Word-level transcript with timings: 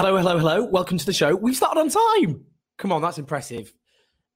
Hello, 0.00 0.16
hello, 0.16 0.38
hello. 0.38 0.64
Welcome 0.64 0.96
to 0.96 1.04
the 1.04 1.12
show. 1.12 1.36
We've 1.36 1.54
started 1.54 1.78
on 1.78 1.90
time. 1.90 2.46
Come 2.78 2.90
on, 2.90 3.02
that's 3.02 3.18
impressive. 3.18 3.70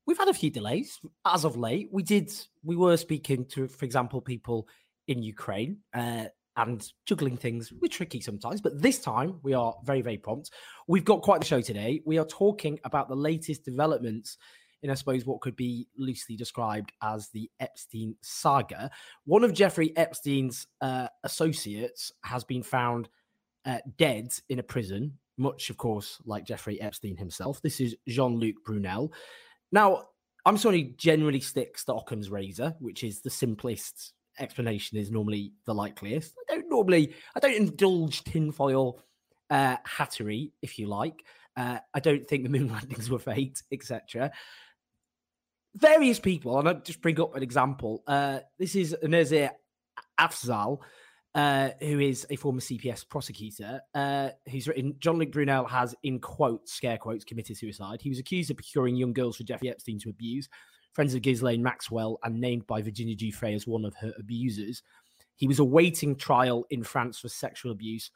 We've 0.07 0.19
had 0.19 0.29
a 0.29 0.35
few 0.35 0.51
delays 0.51 1.01
as 1.25 1.47
of 1.47 1.57
late. 1.57 1.89
We 1.91 2.03
did, 2.03 2.31
we 2.63 2.77
were 2.77 2.99
speaking 2.99 3.47
to, 3.47 3.67
for 3.67 3.87
example, 3.87 4.21
people 4.21 4.69
in 5.09 5.23
Ukraine 5.23 5.79
uh, 5.95 6.27
and 6.59 6.87
juggling 7.07 7.39
things. 7.39 7.73
We're 7.81 7.89
tricky 7.89 8.21
sometimes, 8.21 8.61
but 8.61 8.83
this 8.83 8.99
time 8.99 9.41
we 9.43 9.55
are 9.55 9.75
very, 9.85 10.03
very 10.03 10.19
prompt. 10.19 10.51
We've 10.87 11.03
got 11.03 11.23
quite 11.23 11.41
the 11.41 11.47
show 11.47 11.63
today. 11.63 12.03
We 12.05 12.19
are 12.19 12.27
talking 12.27 12.79
about 12.85 13.09
the 13.09 13.17
latest 13.17 13.65
developments 13.65 14.37
in, 14.83 14.91
I 14.91 14.95
suppose, 14.95 15.25
what 15.25 15.41
could 15.41 15.57
be 15.57 15.89
loosely 15.97 16.37
described 16.37 16.93
as 17.03 17.31
the 17.31 17.51
Epstein 17.59 18.17
saga. 18.21 18.91
One 19.25 19.45
of 19.45 19.55
Jeffrey 19.55 19.97
Epstein's 19.97 20.67
uh, 20.83 21.09
associates 21.23 22.13
has 22.23 22.45
been 22.45 22.63
found 22.63 23.09
uh, 23.65 23.79
dead 23.97 24.29
in 24.51 24.59
a 24.59 24.63
prison 24.63 25.17
much, 25.37 25.71
of 25.71 25.77
course, 25.77 26.19
like 26.25 26.47
Jeffrey 26.47 26.81
Epstein 26.81 27.17
himself. 27.17 27.61
This 27.63 27.81
is 27.81 27.97
Jean 28.09 28.39
Luc 28.39 28.57
Brunel. 28.65 29.13
Now, 29.73 30.05
I'm 30.47 30.59
sorry, 30.59 30.95
generally 30.97 31.41
sticks 31.41 31.85
to 31.85 31.95
Occam's 31.95 32.31
razor, 32.31 32.75
which 32.79 33.03
is 33.03 33.21
the 33.21 33.31
simplest 33.31 34.13
explanation, 34.39 34.99
is 34.99 35.11
normally 35.11 35.53
the 35.67 35.75
likeliest. 35.75 36.35
I 36.39 36.55
don't 36.55 36.69
normally, 36.69 37.15
I 37.35 37.41
don't 37.41 37.57
indulge 37.57 38.23
tinfoil 38.25 39.01
uh, 39.51 39.77
hattery, 39.85 40.53
if 40.63 40.79
you 40.79 40.87
like. 40.87 41.25
Uh, 41.57 41.79
I 41.93 42.01
don't 42.01 42.27
think 42.27 42.43
the 42.43 42.51
moon 42.51 42.69
landings 42.73 43.11
were 43.11 43.19
faked, 43.19 43.63
etc. 43.73 44.33
Various 45.77 46.21
people, 46.21 46.59
and 46.59 46.69
I'll 46.69 46.81
just 46.81 47.01
bring 47.01 47.21
up 47.21 47.35
an 47.35 47.43
example. 47.43 48.03
Uh, 48.07 48.41
this 48.59 48.77
is 48.77 48.97
Nazir 49.03 49.51
Afzal, 50.21 50.79
uh, 51.35 51.71
who 51.81 51.99
is 51.99 52.27
a 52.31 52.37
former 52.37 52.61
CPS 52.61 53.09
prosecutor, 53.09 53.81
uh, 53.95 54.31
who's 54.49 54.69
written 54.69 54.95
Jean 55.01 55.19
Luc 55.19 55.33
Brunel 55.33 55.65
has, 55.65 55.95
in 56.05 56.21
quotes, 56.21 56.73
scare 56.73 56.99
quotes, 56.99 57.25
committed 57.25 57.57
suicide. 57.57 58.01
He 58.01 58.09
was 58.09 58.21
accused 58.21 58.51
of 58.51 58.57
procuring 58.57 58.95
young 58.95 59.13
girls 59.13 59.37
for 59.37 59.43
Jeffrey 59.43 59.69
Epstein 59.69 59.99
to 60.01 60.11
abuse, 60.11 60.49
friends 60.93 61.15
of 61.15 61.23
Ghislaine 61.23 61.63
Maxwell, 61.63 62.21
and 62.23 62.41
named 62.41 62.67
by 62.67 62.83
Virginia 62.83 63.17
Giuffre 63.17 63.55
as 63.55 63.67
one 63.67 63.85
of 63.85 63.97
her 63.97 64.13
abusers. 64.19 64.83
He 65.37 65.49
was 65.49 65.59
awaiting 65.59 66.15
trial 66.15 66.65
in 66.71 66.85
France 66.85 67.19
for 67.19 67.29
sexual 67.29 67.73
abuse. 67.73 68.13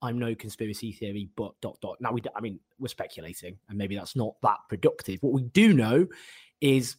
I'm 0.00 0.18
no 0.18 0.34
conspiracy 0.34 0.92
theory, 0.92 1.28
but 1.36 1.52
dot 1.60 1.78
dot. 1.82 1.98
Now 2.00 2.12
we, 2.12 2.22
I 2.34 2.40
mean, 2.40 2.58
we're 2.78 2.88
speculating, 2.88 3.58
and 3.68 3.76
maybe 3.76 3.96
that's 3.96 4.16
not 4.16 4.34
that 4.42 4.58
productive. 4.70 5.22
What 5.22 5.34
we 5.34 5.42
do 5.42 5.74
know 5.74 6.06
is, 6.62 6.96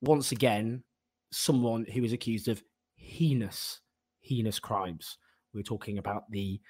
once 0.00 0.30
again, 0.30 0.84
someone 1.32 1.84
who 1.84 2.04
is 2.04 2.12
accused 2.12 2.46
of 2.46 2.62
heinous 2.94 3.80
heinous 4.26 4.58
crimes. 4.58 5.18
We're 5.54 5.62
talking 5.62 5.98
about 5.98 6.30
the 6.30 6.60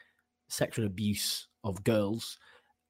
sexual 0.49 0.87
abuse 0.87 1.49
of 1.65 1.83
girls 1.85 2.39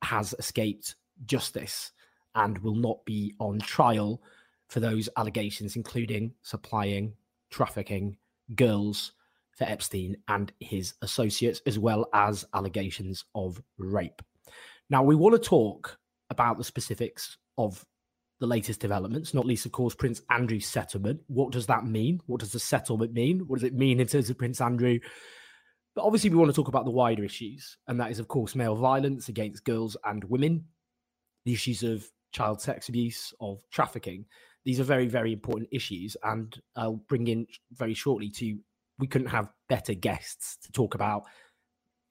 has 0.02 0.34
escaped 0.38 0.96
justice 1.24 1.92
and 2.34 2.58
will 2.58 2.74
not 2.74 3.04
be 3.04 3.34
on 3.38 3.58
trial 3.60 4.20
for 4.68 4.80
those 4.80 5.08
allegations, 5.16 5.76
including 5.76 6.34
supplying, 6.42 7.14
trafficking 7.50 8.16
girls 8.54 9.12
for 9.52 9.64
Epstein 9.64 10.16
and 10.28 10.52
his 10.60 10.94
associates, 11.00 11.62
as 11.66 11.78
well 11.78 12.08
as 12.12 12.44
allegations 12.52 13.24
of 13.34 13.62
rape. 13.78 14.20
Now, 14.90 15.02
we 15.02 15.14
want 15.14 15.34
to 15.40 15.48
talk 15.48 15.98
about 16.28 16.58
the 16.58 16.64
specifics 16.64 17.38
of 17.56 17.84
the 18.40 18.46
latest 18.46 18.80
developments, 18.80 19.32
not 19.32 19.46
least, 19.46 19.66
of 19.66 19.72
course, 19.72 19.94
Prince 19.94 20.20
Andrew's 20.30 20.66
settlement. 20.66 21.20
What 21.26 21.52
does 21.52 21.66
that 21.66 21.86
mean? 21.86 22.20
What 22.26 22.40
does 22.40 22.52
the 22.52 22.58
settlement 22.58 23.12
mean? 23.12 23.40
What 23.46 23.60
does 23.60 23.64
it 23.64 23.74
mean 23.74 24.00
in 24.00 24.06
terms 24.06 24.28
of 24.28 24.38
Prince 24.38 24.60
Andrew? 24.60 24.98
But 25.94 26.04
obviously, 26.04 26.28
we 26.30 26.36
want 26.36 26.50
to 26.50 26.54
talk 26.54 26.68
about 26.68 26.84
the 26.84 26.90
wider 26.90 27.24
issues, 27.24 27.78
and 27.88 27.98
that 28.00 28.10
is, 28.10 28.18
of 28.18 28.28
course, 28.28 28.54
male 28.54 28.76
violence 28.76 29.28
against 29.30 29.64
girls 29.64 29.96
and 30.04 30.22
women, 30.24 30.66
the 31.46 31.54
issues 31.54 31.82
of 31.82 32.04
child 32.32 32.60
sex 32.60 32.90
abuse, 32.90 33.32
of 33.40 33.62
trafficking. 33.70 34.26
These 34.66 34.80
are 34.80 34.84
very, 34.84 35.06
very 35.06 35.32
important 35.32 35.70
issues, 35.72 36.16
and 36.22 36.54
I'll 36.76 37.02
bring 37.08 37.28
in 37.28 37.46
very 37.72 37.94
shortly 37.94 38.28
to 38.30 38.58
we 38.98 39.06
couldn't 39.06 39.28
have 39.28 39.48
better 39.68 39.94
guests 39.94 40.58
to 40.64 40.72
talk 40.72 40.94
about 40.94 41.24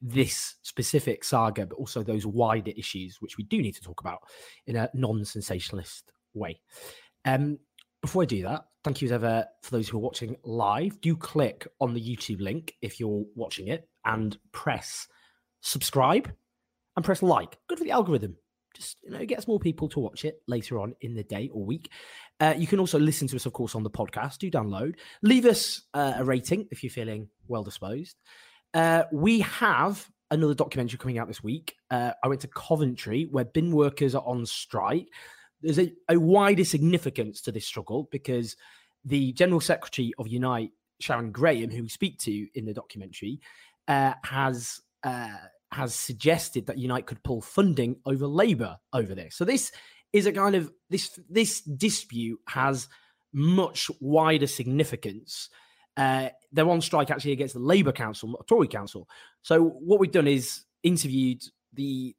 this 0.02 0.56
specific 0.62 1.24
saga, 1.24 1.66
but 1.66 1.76
also 1.76 2.04
those 2.04 2.26
wider 2.26 2.72
issues, 2.76 3.18
which 3.20 3.38
we 3.38 3.44
do 3.44 3.62
need 3.62 3.76
to 3.76 3.82
talk 3.82 4.02
about 4.02 4.20
in 4.68 4.76
a 4.76 4.90
non 4.94 5.26
sensationalist 5.26 6.12
way. 6.34 6.60
Um, 7.26 7.60
before 8.02 8.22
I 8.22 8.26
do 8.26 8.44
that, 8.44 8.66
thank 8.84 9.02
you 9.02 9.08
as 9.08 9.12
ever 9.12 9.46
for 9.64 9.72
those 9.72 9.90
who 9.90 9.98
are 9.98 10.02
watching 10.02 10.36
live. 10.44 11.02
Do 11.02 11.16
click 11.16 11.68
on 11.82 11.94
the 11.94 12.02
YouTube 12.02 12.40
link 12.40 12.76
if 12.82 13.00
you're 13.00 13.26
watching 13.36 13.68
it 13.68 13.88
and 14.06 14.38
press 14.52 15.08
subscribe 15.62 16.32
and 16.96 17.04
press 17.04 17.24
like. 17.24 17.58
Good 17.68 17.80
for 17.80 17.84
the 17.84 17.92
algorithm. 17.92 18.38
Just 18.76 18.98
you 19.04 19.12
know, 19.12 19.20
it 19.20 19.28
gets 19.28 19.48
more 19.48 19.60
people 19.60 19.88
to 19.90 20.00
watch 20.00 20.26
it 20.26 20.42
later 20.48 20.80
on 20.80 20.96
in 21.02 21.16
the 21.16 21.24
day 21.24 21.50
or 21.52 21.66
week. 21.66 21.90
Uh, 22.40 22.54
you 22.58 22.68
can 22.68 22.80
also 22.80 23.00
listen 23.00 23.28
to 23.30 23.36
us, 23.36 23.46
of 23.46 23.54
course, 23.54 23.74
on 23.74 23.84
the 23.84 23.90
podcast. 23.90 24.38
Do 24.38 24.52
download. 24.52 24.96
Leave 25.22 25.46
us 25.46 25.82
uh, 25.94 26.14
a 26.18 26.24
rating 26.24 26.68
if 26.72 26.84
you're 26.84 26.92
feeling 26.92 27.30
well 27.48 27.64
disposed. 27.64 28.18
Uh, 28.76 29.06
we 29.12 29.40
have 29.40 30.08
another 30.30 30.54
documentary 30.54 31.00
coming 31.00 31.18
out 31.18 31.28
this 31.28 31.44
week. 31.44 31.76
Uh, 31.90 32.12
I 32.24 32.28
went 32.28 32.42
to 32.42 32.48
Coventry 32.48 33.28
where 33.32 33.46
bin 33.46 33.72
workers 33.72 34.14
are 34.14 34.24
on 34.24 34.46
strike 34.46 35.08
there's 35.66 35.80
a, 35.80 35.92
a 36.10 36.20
wider 36.20 36.64
significance 36.64 37.42
to 37.42 37.52
this 37.52 37.66
struggle 37.66 38.08
because 38.12 38.56
the 39.04 39.34
General 39.34 39.60
Secretary 39.60 40.14
of 40.18 40.28
Unite, 40.28 40.72
Sharon 41.00 41.32
Graham, 41.32 41.72
who 41.72 41.84
we 41.84 41.90
speak 41.90 42.20
to 42.20 42.48
in 42.54 42.66
the 42.66 42.74
documentary, 42.74 43.42
uh, 43.88 44.14
has 44.24 44.82
uh, 45.04 45.38
has 45.72 45.94
suggested 45.94 46.68
that 46.68 46.78
Unite 46.78 47.06
could 47.06 47.22
pull 47.24 47.42
funding 47.42 47.98
over 48.06 48.28
Labour 48.28 48.78
over 48.94 49.16
this. 49.16 49.36
So 49.36 49.44
this 49.44 49.72
is 50.14 50.28
a 50.28 50.32
kind 50.32 50.56
of 50.56 50.72
this 50.90 51.20
this 51.30 51.62
dispute 51.62 52.40
has 52.48 52.88
much 53.34 53.90
wider 54.00 54.48
significance. 54.48 55.50
Uh, 55.98 56.30
they're 56.52 56.70
on 56.70 56.82
strike 56.82 57.12
actually 57.12 57.32
against 57.32 57.54
the 57.54 57.60
Labour 57.60 57.92
Council, 57.92 58.30
not 58.30 58.48
Tory 58.48 58.68
Council. 58.68 59.08
So 59.42 59.64
what 59.64 60.00
we've 60.00 60.12
done 60.12 60.28
is 60.28 60.64
interviewed 60.84 61.42
the 61.74 62.16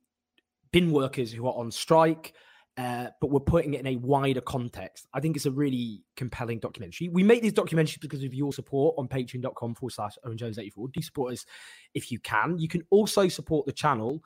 bin 0.73 0.93
workers 0.93 1.33
who 1.33 1.47
are 1.47 1.55
on 1.55 1.71
strike, 1.71 2.35
uh, 2.77 3.07
but 3.21 3.31
we're 3.31 3.41
putting 3.41 3.75
it 3.75 3.81
in 3.81 3.87
a 3.87 3.97
wider 3.97 4.41
context. 4.41 5.07
I 5.15 5.21
think 5.21 5.37
it's 5.37 5.47
a 5.47 5.51
really 5.51 6.03
compelling 6.17 6.59
documentary. 6.59 7.09
We 7.09 7.23
make 7.23 7.43
these 7.43 7.53
documentaries 7.53 8.01
because 8.01 8.23
of 8.23 8.35
your 8.35 8.53
support 8.53 8.95
on 8.99 9.09
patreon.com 9.09 9.75
forward 9.75 9.93
slash 9.93 10.19
Owen 10.25 10.37
Jones 10.37 10.59
84. 10.59 10.89
Do 10.89 11.03
support 11.03 11.33
us 11.33 11.47
if 11.95 12.13
you 12.13 12.19
can. 12.21 12.59
You 12.59 12.69
can 12.69 12.83
also 12.91 13.29
support 13.29 13.67
the 13.67 13.73
channel 13.73 14.23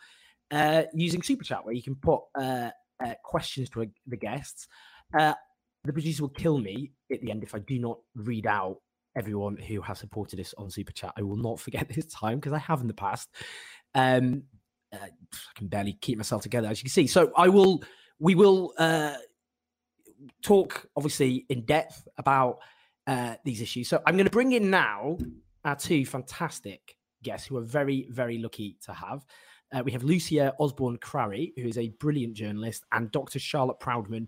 uh, 0.50 0.84
using 0.93 1.22
Super 1.22 1.44
Chat, 1.44 1.65
where 1.65 1.75
you 1.75 1.83
can 1.83 1.94
put 1.94 2.21
uh, 2.37 2.71
uh 3.05 3.15
questions 3.25 3.71
to 3.71 3.87
the 4.06 4.16
guests. 4.16 4.66
Uh, 5.16 5.34
the 5.84 5.93
producer 5.93 6.22
will 6.22 6.31
kill 6.31 6.59
me 6.59 6.93
at 7.13 7.21
the 7.21 7.30
end 7.30 7.42
if 7.42 7.54
I 7.54 7.60
do 7.60 7.78
not 7.78 7.98
read 8.15 8.47
out 8.47 8.78
everyone 9.21 9.59
who 9.59 9.83
has 9.83 9.99
supported 9.99 10.41
us 10.41 10.55
on 10.57 10.71
Super 10.71 10.93
Chat. 10.93 11.13
I 11.19 11.22
will 11.22 11.37
not 11.37 11.61
forget 11.61 11.89
this 11.95 12.07
time 12.07 12.39
because 12.39 12.55
I 12.55 12.59
have 12.59 12.81
in 12.81 12.87
the 12.87 12.95
past. 12.95 13.28
Um, 13.95 14.45
I 14.93 15.11
can 15.55 15.69
barely 15.69 15.93
keep 16.01 16.17
myself 16.17 16.43
together, 16.43 16.69
as 16.69 16.81
you 16.81 16.84
can 16.84 16.91
see. 16.91 17.07
So 17.07 17.31
I 17.37 17.49
will 17.49 17.83
we 18.19 18.34
will 18.34 18.72
uh, 18.78 19.15
talk, 20.43 20.87
obviously, 20.97 21.47
in 21.49 21.65
depth 21.65 22.09
about 22.19 22.59
uh, 23.07 23.34
these 23.45 23.61
issues. 23.61 23.89
So 23.89 24.01
I'm 24.07 24.15
going 24.15 24.27
to 24.27 24.31
bring 24.31 24.53
in 24.53 24.71
now 24.71 25.19
our 25.65 25.77
two 25.77 26.05
fantastic 26.07 26.97
guests 27.22 27.47
who 27.47 27.57
are 27.59 27.63
very, 27.63 28.07
very 28.11 28.39
lucky 28.39 28.78
to 28.84 28.93
have. 28.93 29.25
Uh, 29.72 29.83
we 29.84 29.93
have 29.93 30.03
Lucia 30.03 30.53
Osborne 30.59 30.99
Crowley, 30.99 31.53
who 31.57 31.69
is 31.69 31.78
a 31.78 31.89
brilliant 32.01 32.34
journalist, 32.34 32.84
and 32.93 33.11
Dr. 33.13 33.39
Charlotte 33.39 33.78
Proudman, 33.81 34.27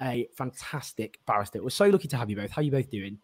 a 0.00 0.28
fantastic 0.36 1.18
barrister. 1.26 1.62
We're 1.62 1.70
so 1.70 1.88
lucky 1.88 2.08
to 2.08 2.16
have 2.16 2.28
you 2.28 2.36
both. 2.36 2.50
How 2.50 2.60
are 2.60 2.64
you 2.64 2.70
both 2.70 2.90
doing? 2.90 3.18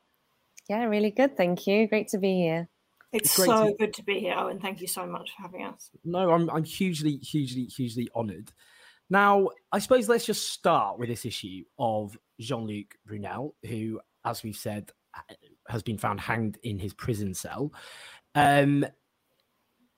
Yeah, 0.68 0.84
really 0.84 1.10
good. 1.10 1.36
Thank 1.36 1.66
you. 1.66 1.88
Great 1.88 2.08
to 2.08 2.18
be 2.18 2.34
here. 2.34 2.68
It's, 3.12 3.38
it's 3.38 3.46
so 3.46 3.68
to... 3.68 3.74
good 3.74 3.94
to 3.94 4.02
be 4.02 4.20
here, 4.20 4.36
and 4.36 4.60
thank 4.60 4.80
you 4.80 4.86
so 4.86 5.06
much 5.06 5.30
for 5.34 5.42
having 5.42 5.64
us. 5.64 5.90
No, 6.04 6.30
I'm 6.30 6.50
I'm 6.50 6.64
hugely, 6.64 7.16
hugely, 7.16 7.64
hugely 7.64 8.08
honoured. 8.14 8.52
Now, 9.10 9.48
I 9.72 9.78
suppose 9.78 10.08
let's 10.08 10.26
just 10.26 10.52
start 10.52 10.98
with 10.98 11.08
this 11.08 11.24
issue 11.24 11.64
of 11.78 12.16
Jean 12.38 12.66
Luc 12.66 12.94
Brunel, 13.06 13.54
who, 13.66 14.00
as 14.24 14.42
we've 14.42 14.56
said, 14.56 14.92
has 15.68 15.82
been 15.82 15.96
found 15.96 16.20
hanged 16.20 16.58
in 16.62 16.78
his 16.78 16.92
prison 16.92 17.32
cell. 17.32 17.72
Um, 18.34 18.84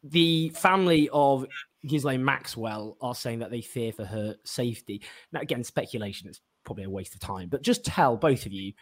the 0.05 0.51
family 0.51 1.09
of 1.13 1.47
Ghislaine 1.87 2.25
Maxwell 2.25 2.97
are 3.01 3.15
saying 3.15 3.41
that 3.41 3.51
they 3.51 3.61
fear 3.61 3.93
for 3.93 4.05
her 4.05 4.37
safety. 4.45 5.03
Now, 5.33 5.41
again, 5.41 5.65
speculation 5.65 6.29
is 6.29 6.41
probably 6.65 6.85
a 6.85 6.91
waste 6.91 7.15
of 7.15 7.21
time, 7.21 7.49
but 7.49 7.63
just 7.63 7.85
tell 7.85 8.17
both 8.17 8.47
of 8.47 8.53
you 8.53 8.73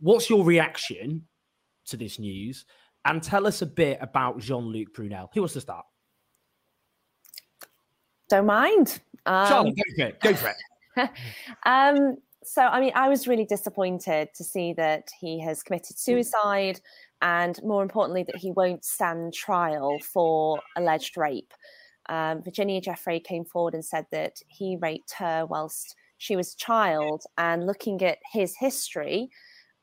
what's 0.00 0.28
your 0.28 0.44
reaction 0.44 1.26
to 1.86 1.96
this 1.96 2.18
news 2.18 2.64
and 3.04 3.22
tell 3.22 3.46
us 3.46 3.62
a 3.62 3.66
bit 3.66 3.98
about 4.00 4.38
Jean 4.38 4.64
Luc 4.64 4.92
Brunel. 4.94 5.30
Who 5.34 5.40
wants 5.42 5.54
to 5.54 5.60
start? 5.60 5.84
Don't 8.28 8.46
mind. 8.46 9.00
Um, 9.26 9.48
Charlotte, 9.48 9.76
go 9.76 9.82
for 9.96 10.06
it. 10.06 10.20
Go 10.20 10.34
for 10.34 10.48
it. 10.96 11.10
um, 11.66 12.16
so, 12.44 12.62
I 12.62 12.80
mean, 12.80 12.92
I 12.94 13.08
was 13.08 13.28
really 13.28 13.44
disappointed 13.44 14.28
to 14.34 14.44
see 14.44 14.72
that 14.74 15.08
he 15.18 15.40
has 15.40 15.62
committed 15.62 15.98
suicide 15.98 16.80
and, 17.22 17.58
more 17.62 17.82
importantly, 17.82 18.24
that 18.24 18.36
he 18.36 18.50
won't 18.52 18.84
stand 18.84 19.34
trial 19.34 19.98
for 20.00 20.60
alleged 20.76 21.16
rape. 21.16 21.52
Um, 22.08 22.42
Virginia 22.42 22.80
Giuffre 22.80 23.22
came 23.22 23.44
forward 23.44 23.74
and 23.74 23.84
said 23.84 24.06
that 24.10 24.36
he 24.48 24.76
raped 24.80 25.12
her 25.18 25.46
whilst 25.46 25.96
she 26.18 26.34
was 26.34 26.54
a 26.54 26.56
child. 26.56 27.24
And 27.36 27.66
looking 27.66 28.02
at 28.02 28.18
his 28.32 28.56
history, 28.56 29.30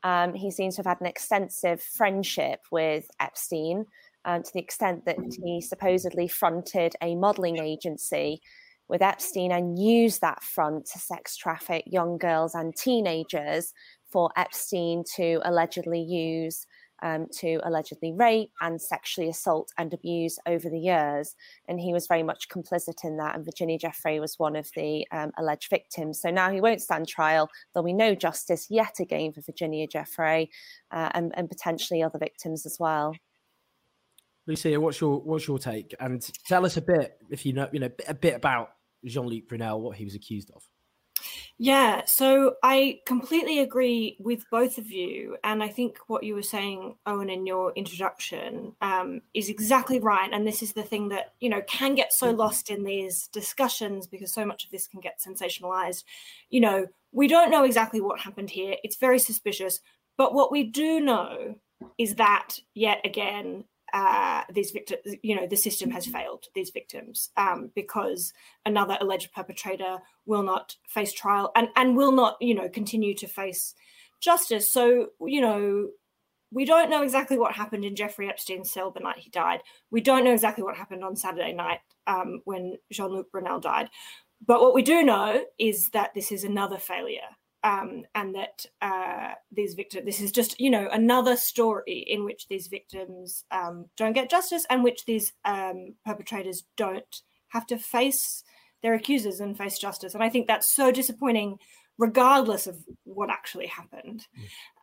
um, 0.02 0.34
he 0.34 0.50
seems 0.50 0.76
to 0.76 0.80
have 0.80 0.86
had 0.86 1.00
an 1.00 1.06
extensive 1.06 1.82
friendship 1.82 2.60
with 2.70 3.08
Epstein 3.20 3.86
um, 4.24 4.42
to 4.42 4.50
the 4.52 4.60
extent 4.60 5.04
that 5.06 5.16
he 5.42 5.60
supposedly 5.60 6.28
fronted 6.28 6.94
a 7.02 7.14
modeling 7.14 7.58
agency 7.58 8.40
with 8.88 9.02
Epstein 9.02 9.52
and 9.52 9.78
used 9.78 10.20
that 10.20 10.42
front 10.42 10.86
to 10.86 10.98
sex 10.98 11.36
traffic 11.36 11.84
young 11.86 12.16
girls 12.18 12.54
and 12.54 12.74
teenagers 12.74 13.72
for 14.10 14.30
Epstein 14.36 15.04
to 15.16 15.40
allegedly 15.44 16.00
use 16.00 16.66
um, 17.02 17.26
to 17.38 17.60
allegedly 17.64 18.12
rape 18.12 18.50
and 18.60 18.80
sexually 18.80 19.28
assault 19.28 19.70
and 19.78 19.92
abuse 19.92 20.38
over 20.46 20.68
the 20.68 20.78
years. 20.78 21.34
And 21.68 21.80
he 21.80 21.92
was 21.92 22.06
very 22.06 22.22
much 22.22 22.48
complicit 22.48 23.04
in 23.04 23.16
that. 23.18 23.34
And 23.34 23.44
Virginia 23.44 23.78
Giuffre 23.78 24.20
was 24.20 24.38
one 24.38 24.56
of 24.56 24.68
the 24.74 25.06
um, 25.12 25.32
alleged 25.38 25.70
victims. 25.70 26.20
So 26.20 26.30
now 26.30 26.50
he 26.50 26.60
won't 26.60 26.82
stand 26.82 27.08
trial. 27.08 27.48
There'll 27.72 27.86
be 27.86 27.92
no 27.92 28.14
justice 28.14 28.66
yet 28.70 29.00
again 29.00 29.32
for 29.32 29.42
Virginia 29.42 29.86
Giuffre 29.86 30.48
uh, 30.90 31.10
and, 31.14 31.32
and 31.36 31.48
potentially 31.48 32.02
other 32.02 32.18
victims 32.18 32.66
as 32.66 32.78
well. 32.78 33.14
Lucia, 34.46 34.80
what's 34.80 34.98
your 34.98 35.20
what's 35.20 35.46
your 35.46 35.58
take? 35.58 35.94
And 36.00 36.26
tell 36.46 36.64
us 36.64 36.78
a 36.78 36.80
bit, 36.80 37.18
if 37.28 37.44
you 37.44 37.52
know, 37.52 37.68
you 37.70 37.80
know, 37.80 37.90
a 38.06 38.14
bit 38.14 38.34
about 38.34 38.70
Jean-Luc 39.04 39.46
Brunel, 39.46 39.82
what 39.82 39.96
he 39.96 40.04
was 40.04 40.14
accused 40.14 40.50
of. 40.54 40.62
Yeah, 41.60 42.04
so 42.04 42.54
I 42.62 43.00
completely 43.04 43.58
agree 43.58 44.16
with 44.20 44.44
both 44.48 44.78
of 44.78 44.92
you. 44.92 45.36
And 45.42 45.60
I 45.60 45.68
think 45.68 45.98
what 46.06 46.22
you 46.22 46.36
were 46.36 46.42
saying, 46.42 46.94
Owen, 47.04 47.28
in 47.28 47.46
your 47.46 47.72
introduction 47.74 48.76
um, 48.80 49.22
is 49.34 49.48
exactly 49.48 49.98
right. 49.98 50.30
And 50.32 50.46
this 50.46 50.62
is 50.62 50.72
the 50.72 50.84
thing 50.84 51.08
that, 51.08 51.34
you 51.40 51.48
know, 51.48 51.60
can 51.62 51.96
get 51.96 52.12
so 52.12 52.28
mm-hmm. 52.28 52.38
lost 52.38 52.70
in 52.70 52.84
these 52.84 53.26
discussions 53.26 54.06
because 54.06 54.32
so 54.32 54.46
much 54.46 54.64
of 54.64 54.70
this 54.70 54.86
can 54.86 55.00
get 55.00 55.18
sensationalized. 55.20 56.04
You 56.48 56.60
know, 56.60 56.86
we 57.10 57.26
don't 57.26 57.50
know 57.50 57.64
exactly 57.64 58.00
what 58.00 58.20
happened 58.20 58.50
here. 58.50 58.76
It's 58.84 58.96
very 58.96 59.18
suspicious. 59.18 59.80
But 60.16 60.34
what 60.34 60.52
we 60.52 60.62
do 60.62 61.00
know 61.00 61.56
is 61.96 62.14
that, 62.16 62.60
yet 62.74 63.00
again, 63.04 63.64
uh, 63.92 64.42
these 64.52 64.70
victims, 64.70 65.00
you 65.22 65.34
know, 65.34 65.46
the 65.46 65.56
system 65.56 65.90
has 65.90 66.06
failed 66.06 66.44
these 66.54 66.70
victims 66.70 67.30
um, 67.36 67.70
because 67.74 68.32
another 68.66 68.96
alleged 69.00 69.32
perpetrator 69.32 69.98
will 70.26 70.42
not 70.42 70.76
face 70.88 71.12
trial 71.12 71.50
and, 71.56 71.68
and 71.76 71.96
will 71.96 72.12
not, 72.12 72.36
you 72.40 72.54
know, 72.54 72.68
continue 72.68 73.14
to 73.14 73.26
face 73.26 73.74
justice. 74.20 74.70
So, 74.70 75.08
you 75.20 75.40
know, 75.40 75.88
we 76.50 76.64
don't 76.64 76.90
know 76.90 77.02
exactly 77.02 77.38
what 77.38 77.52
happened 77.52 77.84
in 77.84 77.96
Jeffrey 77.96 78.28
Epstein's 78.28 78.70
cell 78.70 78.90
the 78.90 79.00
night 79.00 79.18
he 79.18 79.30
died. 79.30 79.60
We 79.90 80.00
don't 80.00 80.24
know 80.24 80.32
exactly 80.32 80.64
what 80.64 80.76
happened 80.76 81.04
on 81.04 81.16
Saturday 81.16 81.52
night 81.52 81.80
um, 82.06 82.40
when 82.44 82.76
Jean 82.90 83.12
Luc 83.12 83.30
Brunel 83.30 83.60
died. 83.60 83.90
But 84.44 84.60
what 84.60 84.74
we 84.74 84.82
do 84.82 85.02
know 85.02 85.44
is 85.58 85.90
that 85.90 86.14
this 86.14 86.32
is 86.32 86.44
another 86.44 86.78
failure 86.78 87.20
um, 87.64 88.04
and 88.14 88.34
that 88.34 88.66
uh, 88.80 89.34
these 89.50 89.74
victims, 89.74 90.04
this 90.04 90.20
is 90.20 90.30
just, 90.30 90.60
you 90.60 90.70
know, 90.70 90.88
another 90.92 91.36
story 91.36 92.04
in 92.06 92.24
which 92.24 92.46
these 92.48 92.68
victims 92.68 93.44
um, 93.50 93.86
don't 93.96 94.12
get 94.12 94.30
justice 94.30 94.64
and 94.70 94.84
which 94.84 95.04
these 95.04 95.32
um, 95.44 95.94
perpetrators 96.04 96.64
don't 96.76 97.22
have 97.48 97.66
to 97.66 97.78
face 97.78 98.44
their 98.82 98.94
accusers 98.94 99.40
and 99.40 99.58
face 99.58 99.78
justice. 99.78 100.14
And 100.14 100.22
I 100.22 100.28
think 100.28 100.46
that's 100.46 100.72
so 100.72 100.92
disappointing, 100.92 101.58
regardless 101.98 102.66
of 102.66 102.76
what 103.04 103.30
actually 103.30 103.66
happened. 103.66 104.26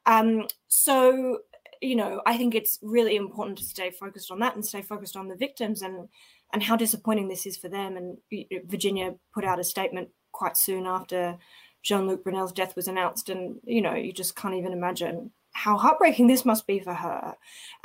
Mm. 0.07 0.49
so, 0.67 1.39
you 1.81 1.95
know, 1.95 2.21
I 2.25 2.37
think 2.37 2.55
it's 2.55 2.77
really 2.81 3.15
important 3.15 3.57
to 3.59 3.63
stay 3.63 3.91
focused 3.91 4.31
on 4.31 4.39
that 4.39 4.55
and 4.55 4.65
stay 4.65 4.81
focused 4.81 5.15
on 5.15 5.27
the 5.27 5.35
victims 5.35 5.81
and 5.81 6.09
and 6.53 6.61
how 6.63 6.75
disappointing 6.75 7.27
this 7.27 7.45
is 7.45 7.57
for 7.57 7.69
them. 7.69 7.97
And 7.97 8.17
Virginia 8.65 9.15
put 9.33 9.43
out 9.43 9.59
a 9.59 9.63
statement 9.63 10.09
quite 10.31 10.57
soon 10.57 10.85
after 10.85 11.37
Jean 11.85 12.07
Luc 12.07 12.23
Brunel's 12.23 12.51
death 12.51 12.75
was 12.75 12.87
announced, 12.87 13.29
and 13.29 13.59
you 13.63 13.79
know, 13.79 13.93
you 13.93 14.11
just 14.11 14.35
can't 14.35 14.55
even 14.55 14.73
imagine 14.73 15.31
how 15.55 15.77
heartbreaking 15.77 16.27
this 16.27 16.43
must 16.43 16.67
be 16.67 16.79
for 16.79 16.93
her 16.93 17.33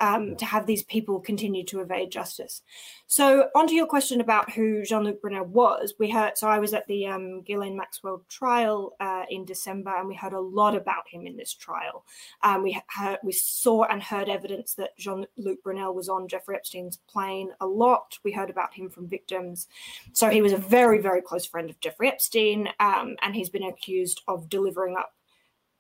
um, 0.01 0.35
to 0.35 0.45
have 0.45 0.67
these 0.67 0.83
people 0.83 1.21
continue 1.21 1.65
to 1.65 1.81
evade 1.81 2.11
justice. 2.11 2.63
So, 3.07 3.49
onto 3.55 3.75
your 3.75 3.87
question 3.87 4.21
about 4.21 4.51
who 4.51 4.85
Jean 4.85 5.05
Luc 5.05 5.23
Brunel 5.23 5.45
was, 5.45 5.95
we 5.97 6.11
heard. 6.11 6.37
So, 6.37 6.49
I 6.49 6.59
was 6.59 6.75
at 6.75 6.87
the 6.89 7.07
um, 7.07 7.43
Ghislaine 7.43 7.77
Maxwell 7.77 8.25
trial 8.29 8.97
uh, 8.99 9.23
in 9.31 9.45
December, 9.45 9.95
and 9.97 10.09
we 10.09 10.17
heard 10.17 10.33
a 10.33 10.41
lot 10.41 10.75
about 10.75 11.09
him 11.09 11.29
in 11.29 11.37
this 11.37 11.55
trial. 11.55 12.05
Um, 12.43 12.65
we 12.65 12.81
heard, 12.89 13.19
we 13.23 13.31
saw 13.31 13.85
and 13.85 14.03
heard 14.03 14.29
evidence 14.29 14.75
that 14.75 14.99
Jean 14.99 15.25
Luc 15.37 15.63
Brunel 15.63 15.95
was 15.95 16.09
on 16.09 16.27
Jeffrey 16.27 16.57
Epstein's 16.57 16.99
plane 17.09 17.51
a 17.61 17.67
lot. 17.67 18.19
We 18.25 18.33
heard 18.33 18.51
about 18.51 18.75
him 18.75 18.91
from 18.91 19.07
victims. 19.07 19.69
So, 20.13 20.29
he 20.29 20.43
was 20.43 20.53
a 20.53 20.59
very, 20.59 21.01
very 21.01 21.23
close 21.23 21.47
friend 21.47 21.71
of 21.71 21.79
Jeffrey 21.79 22.09
Epstein, 22.09 22.69
um, 22.81 23.15
and 23.23 23.33
he's 23.33 23.49
been 23.49 23.63
accused 23.63 24.23
of 24.27 24.49
delivering 24.49 24.97
up 24.97 25.13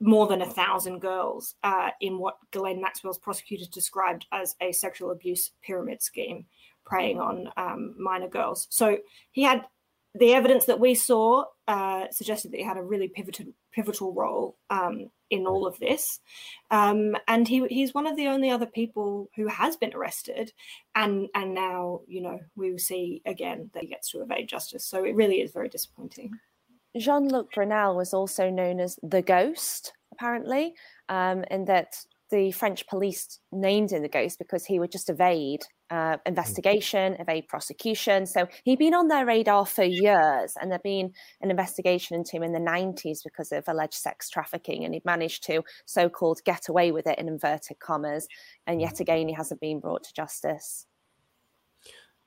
more 0.01 0.27
than 0.27 0.43
a 0.43 0.47
thousand 0.47 1.01
girls 1.01 1.55
uh, 1.63 1.91
in 2.01 2.19
what 2.19 2.39
Ghislaine 2.51 2.81
Maxwell's 2.81 3.19
prosecutors 3.19 3.69
described 3.69 4.27
as 4.33 4.57
a 4.61 4.73
sexual 4.73 5.11
abuse 5.11 5.51
pyramid 5.63 6.03
scheme, 6.03 6.47
preying 6.85 7.21
on 7.21 7.51
um, 7.57 7.95
minor 7.99 8.29
girls. 8.29 8.67
So 8.71 8.99
he 9.31 9.43
had 9.43 9.65
the 10.15 10.33
evidence 10.33 10.65
that 10.65 10.81
we 10.81 10.95
saw 10.95 11.45
uh, 11.69 12.07
suggested 12.11 12.51
that 12.51 12.57
he 12.57 12.65
had 12.65 12.79
a 12.79 12.83
really 12.83 13.09
pivotal 13.09 13.47
pivotal 13.73 14.13
role 14.13 14.57
um, 14.71 15.11
in 15.29 15.47
all 15.47 15.67
of 15.67 15.79
this, 15.79 16.19
um, 16.71 17.15
and 17.29 17.47
he 17.47 17.65
he's 17.69 17.95
one 17.95 18.07
of 18.07 18.17
the 18.17 18.27
only 18.27 18.51
other 18.51 18.67
people 18.67 19.29
who 19.37 19.47
has 19.47 19.77
been 19.77 19.95
arrested, 19.95 20.53
and 20.95 21.29
and 21.35 21.55
now 21.55 22.01
you 22.09 22.23
know 22.23 22.41
we 22.57 22.73
will 22.73 22.79
see 22.79 23.23
again 23.25 23.71
that 23.75 23.83
he 23.83 23.89
gets 23.89 24.11
to 24.11 24.23
evade 24.23 24.49
justice. 24.49 24.85
So 24.85 25.05
it 25.05 25.15
really 25.15 25.41
is 25.43 25.53
very 25.53 25.69
disappointing. 25.69 26.33
Jean 26.97 27.29
Luc 27.29 27.53
Brunel 27.53 27.97
was 27.97 28.13
also 28.13 28.51
known 28.51 28.81
as 28.81 28.99
the 29.03 29.23
Ghost, 29.23 29.93
apparently, 30.13 30.75
um, 31.09 31.45
in 31.51 31.65
that 31.67 31.95
the 32.31 32.53
French 32.53 32.87
police 32.87 33.41
named 33.53 33.93
him 33.93 34.03
the 34.03 34.09
Ghost 34.09 34.39
because 34.39 34.65
he 34.65 34.79
would 34.79 34.93
just 34.93 35.11
evade 35.11 35.61
uh, 35.91 36.17
investigation, 36.25 37.17
evade 37.19 37.49
prosecution. 37.49 38.25
So 38.25 38.47
he'd 38.65 38.79
been 38.79 38.95
on 38.95 39.09
their 39.09 39.27
radar 39.27 39.67
for 39.67 39.83
years, 39.83 40.55
and 40.61 40.71
there'd 40.71 40.83
been 40.83 41.13
an 41.41 41.51
investigation 41.51 42.17
into 42.17 42.37
him 42.37 42.45
in 42.45 42.53
the 42.53 42.61
90s 42.61 43.25
because 43.25 43.51
of 43.51 43.65
alleged 43.67 43.95
sex 43.95 44.31
trafficking, 44.31 44.85
and 44.85 44.95
he'd 44.95 45.05
managed 45.05 45.45
to 45.45 45.63
so 45.87 46.09
called 46.09 46.41
get 46.45 46.69
away 46.69 46.93
with 46.93 47.07
it 47.07 47.19
in 47.19 47.29
inverted 47.29 47.79
commas. 47.81 48.29
And 48.67 48.81
yet 48.81 49.01
again, 49.01 49.29
he 49.29 49.35
hasn't 49.35 49.61
been 49.61 49.81
brought 49.81 50.05
to 50.05 50.13
justice. 50.15 50.87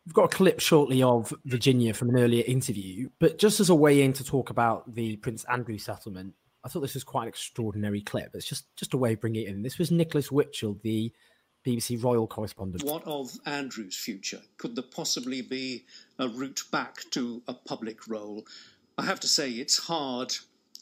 We've 0.05 0.13
got 0.13 0.33
a 0.33 0.35
clip 0.35 0.59
shortly 0.59 1.01
of 1.01 1.33
Virginia 1.45 1.93
from 1.93 2.09
an 2.09 2.17
earlier 2.17 2.43
interview, 2.45 3.09
but 3.19 3.37
just 3.37 3.59
as 3.59 3.69
a 3.69 3.75
way 3.75 4.01
in 4.01 4.11
to 4.13 4.23
talk 4.23 4.49
about 4.49 4.93
the 4.95 5.15
Prince 5.17 5.45
Andrew 5.45 5.77
settlement, 5.77 6.33
I 6.63 6.69
thought 6.69 6.81
this 6.81 6.93
was 6.93 7.03
quite 7.03 7.23
an 7.23 7.29
extraordinary 7.29 8.01
clip. 8.01 8.31
It's 8.33 8.47
just 8.47 8.75
just 8.75 8.93
a 8.93 8.97
way 8.97 9.13
of 9.13 9.21
bringing 9.21 9.43
it 9.43 9.49
in. 9.49 9.63
This 9.63 9.77
was 9.77 9.91
Nicholas 9.91 10.29
Witchell, 10.29 10.81
the 10.81 11.11
BBC 11.65 12.03
royal 12.03 12.27
correspondent. 12.27 12.83
What 12.83 13.05
of 13.05 13.31
Andrew's 13.45 13.95
future? 13.95 14.41
Could 14.57 14.75
there 14.75 14.83
possibly 14.83 15.41
be 15.41 15.85
a 16.19 16.27
route 16.27 16.63
back 16.71 17.09
to 17.11 17.41
a 17.47 17.53
public 17.53 18.07
role? 18.07 18.45
I 18.97 19.05
have 19.05 19.21
to 19.21 19.27
say, 19.27 19.51
it's 19.51 19.77
hard 19.77 20.33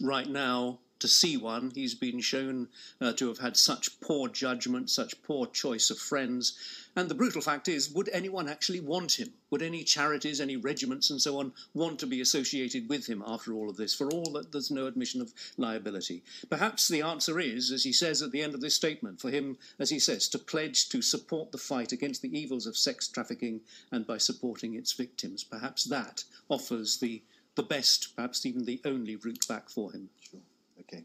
right 0.02 0.28
now 0.28 0.80
to 1.02 1.08
see 1.08 1.36
one. 1.36 1.72
He's 1.76 1.96
been 1.96 2.22
shown 2.22 2.70
uh, 3.02 3.14
to 3.14 3.28
have 3.28 3.40
had 3.40 3.58
such 3.58 4.00
poor 4.00 4.30
judgment, 4.30 4.90
such 4.90 5.22
poor 5.24 5.46
choice 5.48 5.90
of 5.90 6.00
friends. 6.00 6.58
And 6.96 7.10
the 7.10 7.16
brutal 7.16 7.42
fact 7.42 7.68
is, 7.68 7.90
would 7.92 8.10
anyone 8.10 8.50
actually 8.50 8.82
want 8.82 9.20
him? 9.20 9.34
Would 9.50 9.62
any 9.62 9.84
charities, 9.84 10.42
any 10.42 10.58
regiments, 10.58 11.10
and 11.10 11.22
so 11.22 11.40
on 11.40 11.54
want 11.74 12.00
to 12.00 12.06
be 12.06 12.22
associated 12.22 12.90
with 12.90 13.08
him 13.08 13.24
after 13.26 13.54
all 13.54 13.70
of 13.70 13.78
this, 13.78 13.94
for 13.94 14.10
all 14.10 14.32
that 14.34 14.52
there's 14.52 14.72
no 14.72 14.88
admission 14.88 15.22
of 15.22 15.34
liability? 15.58 16.24
Perhaps 16.50 16.88
the 16.88 17.02
answer 17.02 17.40
is, 17.40 17.72
as 17.72 17.84
he 17.84 17.94
says 17.94 18.22
at 18.22 18.32
the 18.32 18.42
end 18.42 18.54
of 18.54 18.62
this 18.62 18.76
statement, 18.76 19.22
for 19.22 19.30
him, 19.30 19.58
as 19.80 19.90
he 19.90 20.00
says, 20.00 20.28
to 20.30 20.40
pledge 20.40 20.90
to 20.90 21.02
support 21.02 21.52
the 21.52 21.58
fight 21.58 21.92
against 21.92 22.22
the 22.22 22.38
evils 22.38 22.66
of 22.68 22.78
sex 22.78 23.08
trafficking 23.08 23.62
and 23.92 24.06
by 24.06 24.18
supporting 24.18 24.76
its 24.76 24.94
victims. 24.94 25.44
Perhaps 25.44 25.86
that 25.86 26.26
offers 26.50 26.98
the, 26.98 27.22
the 27.56 27.64
best, 27.64 28.16
perhaps 28.16 28.46
even 28.46 28.66
the 28.66 28.82
only 28.86 29.16
route 29.16 29.48
back 29.48 29.70
for 29.70 29.92
him. 29.92 30.10
Sure. 30.20 30.42
Okay. 30.82 31.04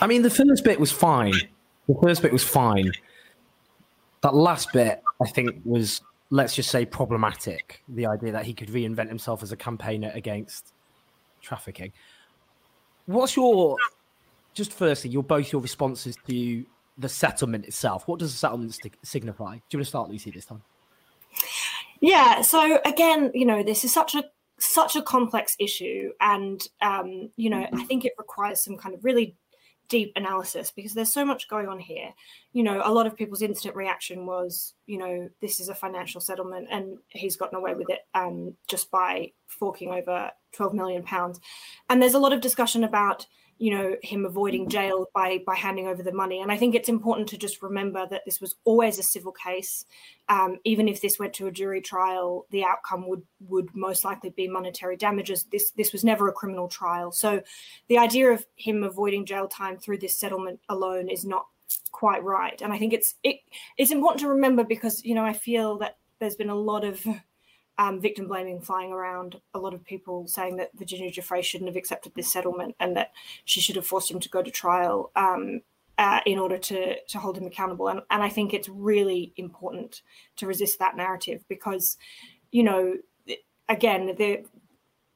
I 0.00 0.06
mean, 0.06 0.22
the 0.22 0.30
first 0.30 0.64
bit 0.64 0.78
was 0.78 0.92
fine. 0.92 1.34
The 1.88 1.98
first 2.02 2.22
bit 2.22 2.32
was 2.32 2.44
fine. 2.44 2.92
That 4.22 4.34
last 4.34 4.72
bit, 4.72 5.02
I 5.22 5.28
think, 5.28 5.60
was 5.64 6.02
let's 6.30 6.54
just 6.54 6.70
say 6.70 6.84
problematic. 6.84 7.82
The 7.88 8.06
idea 8.06 8.32
that 8.32 8.44
he 8.44 8.52
could 8.52 8.68
reinvent 8.68 9.08
himself 9.08 9.42
as 9.42 9.52
a 9.52 9.56
campaigner 9.56 10.10
against 10.14 10.72
trafficking. 11.40 11.92
What's 13.06 13.36
your 13.36 13.76
just 14.54 14.72
firstly 14.72 15.10
your 15.10 15.22
both 15.22 15.52
your 15.52 15.62
responses 15.62 16.16
to 16.26 16.64
the 16.98 17.08
settlement 17.08 17.64
itself? 17.64 18.06
What 18.06 18.18
does 18.18 18.32
the 18.32 18.38
settlement 18.38 18.74
st- 18.74 18.96
signify? 19.02 19.54
Do 19.54 19.62
you 19.70 19.78
want 19.78 19.86
to 19.86 19.88
start, 19.88 20.10
Lucy, 20.10 20.30
this 20.30 20.44
time? 20.44 20.62
Yeah. 22.00 22.42
So 22.42 22.80
again, 22.84 23.30
you 23.34 23.46
know, 23.46 23.62
this 23.62 23.84
is 23.84 23.92
such 23.92 24.14
a 24.14 24.24
such 24.58 24.96
a 24.96 25.02
complex 25.02 25.56
issue, 25.58 26.12
and 26.20 26.60
um, 26.80 27.30
you 27.36 27.50
know, 27.50 27.66
I 27.72 27.84
think 27.84 28.04
it 28.04 28.12
requires 28.18 28.62
some 28.62 28.76
kind 28.76 28.94
of 28.94 29.04
really 29.04 29.36
deep 29.88 30.12
analysis 30.16 30.70
because 30.70 30.94
there's 30.94 31.12
so 31.12 31.24
much 31.24 31.48
going 31.48 31.66
on 31.66 31.78
here. 31.78 32.12
You 32.52 32.62
know, 32.62 32.82
a 32.84 32.92
lot 32.92 33.06
of 33.06 33.16
people's 33.16 33.42
instant 33.42 33.74
reaction 33.74 34.26
was, 34.26 34.74
you 34.86 34.98
know, 34.98 35.28
this 35.40 35.60
is 35.60 35.68
a 35.68 35.74
financial 35.74 36.20
settlement 36.20 36.68
and 36.70 36.98
he's 37.08 37.36
gotten 37.36 37.58
away 37.58 37.74
with 37.74 37.88
it 37.90 38.00
um, 38.14 38.54
just 38.68 38.90
by 38.90 39.32
forking 39.46 39.90
over 39.90 40.30
12 40.52 40.74
million 40.74 41.02
pounds. 41.02 41.40
And 41.88 42.00
there's 42.02 42.14
a 42.14 42.18
lot 42.18 42.32
of 42.32 42.40
discussion 42.40 42.84
about 42.84 43.26
you 43.58 43.70
know 43.70 43.96
him 44.02 44.24
avoiding 44.24 44.68
jail 44.68 45.06
by 45.14 45.38
by 45.46 45.54
handing 45.54 45.86
over 45.86 46.02
the 46.02 46.12
money. 46.12 46.40
And 46.40 46.50
i 46.50 46.56
think 46.56 46.74
it's 46.74 46.88
important 46.88 47.28
to 47.28 47.38
just 47.38 47.62
remember 47.62 48.06
that 48.10 48.24
this 48.24 48.40
was 48.40 48.56
always 48.64 48.98
a 48.98 49.02
civil 49.02 49.32
case. 49.32 49.84
Um, 50.28 50.58
even 50.64 50.88
if 50.88 51.00
this 51.00 51.18
went 51.18 51.32
to 51.34 51.46
a 51.46 51.52
jury 51.52 51.80
trial 51.80 52.46
the 52.50 52.64
outcome 52.64 53.08
would 53.08 53.22
would 53.40 53.74
most 53.74 54.04
likely 54.04 54.30
be 54.30 54.48
monetary 54.48 54.96
damages. 54.96 55.44
This 55.44 55.72
this 55.72 55.92
was 55.92 56.04
never 56.04 56.28
a 56.28 56.32
criminal 56.32 56.68
trial. 56.68 57.12
So 57.12 57.42
the 57.88 57.98
idea 57.98 58.30
of 58.30 58.46
him 58.56 58.82
avoiding 58.82 59.26
jail 59.26 59.48
time 59.48 59.78
through 59.78 59.98
this 59.98 60.18
settlement 60.18 60.60
alone 60.68 61.08
is 61.08 61.24
not 61.24 61.46
quite 61.92 62.22
right. 62.22 62.60
And 62.62 62.72
i 62.72 62.78
think 62.78 62.92
it's 62.92 63.16
it, 63.22 63.36
it's 63.76 63.90
important 63.90 64.20
to 64.20 64.28
remember 64.28 64.64
because 64.64 65.04
you 65.04 65.14
know 65.14 65.24
i 65.24 65.32
feel 65.32 65.78
that 65.78 65.98
there's 66.18 66.36
been 66.36 66.50
a 66.50 66.54
lot 66.54 66.84
of 66.84 67.06
um, 67.78 68.00
victim 68.00 68.26
blaming 68.26 68.60
flying 68.60 68.92
around. 68.92 69.40
A 69.54 69.58
lot 69.58 69.72
of 69.72 69.84
people 69.84 70.26
saying 70.26 70.56
that 70.56 70.70
Virginia 70.74 71.10
Giuffre 71.10 71.42
shouldn't 71.42 71.68
have 71.68 71.76
accepted 71.76 72.12
this 72.14 72.32
settlement 72.32 72.74
and 72.80 72.96
that 72.96 73.12
she 73.44 73.60
should 73.60 73.76
have 73.76 73.86
forced 73.86 74.10
him 74.10 74.20
to 74.20 74.28
go 74.28 74.42
to 74.42 74.50
trial 74.50 75.10
um, 75.14 75.60
uh, 75.96 76.20
in 76.26 76.38
order 76.38 76.58
to 76.58 77.00
to 77.00 77.18
hold 77.18 77.38
him 77.38 77.46
accountable. 77.46 77.88
And, 77.88 78.00
and 78.10 78.22
I 78.22 78.28
think 78.28 78.52
it's 78.52 78.68
really 78.68 79.32
important 79.36 80.02
to 80.36 80.46
resist 80.46 80.78
that 80.80 80.96
narrative 80.96 81.44
because, 81.48 81.96
you 82.50 82.64
know, 82.64 82.96
again, 83.68 84.14
the 84.18 84.44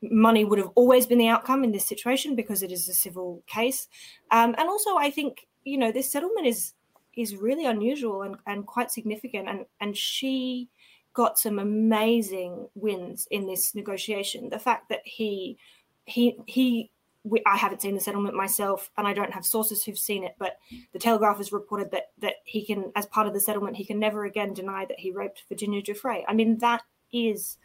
money 0.03 0.45
would 0.45 0.59
have 0.59 0.71
always 0.75 1.07
been 1.07 1.19
the 1.19 1.29
outcome 1.29 1.65
in 1.65 1.73
this 1.73 1.87
situation 1.87 2.35
because 2.35 2.63
it 2.63 2.73
is 2.73 2.89
a 2.89 2.95
civil 2.95 3.43
case. 3.47 3.89
Um, 4.31 4.55
and 4.57 4.69
also, 4.69 4.97
I 4.97 5.11
think 5.11 5.47
you 5.65 5.79
know 5.79 5.91
this 5.91 6.11
settlement 6.11 6.47
is 6.47 6.75
is 7.17 7.37
really 7.37 7.67
unusual 7.67 8.23
and, 8.23 8.37
and 8.47 8.67
quite 8.67 8.93
significant. 8.93 9.49
And 9.49 9.67
and 9.81 9.97
she 9.97 10.69
got 11.15 11.39
some 11.39 11.59
amazing 11.59 12.69
wins 12.75 13.27
in 13.31 13.47
this 13.47 13.75
negotiation. 13.75 14.49
The 14.49 14.59
fact 14.59 14.89
that 14.89 15.01
he 15.05 15.59
he 16.07 16.37
he 16.47 16.91
we, 17.25 17.41
I 17.47 17.57
haven't 17.57 17.83
seen 17.83 17.95
the 17.95 18.01
settlement 18.01 18.35
myself, 18.35 18.91
and 18.97 19.07
I 19.07 19.13
don't 19.13 19.33
have 19.33 19.45
sources 19.45 19.85
who've 19.85 19.99
seen 19.99 20.25
it. 20.25 20.35
But 20.39 20.59
the 20.93 20.99
Telegraph 20.99 21.37
has 21.37 21.53
reported 21.53 21.91
that 21.93 22.11
that 22.19 22.37
he 22.45 22.65
can, 22.65 22.93
as 22.97 23.07
part 23.07 23.27
of 23.27 23.35
the 23.35 23.41
settlement, 23.41 23.77
he 23.77 23.85
can 23.85 23.99
never 23.99 24.25
again 24.25 24.55
deny 24.55 24.85
that 24.87 24.99
he 24.99 25.11
raped 25.11 25.45
Virginia 25.49 25.83
Giuffre. 25.83 26.25
I 26.27 26.35
mean, 26.35 26.59
that 26.59 26.83
is 27.13 27.59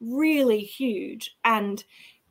really 0.00 0.60
huge, 0.60 1.36
and 1.44 1.84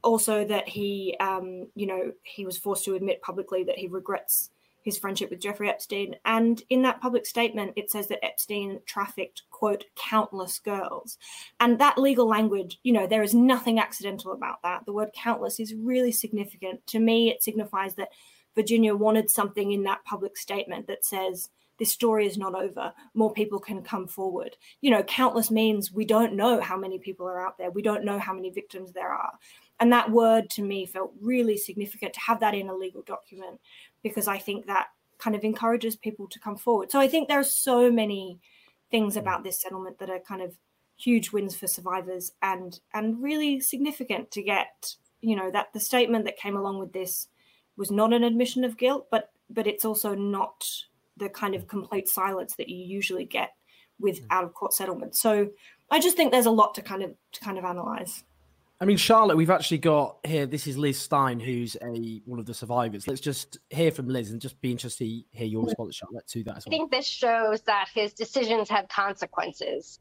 also 0.04 0.44
that 0.46 0.68
he, 0.68 1.16
um, 1.22 1.68
you 1.76 1.88
know, 1.88 2.12
he 2.24 2.46
was 2.46 2.58
forced 2.58 2.84
to 2.86 2.96
admit 2.96 3.22
publicly 3.22 3.64
that 3.64 3.78
he 3.78 3.88
regrets 3.88 4.50
his 4.84 4.98
friendship 4.98 5.30
with 5.30 5.40
Jeffrey 5.40 5.70
Epstein. 5.70 6.16
And 6.26 6.62
in 6.70 6.82
that 6.84 7.02
public 7.02 7.26
statement, 7.26 7.74
it 7.76 7.90
says 7.90 8.08
that 8.10 8.24
Epstein 8.24 8.80
trafficked, 8.86 9.44
quote, 9.50 9.86
countless 9.96 10.60
girls. 10.60 11.18
And 11.60 11.80
that 11.80 11.98
legal 11.98 12.28
language, 12.28 12.80
you 12.84 12.94
know, 12.94 13.08
there 13.08 13.24
is 13.24 13.34
nothing 13.34 13.80
accidental 13.80 14.34
about 14.34 14.62
that. 14.64 14.86
The 14.86 14.94
word 14.94 15.10
countless 15.16 15.60
is 15.60 15.74
really 15.74 16.12
significant. 16.12 16.86
To 16.88 17.00
me, 17.00 17.30
it 17.30 17.42
signifies 17.42 17.96
that 17.96 18.10
Virginia 18.56 18.96
wanted 18.96 19.30
something 19.30 19.72
in 19.72 19.84
that 19.84 20.04
public 20.06 20.38
statement 20.38 20.88
that 20.88 21.06
says, 21.06 21.50
this 21.80 21.92
story 21.92 22.28
is 22.28 22.38
not 22.38 22.54
over. 22.54 22.94
More 23.16 23.34
people 23.34 23.60
can 23.60 23.82
come 23.82 24.08
forward. 24.08 24.56
You 24.82 24.92
know, 24.92 25.02
countless 25.04 25.50
means 25.50 25.92
we 25.92 26.06
don't 26.06 26.36
know 26.36 26.62
how 26.62 26.78
many 26.78 27.00
people 27.00 27.26
are 27.28 27.44
out 27.44 27.58
there. 27.58 27.72
We 27.72 27.82
don't 27.82 28.06
know 28.06 28.20
how 28.20 28.34
many 28.34 28.52
victims 28.52 28.92
there 28.92 29.12
are. 29.12 29.32
And 29.80 29.92
that 29.92 30.12
word 30.12 30.50
to 30.52 30.62
me 30.62 30.86
felt 30.86 31.14
really 31.20 31.58
significant 31.58 32.14
to 32.14 32.20
have 32.20 32.40
that 32.42 32.54
in 32.54 32.70
a 32.70 32.76
legal 32.76 33.02
document 33.02 33.60
because 34.04 34.28
I 34.28 34.38
think 34.38 34.68
that 34.68 34.88
kind 35.18 35.36
of 35.36 35.44
encourages 35.44 35.96
people 35.96 36.28
to 36.28 36.40
come 36.40 36.58
forward. 36.58 36.92
So 36.92 37.00
I 37.00 37.08
think 37.08 37.28
there 37.28 37.40
are 37.40 37.44
so 37.44 37.90
many 37.90 38.40
things 38.92 39.16
mm. 39.16 39.22
about 39.22 39.44
this 39.44 39.62
settlement 39.62 39.98
that 40.00 40.10
are 40.10 40.20
kind 40.20 40.42
of 40.42 40.56
huge 40.98 41.32
wins 41.32 41.56
for 41.56 41.68
survivors 41.68 42.32
and 42.42 42.80
and 42.94 43.22
really 43.22 43.60
significant 43.60 44.30
to 44.30 44.44
get 44.44 44.96
you 45.22 45.36
know 45.36 45.50
that 45.50 45.74
the 45.74 45.80
statement 45.80 46.24
that 46.24 46.38
came 46.38 46.56
along 46.56 46.78
with 46.78 46.94
this 46.94 47.28
was 47.76 47.90
not 47.90 48.14
an 48.14 48.24
admission 48.24 48.64
of 48.64 48.78
guilt 48.78 49.08
but 49.10 49.32
but 49.50 49.66
it's 49.66 49.86
also 49.86 50.14
not 50.14 50.64
the 51.18 51.28
kind 51.30 51.56
of 51.56 51.64
mm. 51.64 51.70
complete 51.70 52.08
silence 52.08 52.56
that 52.56 52.70
you 52.70 52.78
usually 52.78 53.26
get 53.26 53.54
with 54.00 54.22
mm. 54.22 54.28
out 54.30 54.44
of 54.44 54.54
court 54.54 54.74
settlements. 54.74 55.20
So 55.20 55.50
i 55.90 56.00
just 56.00 56.16
think 56.16 56.32
there's 56.32 56.46
a 56.46 56.52
lot 56.52 56.76
to 56.76 56.82
kind 56.82 57.04
of 57.04 57.12
to 57.32 57.40
kind 57.42 57.58
of 57.58 57.66
analyze 57.66 58.24
I 58.82 58.86
mean, 58.86 58.98
Charlotte, 58.98 59.38
we've 59.38 59.50
actually 59.50 59.78
got 59.78 60.18
here. 60.26 60.46
This 60.46 60.68
is 60.68 60.78
Liz 60.78 61.00
Stein, 61.00 61.40
who's 61.40 61.78
a 61.82 62.22
one 62.26 62.40
of 62.40 62.46
the 62.46 62.54
survivors. 62.54 63.08
Let's 63.08 63.22
just 63.22 63.60
hear 63.70 63.92
from 63.92 64.10
Liz 64.10 64.32
and 64.32 64.42
just 64.42 64.60
be 64.62 64.72
interested 64.72 65.06
to 65.06 65.38
hear 65.38 65.48
your 65.48 65.64
response, 65.64 65.96
Charlotte, 65.96 66.28
to 66.28 66.44
that 66.44 66.58
as 66.58 66.66
well. 66.66 66.76
I 66.76 66.78
think 66.78 66.92
this 66.92 67.06
shows 67.06 67.62
that 67.62 67.88
his 67.94 68.14
decisions 68.14 68.70
had 68.70 68.90
consequences. 68.90 70.00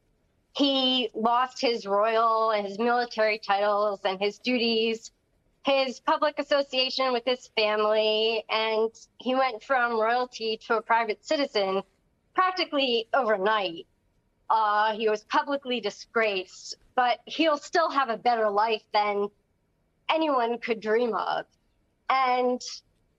He 0.57 1.11
lost 1.14 1.61
his 1.61 1.87
royal 1.87 2.50
and 2.50 2.67
his 2.67 2.79
military 2.79 3.38
titles 3.38 4.00
and 4.05 4.21
his 4.21 4.38
duties, 4.38 5.12
his 5.64 6.00
public 6.00 6.38
association 6.38 7.12
with 7.12 7.25
his 7.25 7.50
family, 7.57 8.45
and 8.50 8.91
he 9.19 9.35
went 9.35 9.62
from 9.62 9.99
royalty 9.99 10.59
to 10.67 10.79
a 10.79 10.83
private 10.83 11.25
citizen 11.25 11.83
practically 12.35 13.09
overnight. 13.14 13.87
Uh, 14.50 14.95
he 14.95 15.09
was 15.09 15.25
publicly 15.25 15.81
disgraced 15.81 16.76
but 16.95 17.21
he'll 17.27 17.59
still 17.59 17.91
have 17.91 18.09
a 18.09 18.17
better 18.17 18.51
life 18.51 18.83
than 18.93 19.29
anyone 20.11 20.59
could 20.59 20.81
dream 20.81 21.15
of. 21.15 21.47
And 22.11 22.61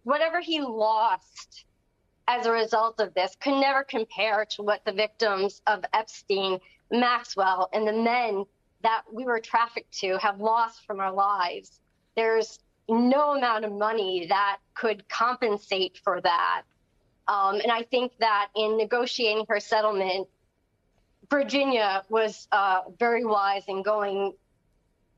whatever 0.04 0.40
he 0.40 0.62
lost 0.62 1.66
as 2.28 2.46
a 2.46 2.52
result 2.52 3.00
of 3.00 3.14
this 3.14 3.36
could 3.42 3.60
never 3.60 3.84
compare 3.84 4.46
to 4.46 4.62
what 4.62 4.86
the 4.86 4.94
victims 4.94 5.62
of 5.68 5.84
Epstein, 5.94 6.60
Maxwell, 6.92 7.70
and 7.74 7.88
the 7.88 7.94
men 7.94 8.46
that 8.84 9.04
we 9.12 9.26
were 9.26 9.40
trafficked 9.40 9.92
to 10.00 10.18
have 10.18 10.40
lost 10.40 10.86
from 10.86 11.00
our 11.00 11.12
lives. 11.12 11.80
There's 12.16 12.60
no 12.88 13.36
amount 13.36 13.66
of 13.66 13.72
money 13.72 14.28
that 14.28 14.58
could 14.74 15.08
compensate 15.10 16.00
for 16.04 16.22
that. 16.22 16.64
Um, 17.28 17.56
and 17.62 17.72
I 17.72 17.84
think 17.84 18.12
that 18.20 18.50
in 18.56 18.78
negotiating 18.78 19.46
her 19.48 19.60
settlement, 19.60 20.28
Virginia 21.34 22.04
was 22.10 22.48
uh, 22.52 22.82
very 23.00 23.26
wise 23.26 23.64
in 23.68 23.82
going 23.82 24.34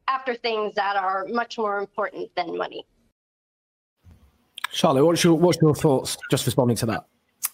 after 0.07 0.33
things 0.33 0.73
that 0.75 0.95
are 0.95 1.25
much 1.27 1.57
more 1.57 1.77
important 1.77 2.33
than 2.35 2.57
money. 2.57 2.85
Charlotte, 4.71 5.05
what's 5.05 5.25
your 5.25 5.33
what's 5.33 5.57
your 5.61 5.75
thoughts 5.75 6.17
just 6.31 6.45
responding 6.45 6.77
to 6.77 6.85
that? 6.85 7.05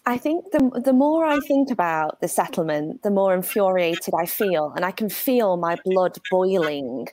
I 0.05 0.19
think 0.19 0.51
the 0.51 0.81
the 0.83 0.93
more 0.93 1.25
I 1.25 1.39
think 1.39 1.71
about 1.71 2.21
the 2.21 2.27
settlement, 2.27 3.01
the 3.01 3.09
more 3.09 3.33
infuriated 3.33 4.13
I 4.13 4.27
feel, 4.27 4.71
and 4.75 4.85
I 4.85 4.91
can 4.91 5.09
feel 5.09 5.57
my 5.57 5.75
blood 5.83 6.17
boiling 6.29 7.07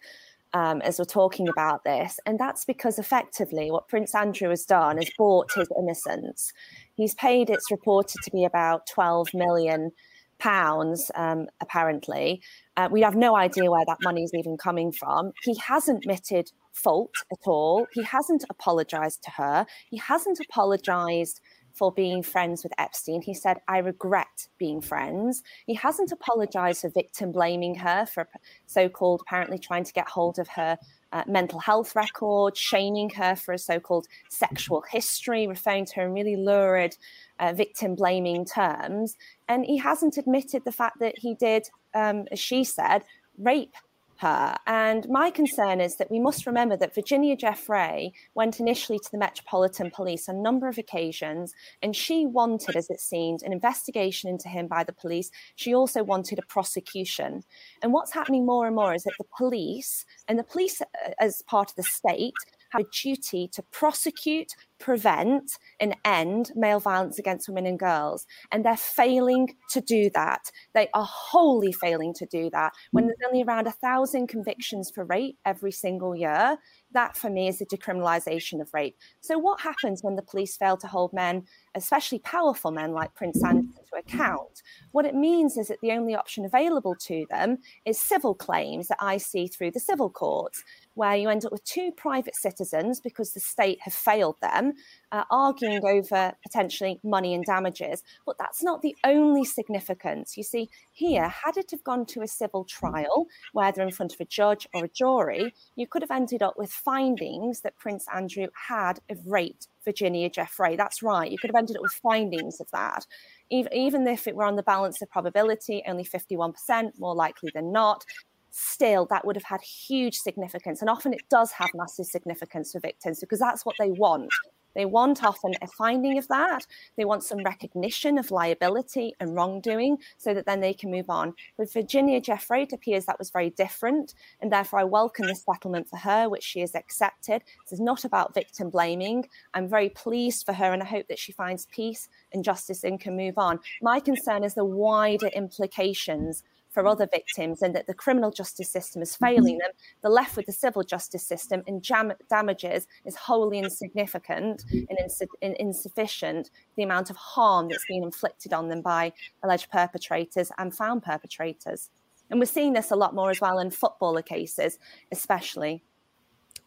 um, 0.52 0.82
as 0.82 0.98
we're 0.98 1.06
talking 1.06 1.48
about 1.48 1.82
this. 1.84 2.20
And 2.26 2.38
that's 2.38 2.66
because 2.66 2.98
effectively, 2.98 3.70
what 3.70 3.88
Prince 3.88 4.14
Andrew 4.14 4.50
has 4.50 4.66
done 4.66 4.98
is 4.98 5.10
bought 5.16 5.50
his 5.54 5.68
innocence. 5.78 6.52
He's 6.94 7.14
paid, 7.14 7.48
it's 7.48 7.70
reported 7.70 8.20
to 8.22 8.30
be 8.30 8.44
about 8.44 8.86
12 8.86 9.28
million 9.32 9.92
pounds, 10.38 11.10
um, 11.14 11.46
apparently. 11.60 12.42
Uh, 12.76 12.88
we 12.90 13.02
have 13.02 13.16
no 13.16 13.36
idea 13.36 13.70
where 13.70 13.84
that 13.86 13.98
money 14.02 14.22
is 14.22 14.32
even 14.34 14.56
coming 14.56 14.92
from. 14.92 15.32
He 15.42 15.56
hasn't 15.56 16.04
admitted 16.04 16.50
fault 16.72 17.14
at 17.32 17.46
all. 17.46 17.86
He 17.92 18.02
hasn't 18.04 18.44
apologized 18.50 19.22
to 19.24 19.30
her. 19.32 19.66
He 19.90 19.96
hasn't 19.98 20.38
apologized 20.48 21.40
for 21.78 21.92
being 21.92 22.22
friends 22.22 22.64
with 22.64 22.72
Epstein. 22.78 23.22
He 23.22 23.34
said, 23.34 23.58
I 23.68 23.78
regret 23.78 24.48
being 24.58 24.80
friends. 24.80 25.42
He 25.66 25.74
hasn't 25.74 26.10
apologized 26.10 26.80
for 26.80 26.90
victim 26.90 27.30
blaming 27.30 27.76
her 27.76 28.04
for 28.06 28.28
so 28.66 28.88
called 28.88 29.22
apparently 29.26 29.58
trying 29.58 29.84
to 29.84 29.92
get 29.92 30.08
hold 30.08 30.38
of 30.38 30.48
her 30.48 30.76
uh, 31.12 31.24
mental 31.26 31.58
health 31.58 31.96
record, 31.96 32.56
shaming 32.56 33.10
her 33.10 33.34
for 33.34 33.52
a 33.52 33.58
so 33.58 33.80
called 33.80 34.06
sexual 34.28 34.82
history, 34.90 35.46
referring 35.46 35.86
to 35.86 35.94
her 35.96 36.06
in 36.06 36.12
really 36.12 36.36
lurid 36.36 36.96
uh, 37.38 37.52
victim 37.52 37.94
blaming 37.94 38.44
terms. 38.44 39.16
And 39.48 39.64
he 39.64 39.78
hasn't 39.78 40.18
admitted 40.18 40.64
the 40.64 40.72
fact 40.72 40.98
that 41.00 41.18
he 41.18 41.34
did, 41.34 41.68
um, 41.94 42.26
as 42.30 42.38
she 42.38 42.64
said, 42.64 43.04
rape 43.38 43.74
her. 44.18 44.56
And 44.66 45.08
my 45.08 45.30
concern 45.30 45.80
is 45.80 45.96
that 45.96 46.10
we 46.10 46.18
must 46.18 46.46
remember 46.46 46.76
that 46.76 46.94
Virginia 46.94 47.36
Giuffre 47.36 48.12
went 48.34 48.60
initially 48.60 48.98
to 48.98 49.10
the 49.10 49.18
Metropolitan 49.18 49.90
Police 49.90 50.28
on 50.28 50.36
a 50.36 50.42
number 50.42 50.68
of 50.68 50.78
occasions, 50.78 51.54
and 51.82 51.94
she 51.94 52.26
wanted, 52.26 52.76
as 52.76 52.90
it 52.90 53.00
seemed, 53.00 53.42
an 53.42 53.52
investigation 53.52 54.28
into 54.28 54.48
him 54.48 54.66
by 54.66 54.82
the 54.84 54.92
police. 54.92 55.30
She 55.56 55.74
also 55.74 56.02
wanted 56.02 56.38
a 56.38 56.46
prosecution. 56.46 57.42
And 57.82 57.92
what's 57.92 58.12
happening 58.12 58.44
more 58.44 58.66
and 58.66 58.74
more 58.74 58.94
is 58.94 59.04
that 59.04 59.14
the 59.18 59.26
police, 59.36 60.04
and 60.26 60.38
the 60.38 60.44
police 60.44 60.80
uh, 60.80 60.86
as 61.20 61.42
part 61.42 61.70
of 61.70 61.76
the 61.76 61.82
state, 61.84 62.34
have 62.70 62.82
a 62.82 62.86
duty 63.02 63.48
to 63.52 63.62
prosecute, 63.70 64.52
prevent, 64.78 65.52
and 65.80 65.96
end 66.04 66.52
male 66.54 66.80
violence 66.80 67.18
against 67.18 67.48
women 67.48 67.66
and 67.66 67.78
girls. 67.78 68.26
And 68.52 68.64
they're 68.64 68.76
failing 68.76 69.54
to 69.70 69.80
do 69.80 70.10
that. 70.14 70.50
They 70.74 70.88
are 70.94 71.06
wholly 71.08 71.72
failing 71.72 72.14
to 72.14 72.26
do 72.26 72.50
that. 72.50 72.72
When 72.92 73.04
mm. 73.04 73.08
there's 73.08 73.28
only 73.28 73.42
around 73.42 73.66
a 73.66 73.72
thousand 73.72 74.28
convictions 74.28 74.90
for 74.90 75.04
rape 75.04 75.38
every 75.44 75.72
single 75.72 76.14
year, 76.14 76.58
that 76.92 77.16
for 77.16 77.30
me 77.30 77.48
is 77.48 77.58
the 77.58 77.66
decriminalization 77.66 78.60
of 78.60 78.72
rape. 78.72 78.96
So, 79.20 79.38
what 79.38 79.60
happens 79.60 80.02
when 80.02 80.16
the 80.16 80.22
police 80.22 80.56
fail 80.56 80.76
to 80.78 80.86
hold 80.86 81.12
men, 81.12 81.44
especially 81.74 82.18
powerful 82.20 82.70
men 82.70 82.92
like 82.92 83.14
Prince 83.14 83.42
Andrew, 83.44 83.68
to 83.90 83.98
account? 83.98 84.62
What 84.92 85.06
it 85.06 85.14
means 85.14 85.56
is 85.56 85.68
that 85.68 85.80
the 85.80 85.92
only 85.92 86.14
option 86.14 86.44
available 86.44 86.94
to 87.06 87.26
them 87.30 87.58
is 87.84 88.00
civil 88.00 88.34
claims 88.34 88.88
that 88.88 88.98
I 89.00 89.18
see 89.18 89.46
through 89.46 89.72
the 89.72 89.80
civil 89.80 90.10
courts, 90.10 90.62
where 90.94 91.16
you 91.16 91.28
end 91.28 91.44
up 91.44 91.52
with 91.52 91.64
two 91.64 91.92
private 91.92 92.34
citizens 92.34 93.00
because 93.00 93.32
the 93.32 93.40
state 93.40 93.78
have 93.82 93.94
failed 93.94 94.36
them, 94.42 94.72
uh, 95.12 95.24
arguing 95.30 95.84
over 95.84 96.32
potentially 96.42 96.98
money 97.04 97.34
and 97.34 97.44
damages. 97.44 98.02
But 98.26 98.36
that's 98.38 98.62
not 98.62 98.82
the 98.82 98.96
only 99.04 99.44
significance. 99.44 100.36
You 100.36 100.42
see, 100.42 100.68
here, 100.92 101.28
had 101.28 101.56
it 101.56 101.70
have 101.70 101.84
gone 101.84 102.04
to 102.06 102.22
a 102.22 102.28
civil 102.28 102.64
trial, 102.64 103.26
whether 103.52 103.82
in 103.82 103.92
front 103.92 104.12
of 104.12 104.20
a 104.20 104.24
judge 104.24 104.66
or 104.74 104.84
a 104.84 104.88
jury, 104.88 105.54
you 105.76 105.86
could 105.86 106.02
have 106.02 106.10
ended 106.10 106.42
up 106.42 106.58
with 106.58 106.70
findings 106.70 107.60
that 107.60 107.76
Prince 107.76 108.06
Andrew 108.12 108.48
had 108.68 109.00
of 109.08 109.18
raped 109.26 109.68
Virginia 109.88 110.28
Giuffre. 110.28 110.76
That's 110.76 111.02
right. 111.02 111.30
You 111.30 111.38
could 111.38 111.50
have 111.50 111.58
ended 111.58 111.76
up 111.76 111.82
with 111.82 112.00
findings 112.02 112.60
of 112.60 112.70
that. 112.72 113.06
Even, 113.50 113.72
even 113.72 114.06
if 114.06 114.26
it 114.28 114.36
were 114.36 114.44
on 114.44 114.56
the 114.56 114.62
balance 114.62 115.00
of 115.00 115.08
probability, 115.10 115.82
only 115.86 116.04
51%, 116.04 116.98
more 116.98 117.14
likely 117.14 117.50
than 117.54 117.72
not, 117.72 118.04
still 118.50 119.06
that 119.06 119.24
would 119.24 119.36
have 119.36 119.44
had 119.44 119.62
huge 119.62 120.16
significance. 120.16 120.82
And 120.82 120.90
often 120.90 121.14
it 121.14 121.22
does 121.30 121.50
have 121.52 121.70
massive 121.74 122.06
significance 122.06 122.72
for 122.72 122.80
victims 122.80 123.20
because 123.20 123.38
that's 123.38 123.64
what 123.64 123.76
they 123.78 123.90
want. 123.90 124.30
They 124.74 124.84
want 124.84 125.24
often 125.24 125.54
a 125.60 125.66
finding 125.66 126.18
of 126.18 126.28
that. 126.28 126.66
They 126.96 127.04
want 127.04 127.24
some 127.24 127.42
recognition 127.42 128.18
of 128.18 128.30
liability 128.30 129.14
and 129.20 129.34
wrongdoing 129.34 129.98
so 130.16 130.34
that 130.34 130.46
then 130.46 130.60
they 130.60 130.74
can 130.74 130.90
move 130.90 131.10
on. 131.10 131.34
With 131.56 131.72
Virginia 131.72 132.20
Giuffre, 132.20 132.62
it 132.62 132.72
appears 132.72 133.06
that 133.06 133.18
was 133.18 133.30
very 133.30 133.50
different. 133.50 134.14
And 134.40 134.52
therefore, 134.52 134.80
I 134.80 134.84
welcome 134.84 135.26
this 135.26 135.44
settlement 135.44 135.88
for 135.88 135.96
her, 135.96 136.28
which 136.28 136.44
she 136.44 136.60
has 136.60 136.74
accepted. 136.74 137.42
This 137.64 137.72
is 137.72 137.80
not 137.80 138.04
about 138.04 138.34
victim 138.34 138.70
blaming. 138.70 139.28
I'm 139.54 139.68
very 139.68 139.88
pleased 139.88 140.46
for 140.46 140.52
her 140.52 140.72
and 140.72 140.82
I 140.82 140.86
hope 140.86 141.08
that 141.08 141.18
she 141.18 141.32
finds 141.32 141.66
peace 141.66 142.08
and 142.32 142.44
justice 142.44 142.84
and 142.84 143.00
can 143.00 143.16
move 143.16 143.38
on. 143.38 143.60
My 143.82 144.00
concern 144.00 144.44
is 144.44 144.54
the 144.54 144.64
wider 144.64 145.28
implications 145.28 146.44
for 146.78 146.86
other 146.86 147.08
victims 147.12 147.60
and 147.60 147.74
that 147.74 147.88
the 147.88 147.94
criminal 147.94 148.30
justice 148.30 148.70
system 148.70 149.02
is 149.02 149.16
failing 149.16 149.54
mm-hmm. 149.54 149.62
them. 149.62 149.70
The 150.02 150.10
left 150.10 150.36
with 150.36 150.46
the 150.46 150.52
civil 150.52 150.84
justice 150.84 151.26
system 151.26 151.64
in 151.66 151.80
jam- 151.82 152.12
damages 152.30 152.86
is 153.04 153.16
wholly 153.16 153.58
insignificant 153.58 154.64
and 154.70 154.96
ins- 154.96 155.20
in- 155.40 155.56
insufficient. 155.58 156.52
The 156.76 156.84
amount 156.84 157.10
of 157.10 157.16
harm 157.16 157.66
that's 157.68 157.84
been 157.86 158.04
inflicted 158.04 158.52
on 158.52 158.68
them 158.68 158.80
by 158.80 159.12
alleged 159.42 159.72
perpetrators 159.72 160.52
and 160.56 160.72
found 160.72 161.02
perpetrators. 161.02 161.90
And 162.30 162.38
we're 162.38 162.46
seeing 162.46 162.74
this 162.74 162.92
a 162.92 162.96
lot 162.96 163.12
more 163.12 163.32
as 163.32 163.40
well 163.40 163.58
in 163.58 163.72
footballer 163.72 164.22
cases, 164.22 164.78
especially. 165.10 165.82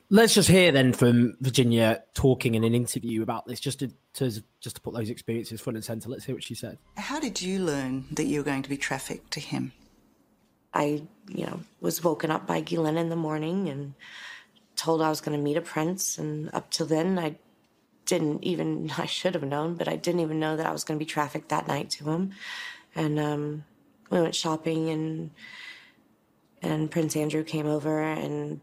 Let's 0.10 0.34
just 0.34 0.50
hear 0.50 0.74
then 0.74 0.92
from 0.92 1.38
Virginia 1.40 2.04
talking 2.14 2.56
in 2.56 2.66
an 2.66 2.76
interview 2.76 3.24
about 3.24 3.48
this, 3.48 3.62
just 3.62 3.80
to, 3.80 3.94
to 4.16 4.44
just 4.60 4.76
to 4.76 4.82
put 4.82 4.94
those 4.94 5.10
experiences 5.10 5.62
front 5.62 5.78
and 5.78 5.86
center. 5.86 6.10
Let's 6.10 6.26
hear 6.26 6.36
what 6.36 6.44
she 6.44 6.54
said. 6.54 6.80
How 6.98 7.18
did 7.22 7.42
you 7.42 7.64
learn 7.64 8.08
that 8.12 8.26
you 8.26 8.40
were 8.40 8.44
going 8.44 8.64
to 8.64 8.70
be 8.70 8.76
trafficked 8.76 9.32
to 9.32 9.40
him? 9.40 9.72
I, 10.74 11.04
you 11.28 11.46
know, 11.46 11.60
was 11.80 12.04
woken 12.04 12.32
up 12.32 12.48
by 12.48 12.62
Ghislaine 12.62 12.98
in 12.98 13.10
the 13.10 13.16
morning 13.16 13.70
and 13.70 13.94
told 14.76 15.02
I 15.02 15.10
was 15.10 15.22
going 15.22 15.38
to 15.38 15.44
meet 15.44 15.58
a 15.58 15.62
prince. 15.62 16.18
And 16.18 16.50
up 16.54 16.72
till 16.72 16.86
then, 16.86 17.20
I 17.20 17.36
didn't 18.06 18.44
even, 18.44 18.92
I 18.98 19.06
should 19.06 19.34
have 19.34 19.44
known, 19.44 19.76
but 19.76 19.88
I 19.88 19.96
didn't 19.96 20.22
even 20.22 20.40
know 20.40 20.56
that 20.56 20.66
I 20.66 20.72
was 20.72 20.84
going 20.84 20.98
to 21.00 21.04
be 21.06 21.10
trafficked 21.10 21.50
that 21.50 21.68
night 21.68 21.90
to 21.92 22.10
him. 22.10 22.32
And 22.96 23.20
um, 23.20 23.64
we 24.10 24.22
went 24.22 24.36
shopping 24.36 24.90
and 24.90 25.32
and 26.62 26.92
Prince 26.92 27.16
Andrew 27.16 27.44
came 27.44 27.66
over 27.66 28.02
and 28.02 28.62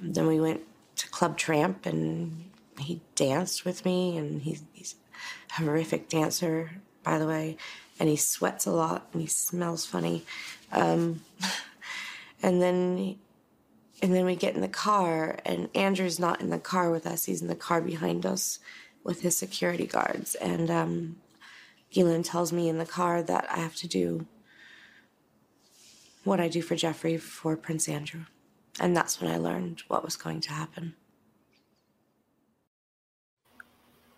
then 0.00 0.26
we 0.26 0.40
went 0.40 0.62
to 0.96 1.08
Club 1.08 1.36
Tramp 1.38 1.86
and 1.86 2.50
he 2.78 3.00
danced 3.14 3.64
with 3.64 3.84
me 3.84 4.16
and 4.16 4.42
he's, 4.42 4.64
he's 4.72 4.96
a 5.50 5.62
horrific 5.62 6.08
dancer, 6.08 6.72
by 7.02 7.18
the 7.18 7.26
way, 7.26 7.56
and 7.98 8.08
he 8.08 8.16
sweats 8.16 8.66
a 8.66 8.72
lot 8.72 9.08
and 9.12 9.22
he 9.22 9.28
smells 9.28 9.86
funny. 9.86 10.24
Um, 10.72 11.22
and 12.42 12.60
then 12.60 13.18
and 14.02 14.12
then 14.12 14.24
we 14.24 14.34
get 14.34 14.56
in 14.56 14.60
the 14.60 14.68
car 14.68 15.38
and 15.44 15.68
Andrew's 15.76 16.18
not 16.18 16.40
in 16.40 16.50
the 16.50 16.58
car 16.58 16.90
with 16.90 17.06
us. 17.06 17.24
He's 17.24 17.40
in 17.40 17.46
the 17.46 17.54
car 17.54 17.80
behind 17.80 18.26
us 18.26 18.58
with 19.04 19.22
his 19.22 19.36
security 19.36 19.86
guards. 19.86 20.34
And 20.34 20.68
um, 20.70 21.16
tells 22.24 22.52
me 22.52 22.68
in 22.68 22.78
the 22.78 22.86
car 22.86 23.22
that 23.22 23.46
I 23.48 23.58
have 23.58 23.76
to 23.76 23.86
do 23.86 24.26
what 26.24 26.40
I 26.40 26.48
do 26.48 26.62
for 26.62 26.74
Jeffrey 26.74 27.16
for 27.16 27.56
Prince 27.56 27.88
Andrew. 27.88 28.22
And 28.80 28.96
that's 28.96 29.20
when 29.20 29.30
I 29.30 29.36
learned 29.36 29.82
what 29.86 30.04
was 30.04 30.16
going 30.16 30.40
to 30.42 30.52
happen. 30.52 30.94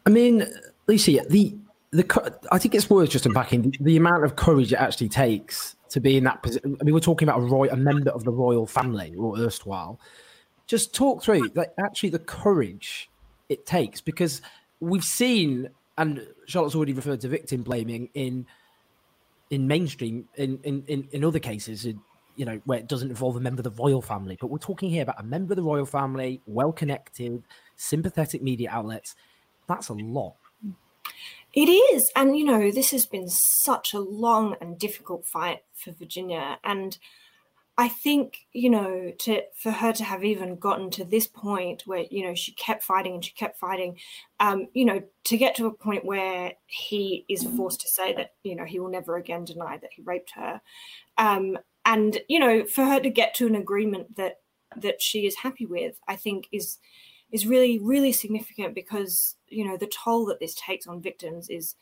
I 0.07 0.11
mean, 0.11 0.47
Lucy, 0.87 1.21
the 1.29 1.59
the 1.95 2.39
I 2.51 2.59
think 2.59 2.75
it's 2.75 2.91
worth 2.91 3.11
just 3.11 3.25
unpacking 3.25 3.73
the, 3.81 3.97
amount 3.97 4.25
of 4.25 4.35
courage 4.35 4.73
it 4.73 4.77
actually 4.77 5.09
takes 5.09 5.77
to 5.91 6.01
be 6.01 6.17
in 6.17 6.25
that 6.25 6.43
position. 6.43 6.77
I 6.81 6.85
mean, 6.85 6.93
we're 6.93 7.01
talking 7.01 7.29
about 7.29 7.41
a 7.41 7.45
roy, 7.45 7.69
a 7.69 7.77
member 7.77 8.11
of 8.11 8.25
the 8.25 8.33
royal 8.33 8.67
family 8.67 9.15
or 9.17 9.39
erstwhile. 9.39 10.01
Just 10.67 10.93
talk 10.93 11.23
through 11.23 11.51
like 11.55 11.73
actually 11.79 12.09
the 12.11 12.19
courage 12.19 13.11
it 13.49 13.65
takes 13.65 14.01
because 14.01 14.43
we've 14.81 15.05
seen, 15.05 15.69
and 15.97 16.27
Charlotte's 16.47 16.75
already 16.75 16.95
referred 16.95 17.21
to 17.21 17.29
victim 17.29 17.63
blaming 17.63 18.11
in 18.15 18.47
in 19.51 19.69
mainstream 19.69 20.29
in 20.35 20.59
in 20.65 20.85
in, 20.89 21.09
in 21.13 21.25
other 21.25 21.39
cases. 21.39 21.87
In, 21.87 22.01
you 22.37 22.45
know, 22.45 22.61
where 22.65 22.81
it 22.81 22.89
doesn't 22.89 23.11
involve 23.11 23.37
a 23.37 23.41
member 23.41 23.61
of 23.61 23.65
the 23.65 23.83
royal 23.83 24.03
family, 24.03 24.37
but 24.41 24.49
we're 24.49 24.59
talking 24.59 24.91
here 24.91 25.05
about 25.05 25.21
a 25.21 25.23
member 25.23 25.53
of 25.53 25.57
the 25.57 25.63
royal 25.63 25.87
family, 25.87 26.43
well 26.47 26.73
connected, 26.73 27.45
sympathetic 27.77 28.43
media 28.43 28.69
outlets. 28.73 29.15
That's 29.69 29.89
a 29.89 29.93
lot. 29.93 30.35
It 31.55 31.69
is. 31.69 32.11
And, 32.17 32.37
you 32.37 32.45
know, 32.45 32.71
this 32.71 32.91
has 32.91 33.07
been 33.07 33.29
such 33.29 33.95
a 33.95 34.01
long 34.01 34.57
and 34.61 34.79
difficult 34.79 35.25
fight 35.25 35.61
for 35.73 35.93
Virginia. 35.93 36.59
And 36.65 36.99
I 37.77 37.89
think, 37.89 38.47
you 38.53 38.71
know, 38.71 39.13
to 39.21 39.43
for 39.61 39.73
her 39.73 39.93
to 39.93 40.05
have 40.05 40.25
even 40.25 40.57
gotten 40.57 40.91
to 40.91 41.05
this 41.05 41.27
point 41.27 41.83
where, 41.87 42.05
you 42.11 42.25
know, 42.25 42.35
she 42.35 42.53
kept 42.53 42.85
fighting 42.85 43.15
and 43.15 43.25
she 43.25 43.33
kept 43.33 43.59
fighting, 43.59 43.99
um, 44.39 44.69
you 44.75 44.85
know, 44.85 45.03
to 45.25 45.37
get 45.37 45.57
to 45.57 45.67
a 45.67 45.73
point 45.73 46.05
where 46.05 46.53
he 46.67 47.25
is 47.29 47.45
forced 47.57 47.81
to 47.81 47.89
say 47.89 48.13
that, 48.15 48.35
you 48.45 48.55
know, 48.55 48.65
he 48.65 48.79
will 48.79 48.91
never 48.91 49.17
again 49.17 49.45
deny 49.45 49.77
that 49.79 49.91
he 49.93 50.03
raped 50.03 50.33
her. 50.33 50.61
Um, 51.19 51.59
and, 51.85 52.19
you 52.29 52.39
know, 52.39 52.65
for 52.65 52.85
her 52.85 53.01
to 53.01 53.11
get 53.11 53.35
to 53.35 53.47
an 53.47 53.57
agreement 53.57 54.17
that 54.17 54.37
that 54.77 55.01
she 55.01 55.27
is 55.27 55.37
happy 55.37 55.67
with, 55.67 55.99
I 56.09 56.17
think 56.17 56.49
is 56.53 56.79
is 57.35 57.49
really, 57.49 57.81
really 57.81 58.13
significant 58.13 58.77
because 58.77 59.37
you 59.49 59.67
know 59.67 59.77
the 59.77 59.89
toll 59.89 60.25
that 60.27 60.39
this 60.39 60.55
takes 60.55 60.87
on 60.87 61.03
victims 61.03 61.51
is 61.51 61.75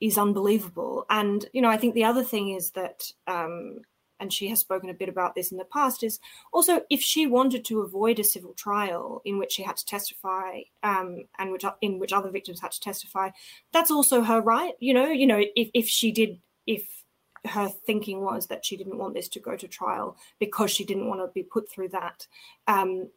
is 0.00 0.18
unbelievable. 0.18 1.06
And 1.08 1.46
you 1.52 1.62
know, 1.62 1.70
I 1.70 1.78
think 1.78 1.94
the 1.94 2.04
other 2.04 2.24
thing 2.24 2.50
is 2.50 2.72
that, 2.72 3.04
um, 3.28 3.78
and 4.18 4.32
she 4.32 4.48
has 4.48 4.58
spoken 4.58 4.90
a 4.90 4.94
bit 4.94 5.08
about 5.08 5.36
this 5.36 5.52
in 5.52 5.56
the 5.56 5.64
past, 5.64 6.02
is 6.02 6.18
also 6.52 6.80
if 6.90 7.00
she 7.00 7.28
wanted 7.28 7.64
to 7.66 7.82
avoid 7.82 8.18
a 8.18 8.24
civil 8.24 8.54
trial 8.54 9.22
in 9.24 9.38
which 9.38 9.52
she 9.52 9.62
had 9.62 9.76
to 9.76 9.86
testify, 9.86 10.62
um, 10.82 11.24
and 11.38 11.52
which 11.52 11.64
in 11.80 12.00
which 12.00 12.12
other 12.12 12.32
victims 12.32 12.60
had 12.60 12.72
to 12.72 12.80
testify, 12.80 13.30
that's 13.72 13.92
also 13.92 14.22
her 14.22 14.40
right. 14.40 14.74
You 14.80 14.94
know, 14.94 15.06
you 15.06 15.28
know, 15.28 15.40
if 15.54 15.70
if 15.74 15.88
she 15.88 16.10
did, 16.10 16.40
if 16.66 17.04
her 17.44 17.68
thinking 17.86 18.20
was 18.22 18.48
that 18.48 18.66
she 18.66 18.76
didn't 18.76 18.98
want 18.98 19.14
this 19.14 19.28
to 19.28 19.38
go 19.38 19.54
to 19.54 19.68
trial 19.68 20.16
because 20.40 20.72
she 20.72 20.84
didn't 20.84 21.08
want 21.08 21.20
to 21.20 21.28
be 21.32 21.44
put 21.44 21.70
through 21.70 21.90
that. 21.90 22.26
Um, 22.66 23.10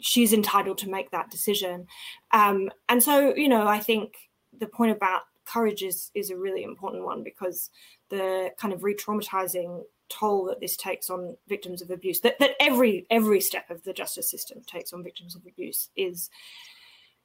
she's 0.00 0.32
entitled 0.32 0.78
to 0.78 0.90
make 0.90 1.10
that 1.10 1.30
decision. 1.30 1.86
Um, 2.32 2.70
and 2.88 3.02
so, 3.02 3.34
you 3.34 3.48
know, 3.48 3.66
I 3.66 3.78
think 3.78 4.14
the 4.58 4.66
point 4.66 4.92
about 4.92 5.22
courage 5.44 5.82
is 5.82 6.10
is 6.14 6.30
a 6.30 6.36
really 6.36 6.64
important 6.64 7.04
one 7.04 7.22
because 7.22 7.70
the 8.08 8.50
kind 8.58 8.74
of 8.74 8.82
re-traumatizing 8.82 9.82
toll 10.08 10.44
that 10.44 10.60
this 10.60 10.76
takes 10.76 11.08
on 11.08 11.36
victims 11.48 11.82
of 11.82 11.90
abuse 11.90 12.20
that, 12.20 12.38
that 12.38 12.52
every 12.60 13.06
every 13.10 13.40
step 13.40 13.70
of 13.70 13.82
the 13.84 13.92
justice 13.92 14.30
system 14.30 14.60
takes 14.66 14.92
on 14.92 15.02
victims 15.02 15.34
of 15.36 15.46
abuse 15.46 15.88
is 15.96 16.30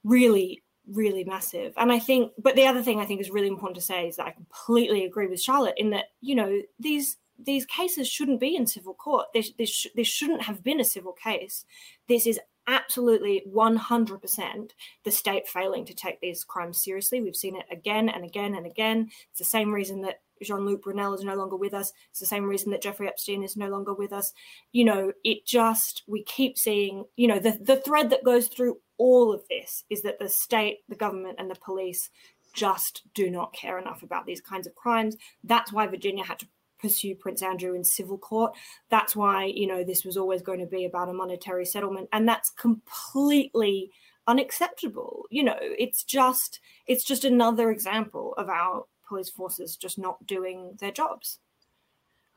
really 0.03 0.61
really 0.87 1.23
massive 1.23 1.73
and 1.77 1.91
i 1.91 1.99
think 1.99 2.31
but 2.39 2.55
the 2.55 2.65
other 2.65 2.81
thing 2.81 2.99
i 2.99 3.05
think 3.05 3.21
is 3.21 3.29
really 3.29 3.47
important 3.47 3.75
to 3.75 3.81
say 3.81 4.07
is 4.07 4.15
that 4.15 4.25
i 4.25 4.31
completely 4.31 5.05
agree 5.05 5.27
with 5.27 5.41
charlotte 5.41 5.75
in 5.77 5.91
that 5.91 6.05
you 6.21 6.33
know 6.33 6.59
these 6.79 7.17
these 7.45 7.65
cases 7.65 8.07
shouldn't 8.07 8.39
be 8.39 8.55
in 8.55 8.67
civil 8.67 8.93
court. 8.93 9.27
This 9.33 9.51
this 9.57 9.87
this 9.95 10.07
shouldn't 10.07 10.43
have 10.43 10.63
been 10.63 10.79
a 10.79 10.85
civil 10.85 11.13
case. 11.13 11.65
This 12.07 12.27
is 12.27 12.39
absolutely 12.71 13.43
100% 13.53 14.71
the 15.03 15.11
state 15.11 15.47
failing 15.47 15.85
to 15.85 15.93
take 15.93 16.21
these 16.21 16.43
crimes 16.43 16.81
seriously. 16.81 17.21
We've 17.21 17.35
seen 17.35 17.57
it 17.57 17.65
again 17.69 18.07
and 18.07 18.23
again 18.23 18.55
and 18.55 18.65
again. 18.65 19.09
It's 19.29 19.39
the 19.39 19.45
same 19.45 19.73
reason 19.73 20.01
that 20.01 20.21
Jean 20.41 20.65
Luc 20.65 20.81
Brunel 20.81 21.13
is 21.13 21.23
no 21.23 21.35
longer 21.35 21.57
with 21.57 21.73
us. 21.73 21.91
It's 22.09 22.19
the 22.19 22.25
same 22.25 22.45
reason 22.45 22.71
that 22.71 22.81
Jeffrey 22.81 23.07
Epstein 23.07 23.43
is 23.43 23.57
no 23.57 23.67
longer 23.67 23.93
with 23.93 24.13
us. 24.13 24.33
You 24.71 24.85
know, 24.85 25.11
it 25.23 25.45
just, 25.45 26.03
we 26.07 26.23
keep 26.23 26.57
seeing, 26.57 27.05
you 27.15 27.27
know, 27.27 27.39
the, 27.39 27.59
the 27.61 27.75
thread 27.75 28.09
that 28.09 28.23
goes 28.23 28.47
through 28.47 28.77
all 28.97 29.33
of 29.33 29.43
this 29.49 29.83
is 29.89 30.01
that 30.03 30.17
the 30.17 30.29
state, 30.29 30.79
the 30.87 30.95
government, 30.95 31.35
and 31.39 31.51
the 31.51 31.55
police 31.55 32.09
just 32.53 33.03
do 33.13 33.29
not 33.29 33.53
care 33.53 33.77
enough 33.79 34.01
about 34.01 34.25
these 34.25 34.41
kinds 34.41 34.65
of 34.65 34.75
crimes. 34.75 35.17
That's 35.43 35.71
why 35.73 35.87
Virginia 35.87 36.23
had 36.23 36.39
to 36.39 36.47
pursue 36.81 37.15
Prince 37.15 37.41
Andrew 37.41 37.73
in 37.73 37.83
civil 37.83 38.17
court. 38.17 38.53
That's 38.89 39.15
why, 39.15 39.45
you 39.45 39.67
know, 39.67 39.83
this 39.83 40.03
was 40.03 40.17
always 40.17 40.41
going 40.41 40.59
to 40.59 40.65
be 40.65 40.85
about 40.85 41.09
a 41.09 41.13
monetary 41.13 41.65
settlement. 41.65 42.09
And 42.11 42.27
that's 42.27 42.49
completely 42.49 43.91
unacceptable. 44.27 45.25
You 45.29 45.43
know, 45.43 45.57
it's 45.59 46.03
just 46.03 46.59
it's 46.87 47.03
just 47.03 47.25
another 47.25 47.71
example 47.71 48.33
of 48.37 48.49
our 48.49 48.85
police 49.07 49.29
forces 49.29 49.75
just 49.75 49.99
not 49.99 50.25
doing 50.25 50.77
their 50.79 50.91
jobs. 50.91 51.39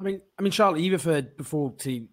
I 0.00 0.02
mean, 0.02 0.20
I 0.38 0.42
mean, 0.42 0.50
Charlotte, 0.50 0.80
you 0.80 0.90
referred 0.90 1.37
before 1.37 1.72
to, 1.78 2.07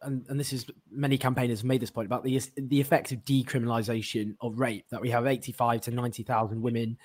and, 0.00 0.24
and 0.28 0.40
this 0.40 0.54
is 0.54 0.64
many 0.90 1.18
campaigners 1.18 1.62
made 1.62 1.82
this 1.82 1.90
point 1.90 2.06
about 2.06 2.24
the 2.24 2.40
the 2.56 2.80
effect 2.80 3.12
of 3.12 3.18
decriminalisation 3.24 4.36
of 4.40 4.58
rape. 4.58 4.86
That 4.90 5.02
we 5.02 5.10
have 5.10 5.26
eighty 5.26 5.52
five 5.52 5.82
to 5.82 5.90
ninety 5.90 6.22
thousand 6.22 6.62
women 6.62 6.96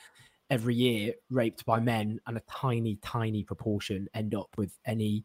every 0.52 0.76
year 0.76 1.14
raped 1.30 1.66
by 1.66 1.80
men, 1.80 2.20
and 2.28 2.38
a 2.38 2.42
tiny, 2.42 2.98
tiny 2.98 3.44
proportion 3.44 4.08
end 4.14 4.36
up 4.36 4.50
with 4.58 4.78
any 4.86 5.24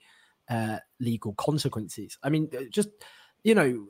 uh, 0.48 0.78
legal 1.00 1.34
consequences. 1.34 2.16
I 2.22 2.30
mean, 2.30 2.48
uh, 2.56 2.62
just 2.70 2.88
you 3.42 3.54
know, 3.54 3.86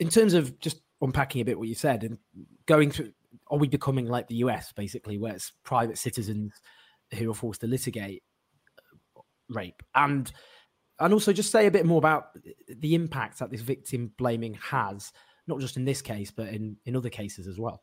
in 0.00 0.08
terms 0.08 0.34
of 0.34 0.58
just 0.58 0.80
unpacking 1.00 1.42
a 1.42 1.44
bit 1.44 1.58
what 1.58 1.68
you 1.68 1.74
said 1.74 2.02
and 2.02 2.18
going 2.66 2.90
through, 2.90 3.12
are 3.50 3.58
we 3.58 3.68
becoming 3.68 4.06
like 4.06 4.26
the 4.26 4.36
US 4.36 4.72
basically, 4.72 5.18
where 5.18 5.34
it's 5.34 5.52
private 5.62 5.98
citizens 5.98 6.54
who 7.14 7.30
are 7.30 7.34
forced 7.34 7.60
to 7.60 7.66
litigate 7.66 8.22
uh, 9.16 9.20
rape 9.50 9.82
and 9.94 10.32
and 10.98 11.12
also 11.12 11.32
just 11.32 11.50
say 11.50 11.66
a 11.66 11.70
bit 11.70 11.84
more 11.84 11.98
about 11.98 12.28
the 12.68 12.94
impact 12.94 13.38
that 13.40 13.50
this 13.50 13.60
victim 13.60 14.12
blaming 14.16 14.54
has, 14.54 15.12
not 15.46 15.58
just 15.58 15.76
in 15.76 15.84
this 15.84 16.00
case, 16.00 16.30
but 16.30 16.48
in 16.48 16.76
in 16.86 16.96
other 16.96 17.10
cases 17.10 17.46
as 17.46 17.58
well. 17.58 17.82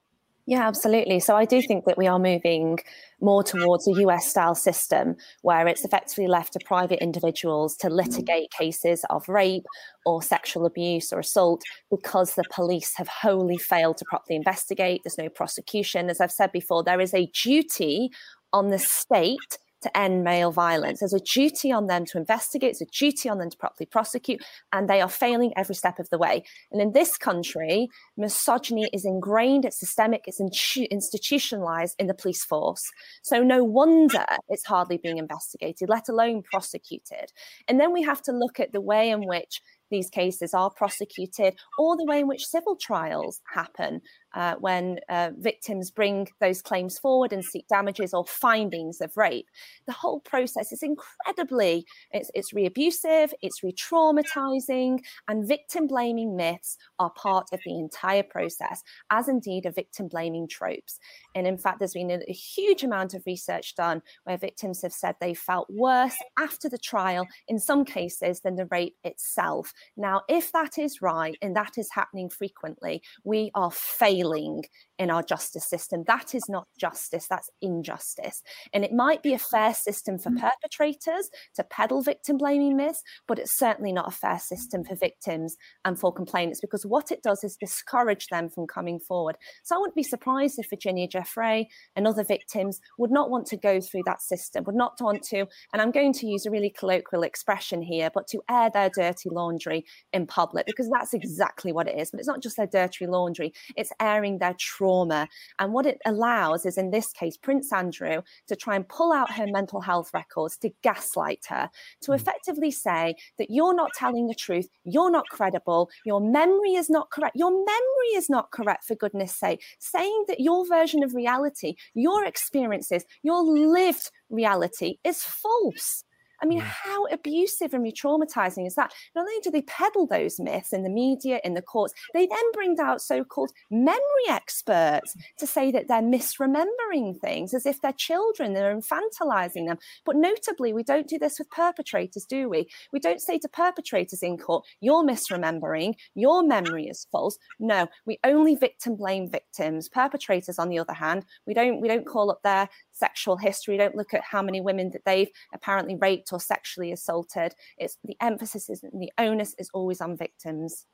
Yeah, 0.49 0.67
absolutely. 0.67 1.19
So 1.19 1.35
I 1.35 1.45
do 1.45 1.61
think 1.61 1.85
that 1.85 1.95
we 1.95 2.07
are 2.07 2.17
moving 2.17 2.79
more 3.21 3.43
towards 3.43 3.87
a 3.87 3.91
US 4.01 4.27
style 4.27 4.55
system 4.55 5.15
where 5.43 5.67
it's 5.67 5.85
effectively 5.85 6.27
left 6.27 6.53
to 6.53 6.59
private 6.65 7.03
individuals 7.03 7.77
to 7.77 7.87
litigate 7.87 8.49
cases 8.49 9.05
of 9.11 9.29
rape 9.29 9.67
or 10.07 10.23
sexual 10.23 10.65
abuse 10.65 11.13
or 11.13 11.19
assault 11.19 11.61
because 11.91 12.33
the 12.33 12.43
police 12.51 12.95
have 12.95 13.07
wholly 13.07 13.59
failed 13.59 13.97
to 13.97 14.05
properly 14.09 14.35
investigate. 14.35 15.01
There's 15.03 15.19
no 15.19 15.29
prosecution. 15.29 16.09
As 16.09 16.19
I've 16.19 16.31
said 16.31 16.51
before, 16.51 16.83
there 16.83 16.99
is 16.99 17.13
a 17.13 17.27
duty 17.27 18.09
on 18.51 18.69
the 18.69 18.79
state 18.79 19.59
to 19.81 19.97
end 19.97 20.23
male 20.23 20.51
violence. 20.51 20.99
There's 20.99 21.13
a 21.13 21.19
duty 21.19 21.71
on 21.71 21.87
them 21.87 22.05
to 22.07 22.17
investigate, 22.17 22.71
it's 22.71 22.81
a 22.81 22.85
duty 22.85 23.29
on 23.29 23.37
them 23.37 23.49
to 23.49 23.57
properly 23.57 23.85
prosecute, 23.85 24.43
and 24.73 24.89
they 24.89 25.01
are 25.01 25.09
failing 25.09 25.53
every 25.55 25.75
step 25.75 25.99
of 25.99 26.09
the 26.09 26.17
way. 26.17 26.43
And 26.71 26.81
in 26.81 26.91
this 26.93 27.17
country, 27.17 27.89
misogyny 28.17 28.89
is 28.93 29.05
ingrained, 29.05 29.65
it's 29.65 29.79
systemic, 29.79 30.23
it's 30.27 30.39
institutionalized 30.39 31.95
in 31.99 32.07
the 32.07 32.13
police 32.13 32.43
force. 32.43 32.89
So 33.23 33.41
no 33.43 33.63
wonder 33.63 34.25
it's 34.49 34.65
hardly 34.65 34.97
being 34.97 35.17
investigated, 35.17 35.89
let 35.89 36.09
alone 36.09 36.43
prosecuted. 36.43 37.31
And 37.67 37.79
then 37.79 37.93
we 37.93 38.01
have 38.03 38.21
to 38.23 38.31
look 38.31 38.59
at 38.59 38.71
the 38.71 38.81
way 38.81 39.09
in 39.09 39.25
which 39.25 39.61
these 39.91 40.09
cases 40.09 40.53
are 40.53 40.69
prosecuted 40.69 41.55
or 41.79 41.97
the 41.97 42.05
way 42.05 42.19
in 42.19 42.27
which 42.27 42.45
civil 42.45 42.75
trials 42.75 43.41
happen 43.51 44.01
uh, 44.33 44.55
when 44.55 44.99
uh, 45.09 45.31
victims 45.37 45.89
bring 45.89 46.27
those 46.39 46.61
claims 46.61 46.99
forward 46.99 47.33
and 47.33 47.43
seek 47.43 47.67
damages 47.67 48.13
or 48.13 48.25
findings 48.25 49.01
of 49.01 49.15
rape. 49.17 49.47
The 49.87 49.93
whole 49.93 50.19
process 50.19 50.71
is 50.71 50.83
incredibly, 50.83 51.85
it's, 52.11 52.29
it's 52.33 52.53
re-abusive, 52.53 53.33
it's 53.41 53.63
re-traumatizing, 53.63 54.99
and 55.27 55.47
victim 55.47 55.87
blaming 55.87 56.35
myths 56.35 56.77
are 56.99 57.09
part 57.11 57.47
of 57.51 57.59
the 57.65 57.79
entire 57.79 58.23
process, 58.23 58.83
as 59.09 59.27
indeed 59.27 59.65
are 59.65 59.71
victim 59.71 60.07
blaming 60.07 60.47
tropes. 60.47 60.99
And 61.33 61.47
in 61.47 61.57
fact, 61.57 61.79
there's 61.79 61.93
been 61.93 62.11
a, 62.11 62.19
a 62.27 62.33
huge 62.33 62.83
amount 62.83 63.13
of 63.13 63.23
research 63.25 63.75
done 63.75 64.01
where 64.25 64.37
victims 64.37 64.81
have 64.83 64.93
said 64.93 65.15
they 65.19 65.33
felt 65.33 65.67
worse 65.69 66.15
after 66.37 66.69
the 66.69 66.77
trial, 66.77 67.27
in 67.47 67.57
some 67.57 67.85
cases, 67.85 68.41
than 68.41 68.55
the 68.55 68.67
rape 68.67 68.95
itself. 69.03 69.73
Now, 69.97 70.21
if 70.29 70.51
that 70.51 70.77
is 70.77 71.01
right, 71.01 71.37
and 71.41 71.55
that 71.55 71.77
is 71.77 71.89
happening 71.91 72.29
frequently, 72.29 73.01
we 73.23 73.49
are 73.55 73.71
failing 73.71 74.18
failing 74.19 74.63
in 74.97 75.09
our 75.09 75.23
justice 75.23 75.67
system. 75.67 76.03
That 76.07 76.35
is 76.35 76.43
not 76.49 76.67
justice, 76.77 77.25
that's 77.29 77.49
injustice. 77.61 78.43
And 78.73 78.83
it 78.83 78.91
might 78.91 79.23
be 79.23 79.33
a 79.33 79.39
fair 79.39 79.73
system 79.73 80.19
for 80.19 80.29
mm. 80.29 80.41
perpetrators 80.41 81.29
to 81.55 81.63
peddle 81.63 82.01
victim 82.01 82.37
blaming 82.37 82.75
myths, 82.75 83.01
but 83.27 83.39
it's 83.39 83.57
certainly 83.57 83.93
not 83.93 84.09
a 84.09 84.15
fair 84.15 84.39
system 84.39 84.83
for 84.83 84.95
victims 84.95 85.55
and 85.85 85.97
for 85.97 86.13
complainants 86.13 86.59
because 86.59 86.85
what 86.85 87.11
it 87.11 87.23
does 87.23 87.45
is 87.45 87.55
discourage 87.55 88.27
them 88.27 88.49
from 88.49 88.67
coming 88.67 88.99
forward. 88.99 89.37
So 89.63 89.75
I 89.75 89.79
wouldn't 89.79 89.95
be 89.95 90.03
surprised 90.03 90.59
if 90.59 90.69
Virginia 90.69 91.07
Giuffre 91.07 91.65
and 91.95 92.05
other 92.05 92.25
victims 92.25 92.81
would 92.97 93.11
not 93.11 93.29
want 93.29 93.45
to 93.47 93.57
go 93.57 93.79
through 93.79 94.03
that 94.05 94.21
system, 94.21 94.65
would 94.65 94.75
not 94.75 94.97
want 94.99 95.23
to, 95.23 95.47
and 95.71 95.81
I'm 95.81 95.91
going 95.91 96.11
to 96.13 96.27
use 96.27 96.45
a 96.45 96.51
really 96.51 96.73
colloquial 96.77 97.23
expression 97.23 97.81
here, 97.81 98.09
but 98.13 98.27
to 98.27 98.41
air 98.49 98.69
their 98.69 98.89
dirty 98.89 99.29
laundry 99.29 99.85
in 100.11 100.27
public 100.27 100.65
because 100.65 100.89
that's 100.89 101.13
exactly 101.13 101.71
what 101.71 101.87
it 101.87 101.97
is. 101.97 102.11
But 102.11 102.19
it's 102.19 102.27
not 102.27 102.43
just 102.43 102.57
their 102.57 102.67
dirty 102.67 103.07
laundry, 103.07 103.53
it's 103.77 103.93
airing 104.09 104.39
their 104.39 104.55
trauma. 104.59 105.27
And 105.59 105.73
what 105.73 105.85
it 105.85 105.99
allows 106.05 106.65
is, 106.65 106.77
in 106.77 106.91
this 106.91 107.11
case, 107.11 107.37
Prince 107.37 107.71
Andrew 107.71 108.21
to 108.47 108.55
try 108.55 108.75
and 108.75 108.87
pull 108.87 109.11
out 109.13 109.31
her 109.31 109.45
mental 109.47 109.81
health 109.81 110.11
records 110.13 110.57
to 110.57 110.71
gaslight 110.81 111.45
her, 111.49 111.69
to 112.01 112.11
mm. 112.11 112.15
effectively 112.15 112.71
say 112.71 113.15
that 113.37 113.49
you're 113.49 113.75
not 113.75 113.91
telling 113.93 114.27
the 114.27 114.35
truth, 114.35 114.67
you're 114.83 115.11
not 115.11 115.27
credible, 115.29 115.89
your 116.05 116.21
memory 116.21 116.73
is 116.73 116.89
not 116.89 117.09
correct, 117.11 117.35
your 117.35 117.51
memory 117.51 118.15
is 118.15 118.29
not 118.29 118.51
correct, 118.51 118.85
for 118.85 118.95
goodness 118.95 119.35
sake, 119.35 119.61
saying 119.79 120.25
that 120.27 120.39
your 120.39 120.65
version 120.67 121.03
of 121.03 121.13
reality, 121.13 121.75
your 121.93 122.25
experiences, 122.25 123.05
your 123.23 123.43
lived 123.43 124.11
reality 124.29 124.97
is 125.03 125.23
false. 125.23 126.03
I 126.41 126.45
mean, 126.45 126.59
how 126.59 127.05
abusive 127.07 127.73
and 127.73 127.83
re 127.83 127.91
traumatizing 127.91 128.67
is 128.67 128.75
that? 128.75 128.93
Not 129.15 129.21
only 129.21 129.41
do 129.41 129.51
they 129.51 129.61
peddle 129.63 130.07
those 130.07 130.39
myths 130.39 130.73
in 130.73 130.83
the 130.83 130.89
media, 130.89 131.39
in 131.43 131.53
the 131.53 131.61
courts, 131.61 131.93
they 132.13 132.25
then 132.27 132.51
bring 132.53 132.79
out 132.79 133.01
so 133.01 133.23
called 133.23 133.51
memory 133.71 133.99
experts 134.29 135.15
to 135.37 135.47
say 135.47 135.71
that 135.71 135.87
they're 135.87 136.01
misremembering 136.01 137.19
things 137.19 137.53
as 137.53 137.65
if 137.65 137.81
they're 137.81 137.93
children, 137.93 138.53
they're 138.53 138.75
infantilizing 138.75 139.67
them. 139.67 139.77
But 140.05 140.15
notably, 140.15 140.73
we 140.73 140.83
don't 140.83 141.07
do 141.07 141.17
this 141.17 141.39
with 141.39 141.49
perpetrators, 141.49 142.25
do 142.25 142.49
we? 142.49 142.67
We 142.93 142.99
don't 142.99 143.21
say 143.21 143.39
to 143.39 143.49
perpetrators 143.49 144.23
in 144.23 144.37
court, 144.37 144.65
you're 144.81 145.03
misremembering, 145.03 145.95
your 146.15 146.43
memory 146.43 146.87
is 146.87 147.07
false. 147.11 147.37
No, 147.59 147.87
we 148.05 148.19
only 148.23 148.55
victim 148.55 148.95
blame 148.95 149.29
victims. 149.29 149.89
Perpetrators, 149.89 150.59
on 150.59 150.69
the 150.69 150.79
other 150.79 150.93
hand, 150.93 151.25
we 151.45 151.53
don't 151.53 151.81
we 151.81 151.87
don't 151.87 152.05
call 152.05 152.31
up 152.31 152.41
their 152.43 152.69
sexual 152.99 153.37
history, 153.37 153.77
don't 153.77 153.95
look 153.95 154.13
at 154.13 154.23
how 154.23 154.41
many 154.41 154.61
women 154.61 154.91
that 154.91 155.05
they've 155.05 155.29
apparently 155.53 155.95
raped 155.95 156.31
or 156.33 156.39
sexually 156.39 156.91
assaulted. 156.91 157.53
It's 157.77 157.97
the 158.03 158.17
emphasis 158.21 158.69
is 158.69 158.81
the 158.81 159.11
onus 159.17 159.55
is 159.57 159.69
always 159.73 160.01
on 160.01 160.17
victims. 160.17 160.85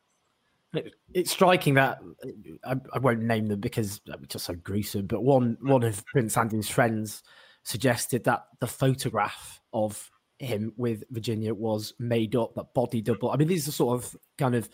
It's 1.13 1.31
striking 1.31 1.75
that 1.75 1.99
I, 2.65 2.75
I 2.93 2.99
won't 2.99 3.21
name 3.21 3.47
them 3.47 3.61
because 3.61 4.01
it's 4.05 4.27
just 4.27 4.45
so 4.45 4.55
gruesome. 4.55 5.07
But 5.07 5.23
one 5.23 5.57
one 5.61 5.83
of 5.83 6.05
Prince 6.05 6.37
Andrew's 6.37 6.69
friends 6.69 7.23
suggested 7.63 8.23
that 8.25 8.45
the 8.59 8.67
photograph 8.67 9.61
of 9.73 10.11
him 10.39 10.73
with 10.77 11.03
Virginia 11.11 11.53
was 11.53 11.93
made 11.99 12.35
up, 12.35 12.55
that 12.55 12.73
body 12.73 13.01
double. 13.01 13.31
I 13.31 13.37
mean, 13.37 13.47
these 13.47 13.67
are 13.67 13.71
sort 13.71 14.03
of 14.03 14.15
kind 14.37 14.55
of 14.55 14.69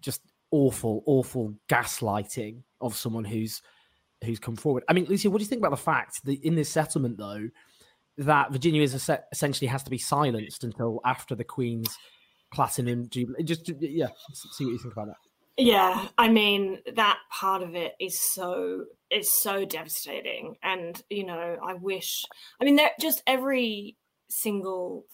just 0.00 0.22
awful, 0.50 1.02
awful 1.06 1.54
gaslighting 1.68 2.62
of 2.80 2.96
someone 2.96 3.24
who's 3.24 3.62
who's 4.24 4.38
come 4.38 4.56
forward. 4.56 4.84
I 4.88 4.92
mean, 4.92 5.06
Lucy, 5.06 5.28
what 5.28 5.38
do 5.38 5.44
you 5.44 5.48
think 5.48 5.60
about 5.60 5.70
the 5.70 5.76
fact 5.76 6.24
that 6.24 6.42
in 6.42 6.54
this 6.54 6.68
settlement, 6.68 7.18
though, 7.18 7.48
that 8.18 8.52
Virginia 8.52 8.82
is 8.82 9.10
essentially 9.32 9.68
has 9.68 9.82
to 9.84 9.90
be 9.90 9.98
silenced 9.98 10.64
until 10.64 11.00
after 11.04 11.34
the 11.34 11.44
Queen's 11.44 11.96
platinum 12.52 13.08
jubilee? 13.08 13.44
Just 13.44 13.70
yeah, 13.80 14.08
see 14.32 14.64
what 14.64 14.72
you 14.72 14.78
think 14.78 14.94
about 14.94 15.08
that. 15.08 15.16
Yeah, 15.56 16.06
I 16.16 16.28
mean 16.28 16.78
that 16.94 17.18
part 17.32 17.62
of 17.62 17.74
it 17.74 17.94
is 17.98 18.20
so 18.20 18.84
is 19.10 19.32
so 19.32 19.64
devastating, 19.64 20.56
and 20.62 21.00
you 21.10 21.26
know, 21.26 21.56
I 21.62 21.74
wish. 21.74 22.24
I 22.60 22.64
mean, 22.64 22.76
that 22.76 22.92
just 23.00 23.22
every 23.26 23.96
single 24.28 25.04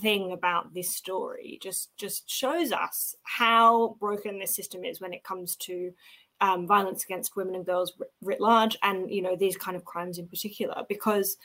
thing 0.00 0.32
about 0.32 0.74
this 0.74 0.94
story 0.94 1.58
just 1.62 1.96
just 1.96 2.28
shows 2.28 2.72
us 2.72 3.14
how 3.22 3.96
broken 4.00 4.38
this 4.38 4.54
system 4.54 4.84
is 4.84 5.00
when 5.00 5.12
it 5.12 5.24
comes 5.24 5.56
to 5.56 5.92
um, 6.40 6.66
violence 6.66 7.04
against 7.04 7.36
women 7.36 7.54
and 7.54 7.66
girls 7.66 7.92
writ 8.22 8.40
large, 8.40 8.76
and 8.82 9.10
you 9.10 9.22
know 9.22 9.36
these 9.36 9.56
kind 9.56 9.76
of 9.76 9.84
crimes 9.84 10.18
in 10.18 10.28
particular, 10.28 10.84
because 10.88 11.36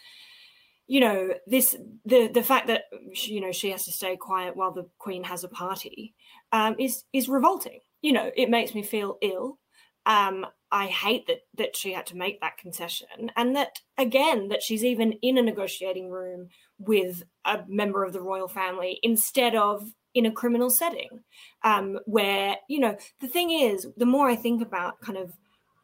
you 0.87 0.99
know 0.99 1.33
this 1.47 1.75
the 2.05 2.27
the 2.27 2.43
fact 2.43 2.67
that 2.67 2.83
you 3.13 3.41
know 3.41 3.51
she 3.51 3.71
has 3.71 3.85
to 3.85 3.91
stay 3.91 4.17
quiet 4.17 4.55
while 4.55 4.71
the 4.71 4.87
queen 4.97 5.23
has 5.23 5.43
a 5.43 5.49
party 5.49 6.13
um, 6.51 6.75
is 6.79 7.03
is 7.13 7.29
revolting. 7.29 7.79
You 8.01 8.13
know, 8.13 8.31
it 8.35 8.49
makes 8.49 8.73
me 8.73 8.83
feel 8.83 9.17
ill. 9.21 9.59
Um, 10.05 10.45
I 10.71 10.87
hate 10.87 11.27
that 11.27 11.41
that 11.57 11.75
she 11.75 11.93
had 11.93 12.07
to 12.07 12.17
make 12.17 12.41
that 12.41 12.57
concession, 12.57 13.31
and 13.35 13.55
that 13.55 13.79
again 13.97 14.49
that 14.49 14.63
she's 14.63 14.83
even 14.83 15.13
in 15.21 15.37
a 15.37 15.41
negotiating 15.41 16.09
room 16.09 16.49
with 16.79 17.23
a 17.45 17.59
member 17.67 18.03
of 18.03 18.11
the 18.11 18.21
royal 18.21 18.47
family 18.47 18.99
instead 19.03 19.55
of 19.55 19.87
in 20.13 20.25
a 20.25 20.31
criminal 20.31 20.69
setting, 20.69 21.21
um, 21.63 21.99
where 22.05 22.55
you 22.67 22.79
know 22.79 22.95
the 23.19 23.27
thing 23.27 23.51
is, 23.51 23.87
the 23.97 24.05
more 24.05 24.29
I 24.29 24.35
think 24.35 24.61
about 24.61 24.99
kind 25.01 25.17
of 25.17 25.33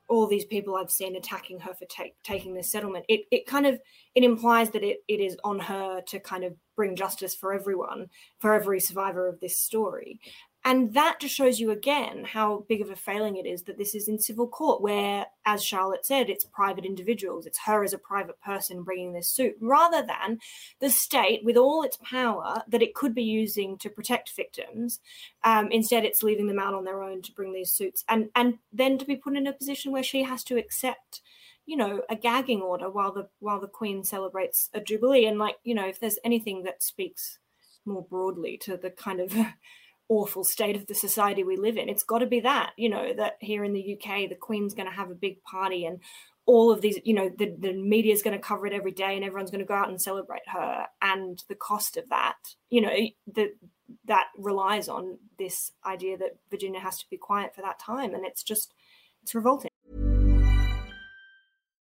all 0.09 0.25
these 0.25 0.45
people 0.45 0.75
I've 0.75 0.91
seen 0.91 1.17
attacking 1.17 1.59
her 1.59 1.73
for 1.73 1.85
take, 1.85 2.15
taking 2.23 2.53
this 2.53 2.71
settlement, 2.71 3.05
it 3.09 3.21
it 3.31 3.45
kind 3.45 3.65
of 3.65 3.79
it 4.15 4.23
implies 4.23 4.69
that 4.71 4.83
it, 4.83 4.99
it 5.07 5.19
is 5.19 5.37
on 5.43 5.59
her 5.59 6.01
to 6.01 6.19
kind 6.19 6.43
of 6.43 6.55
bring 6.75 6.95
justice 6.95 7.35
for 7.35 7.53
everyone, 7.53 8.09
for 8.39 8.53
every 8.53 8.79
survivor 8.79 9.27
of 9.27 9.39
this 9.39 9.57
story. 9.57 10.19
And 10.67 10.93
that 10.95 11.21
just 11.21 11.33
shows 11.33 11.61
you 11.61 11.71
again 11.71 12.25
how 12.25 12.65
big 12.67 12.81
of 12.81 12.89
a 12.89 12.95
failing 12.97 13.37
it 13.37 13.45
is 13.45 13.63
that 13.63 13.77
this 13.77 13.95
is 13.95 14.09
in 14.09 14.19
civil 14.19 14.49
court, 14.49 14.81
where, 14.81 15.25
as 15.45 15.63
Charlotte 15.63 16.05
said, 16.05 16.29
it's 16.29 16.43
private 16.43 16.83
individuals. 16.83 17.45
It's 17.45 17.59
her 17.59 17.85
as 17.85 17.93
a 17.93 17.97
private 17.97 18.37
person 18.41 18.83
bringing 18.83 19.13
this 19.13 19.29
suit, 19.29 19.55
rather 19.61 20.05
than 20.05 20.39
the 20.81 20.89
state 20.89 21.45
with 21.45 21.55
all 21.55 21.83
its 21.83 21.97
power 22.03 22.63
that 22.67 22.81
it 22.81 22.95
could 22.95 23.15
be 23.15 23.23
using 23.23 23.77
to 23.77 23.89
protect 23.89 24.35
victims. 24.35 24.99
Um, 25.45 25.71
instead, 25.71 26.03
it's 26.03 26.21
leaving 26.21 26.47
them 26.47 26.59
out 26.59 26.73
on 26.73 26.83
their 26.83 27.01
own 27.01 27.21
to 27.21 27.31
bring 27.31 27.53
these 27.53 27.71
suits, 27.71 28.03
and 28.09 28.27
and 28.35 28.55
then 28.73 28.97
to 28.97 29.05
be 29.05 29.15
put 29.15 29.37
in 29.37 29.47
a 29.47 29.53
position 29.53 29.93
where 29.93 30.03
she 30.03 30.23
has 30.23 30.43
to 30.43 30.57
accept 30.57 31.21
you 31.65 31.77
know 31.77 32.01
a 32.09 32.15
gagging 32.17 32.61
order 32.61 32.89
while 32.89 33.13
the 33.13 33.29
while 33.39 33.61
the 33.61 33.67
queen 33.67 34.03
celebrates 34.03 34.69
a 34.73 34.81
jubilee 34.81 35.27
and 35.27 35.39
like 35.39 35.55
you 35.63 35.73
know 35.73 35.87
if 35.87 35.97
there's 36.01 36.19
anything 36.25 36.63
that 36.63 36.83
speaks 36.83 37.39
more 37.85 38.03
broadly 38.03 38.57
to 38.57 38.75
the 38.75 38.89
kind 38.89 39.21
of 39.21 39.33
awful 40.09 40.43
state 40.43 40.75
of 40.75 40.87
the 40.87 40.95
society 40.95 41.43
we 41.43 41.57
live 41.57 41.77
in. 41.77 41.89
It's 41.89 42.03
got 42.03 42.19
to 42.19 42.25
be 42.25 42.39
that, 42.41 42.71
you 42.77 42.89
know, 42.89 43.13
that 43.13 43.37
here 43.39 43.63
in 43.63 43.73
the 43.73 43.93
UK, 43.93 44.29
the 44.29 44.35
Queen's 44.35 44.73
going 44.73 44.87
to 44.87 44.95
have 44.95 45.11
a 45.11 45.15
big 45.15 45.43
party 45.43 45.85
and 45.85 45.99
all 46.45 46.71
of 46.71 46.79
these, 46.81 46.97
you 47.03 47.13
know, 47.13 47.29
the, 47.37 47.53
the 47.59 47.73
media 47.73 48.13
is 48.13 48.23
going 48.23 48.35
to 48.35 48.41
cover 48.41 48.65
it 48.65 48.73
every 48.73 48.91
day 48.91 49.15
and 49.15 49.25
everyone's 49.25 49.51
going 49.51 49.59
to 49.59 49.67
go 49.67 49.73
out 49.73 49.89
and 49.89 50.01
celebrate 50.01 50.47
her. 50.47 50.85
And 51.01 51.43
the 51.49 51.55
cost 51.55 51.97
of 51.97 52.07
that, 52.09 52.37
you 52.69 52.81
know, 52.81 52.95
the, 53.33 53.53
that 54.05 54.27
relies 54.37 54.87
on 54.87 55.17
this 55.37 55.73
idea 55.85 56.17
that 56.17 56.37
Virginia 56.49 56.79
has 56.79 56.97
to 56.99 57.09
be 57.09 57.17
quiet 57.17 57.53
for 57.53 57.61
that 57.61 57.79
time. 57.79 58.13
And 58.13 58.25
it's 58.25 58.43
just, 58.43 58.73
it's 59.23 59.35
revolting. 59.35 59.66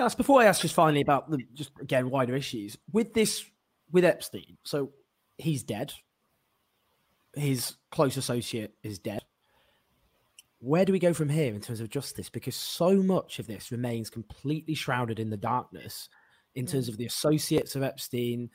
Cass, 0.00 0.14
before 0.14 0.40
I 0.40 0.46
ask 0.46 0.62
just 0.62 0.74
finally 0.74 1.02
about 1.02 1.30
the 1.30 1.44
just 1.52 1.72
again 1.78 2.08
wider 2.08 2.34
issues 2.34 2.78
with 2.90 3.12
this 3.12 3.44
with 3.92 4.02
Epstein, 4.02 4.56
so 4.64 4.92
he's 5.36 5.62
dead. 5.62 5.92
His 7.34 7.76
close 7.90 8.16
associate 8.16 8.72
is 8.82 8.98
dead. 8.98 9.20
Where 10.58 10.86
do 10.86 10.92
we 10.94 10.98
go 10.98 11.12
from 11.12 11.28
here 11.28 11.52
in 11.52 11.60
terms 11.60 11.80
of 11.80 11.90
justice? 11.90 12.30
Because 12.30 12.56
so 12.56 13.02
much 13.02 13.38
of 13.38 13.46
this 13.46 13.70
remains 13.70 14.08
completely 14.08 14.74
shrouded 14.74 15.20
in 15.20 15.28
the 15.28 15.36
darkness 15.36 16.08
in 16.54 16.64
terms 16.64 16.88
of 16.88 16.96
the 16.96 17.04
associates 17.04 17.76
of 17.76 17.82
Epstein, 17.82 18.48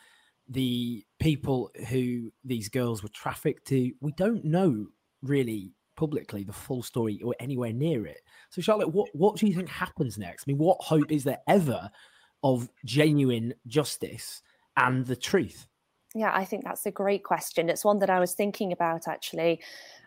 the 0.50 1.06
people 1.20 1.70
who 1.90 2.32
these 2.44 2.70
girls 2.70 3.04
were 3.04 3.10
trafficked 3.10 3.68
to. 3.68 3.92
We 4.02 4.14
don't 4.14 4.46
know 4.46 4.88
really 5.22 5.75
publicly 5.96 6.44
the 6.44 6.54
full 6.54 6.84
story 6.84 7.22
or 7.24 7.36
anywhere 7.40 7.74
near 7.74 8.06
it. 8.06 8.22
So, 8.50 8.62
Charlotte, 8.62 8.94
what, 8.94 9.10
what 9.14 9.38
do 9.38 9.48
you 9.48 9.54
think 9.54 9.70
happens 9.70 10.18
next? 10.18 10.44
I 10.44 10.52
mean, 10.52 10.58
what 10.58 10.78
hope 10.82 11.12
is 11.12 11.24
there 11.24 11.40
ever 11.48 11.90
of 12.44 12.70
genuine 12.86 13.54
justice 13.68 14.42
and 14.78 15.06
the 15.06 15.16
truth? 15.16 15.68
Yeah, 16.14 16.32
I 16.34 16.46
think 16.46 16.64
that's 16.64 16.86
a 16.86 16.92
great 16.92 17.24
question. 17.24 17.70
It's 17.70 17.84
one 17.84 18.00
that 18.00 18.10
I 18.10 18.20
was 18.20 18.34
thinking 18.34 18.72
about 18.72 19.08
actually 19.08 19.62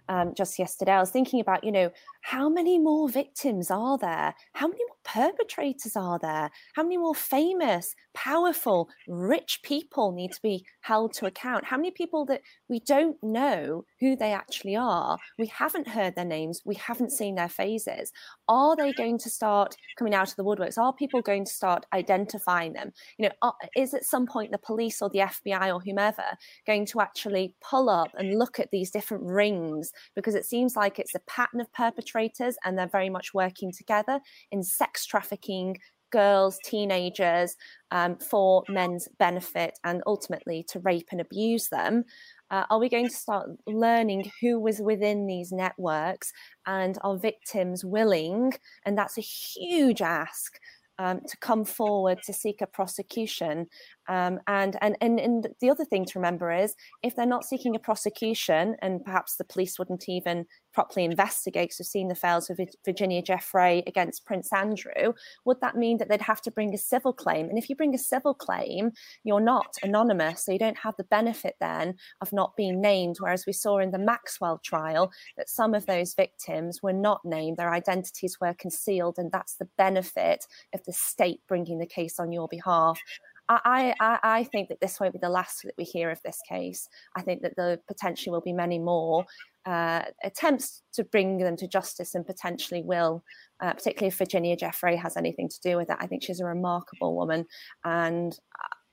um, 0.09 0.33
just 0.35 0.59
yesterday. 0.59 0.93
I 0.93 1.01
was 1.01 1.11
thinking 1.11 1.41
about, 1.41 1.65
you 1.65 1.73
know, 1.73 1.91
how 2.23 2.49
many 2.49 2.79
more 2.79 3.09
victims 3.09 3.71
are 3.71 3.99
there? 3.99 4.35
How 4.55 4.69
many 4.69 4.81
more 4.89 4.97
perpetrators 5.05 5.97
are 5.97 6.19
there? 6.19 6.51
How 6.75 6.83
many 6.83 6.97
more 6.97 7.15
famous, 7.15 7.95
powerful, 8.15 8.89
rich 9.07 9.61
people 9.63 10.13
need 10.13 10.33
to 10.33 10.43
be 10.43 10.65
held 10.81 11.15
to 11.15 11.27
account? 11.27 11.65
How 11.65 11.77
many 11.77 11.91
people 11.91 12.25
that 12.27 12.43
we 12.69 12.81
don't 12.81 13.17
know 13.23 13.85
who 14.01 14.17
they 14.17 14.33
actually 14.33 14.77
are? 14.77 15.19
We 15.39 15.47
haven't 15.47 15.89
heard 15.89 16.17
their 16.17 16.25
names, 16.25 16.63
we 16.65 16.75
haven't 16.77 17.13
seen 17.13 17.35
their 17.35 17.49
faces. 17.49 18.13
Are 18.49 18.77
they 18.77 18.93
going 18.93 19.19
to 19.19 19.31
start 19.31 19.77
coming 19.99 20.15
out 20.15 20.31
of 20.31 20.37
the 20.37 20.45
woodworks? 20.45 20.79
Are 20.79 20.93
people 20.93 21.23
going 21.23 21.45
to 21.45 21.53
start 21.53 21.87
identifying 21.93 22.73
them? 22.73 22.93
You 23.19 23.27
know, 23.27 23.35
are, 23.43 23.55
is 23.77 23.95
at 23.95 24.05
some 24.05 24.27
point 24.27 24.53
the 24.53 24.59
police 24.59 25.01
or 25.03 25.11
the 25.11 25.21
FBI 25.21 25.75
or 25.75 25.81
whomever 25.81 26.25
going 26.67 26.87
to 26.87 27.01
actually 27.01 27.55
pull 27.61 27.89
up 27.89 28.11
and 28.19 28.39
look 28.39 28.59
at 28.59 28.71
these 28.71 28.91
different 28.91 29.25
rings 29.25 29.93
because 30.15 30.35
it 30.35 30.45
seems 30.45 30.77
like 30.77 30.99
it's 30.99 31.15
a 31.15 31.21
pattern 31.21 31.61
of 31.61 31.73
perpetrators 31.73 32.57
and 32.65 32.79
they're 32.79 32.87
very 32.89 33.11
much 33.11 33.35
working 33.35 33.73
together 33.73 34.21
in 34.51 34.63
sex 34.63 35.07
trafficking 35.07 35.77
girls, 36.11 36.59
teenagers 36.65 37.57
um, 37.91 38.17
for 38.17 38.65
men's 38.69 39.09
benefit 39.19 39.79
and 39.85 40.03
ultimately 40.07 40.65
to 40.69 40.81
rape 40.81 41.09
and 41.11 41.21
abuse 41.21 41.69
them. 41.69 42.05
Uh, 42.51 42.65
are 42.71 42.79
we 42.79 42.89
going 42.89 43.09
to 43.09 43.15
start 43.15 43.51
learning 43.67 44.31
who 44.41 44.59
was 44.59 44.81
within 44.81 45.27
these 45.27 45.53
networks 45.53 46.33
and 46.67 46.99
are 47.03 47.19
victims 47.19 47.85
willing? 47.85 48.53
And 48.87 48.97
that's 48.97 49.19
a 49.19 49.23
huge 49.23 50.01
ask 50.01 50.59
um, 50.99 51.21
to 51.29 51.37
come 51.39 51.65
forward 51.65 52.19
to 52.25 52.33
seek 52.33 52.61
a 52.61 52.67
prosecution. 52.67 53.67
Um, 54.09 54.41
and, 54.47 54.77
and, 54.81 54.97
and, 55.01 55.21
and 55.21 55.49
the 55.61 55.71
other 55.71 55.85
thing 55.85 56.05
to 56.07 56.19
remember 56.19 56.51
is 56.51 56.75
if 57.03 57.15
they're 57.15 57.27
not 57.27 57.45
seeking 57.45 57.77
a 57.77 57.79
prosecution, 57.79 58.77
and 58.81 59.05
perhaps 59.05 59.37
the 59.37 59.45
police 59.45 59.79
wouldn't 59.79 60.09
even 60.09 60.47
properly 60.73 61.05
investigate. 61.05 61.73
So, 61.73 61.83
we've 61.83 61.89
seen 61.89 62.09
the 62.09 62.15
fails 62.15 62.51
of 62.51 62.59
Virginia 62.85 63.23
Giuffre 63.23 63.83
against 63.87 64.25
Prince 64.25 64.53
Andrew. 64.53 65.13
Would 65.45 65.61
that 65.61 65.77
mean 65.77 65.99
that 65.99 66.09
they'd 66.09 66.23
have 66.23 66.41
to 66.43 66.51
bring 66.51 66.75
a 66.75 66.79
civil 66.79 67.13
claim? 67.13 67.49
And 67.49 67.59
if 67.59 67.69
you 67.69 67.77
bring 67.77 67.95
a 67.95 67.99
civil 67.99 68.35
claim, 68.35 68.93
you're 69.25 69.41
not 69.41 69.75
anonymous, 69.83 70.45
so 70.45 70.53
you 70.53 70.59
don't 70.59 70.79
have 70.79 70.95
the 70.97 71.05
benefit 71.05 71.57
then 71.61 71.95
of 72.21 72.33
not 72.33 72.57
being 72.57 72.81
named. 72.81 73.17
Whereas 73.19 73.45
we 73.47 73.53
saw 73.53 73.79
in 73.79 73.91
the 73.91 73.99
Maxwell 73.99 74.61
trial 74.65 75.11
that 75.37 75.49
some 75.49 75.75
of 75.75 75.87
those 75.87 76.15
victims 76.15 76.81
were 76.83 76.93
not 76.93 77.21
named, 77.25 77.57
their 77.57 77.73
identities 77.73 78.39
were 78.41 78.55
concealed, 78.55 79.19
and 79.19 79.31
that's 79.33 79.57
the 79.57 79.69
benefit 79.77 80.45
of 80.75 80.83
the 80.85 80.93
state 80.93 81.41
bringing 81.49 81.79
the 81.79 81.87
case 81.87 82.19
on 82.19 82.33
your 82.33 82.49
behalf. 82.49 83.01
I, 83.49 83.95
I, 83.99 84.19
I 84.23 84.45
think 84.45 84.69
that 84.69 84.81
this 84.81 85.01
won't 85.01 85.15
be 85.15 85.19
the 85.21 85.31
last 85.31 85.63
that 85.65 85.75
we 85.79 85.85
hear 85.85 86.11
of 86.11 86.21
this 86.23 86.39
case. 86.49 86.89
I 87.17 87.23
think 87.23 87.43
that 87.43 87.55
there 87.57 87.79
potentially 87.89 88.31
will 88.31 88.43
be 88.43 88.53
many 88.53 88.79
more 88.79 89.25
uh, 89.65 90.03
attempts 90.23 90.83
to 90.95 91.05
bring 91.05 91.39
them 91.39 91.57
to 91.57 91.69
justice 91.69 92.15
and 92.15 92.27
potentially 92.27 92.83
will, 92.83 93.25
uh, 93.61 93.73
particularly 93.73 94.09
if 94.09 94.19
Virginia 94.19 94.57
Giuffre 94.57 94.99
has 94.99 95.17
anything 95.17 95.49
to 95.49 95.61
do 95.63 95.77
with 95.77 95.91
it. 95.91 95.97
I 95.99 96.07
think 96.07 96.23
she's 96.23 96.41
a 96.41 96.45
remarkable 96.45 97.17
woman. 97.17 97.47
And 97.85 98.39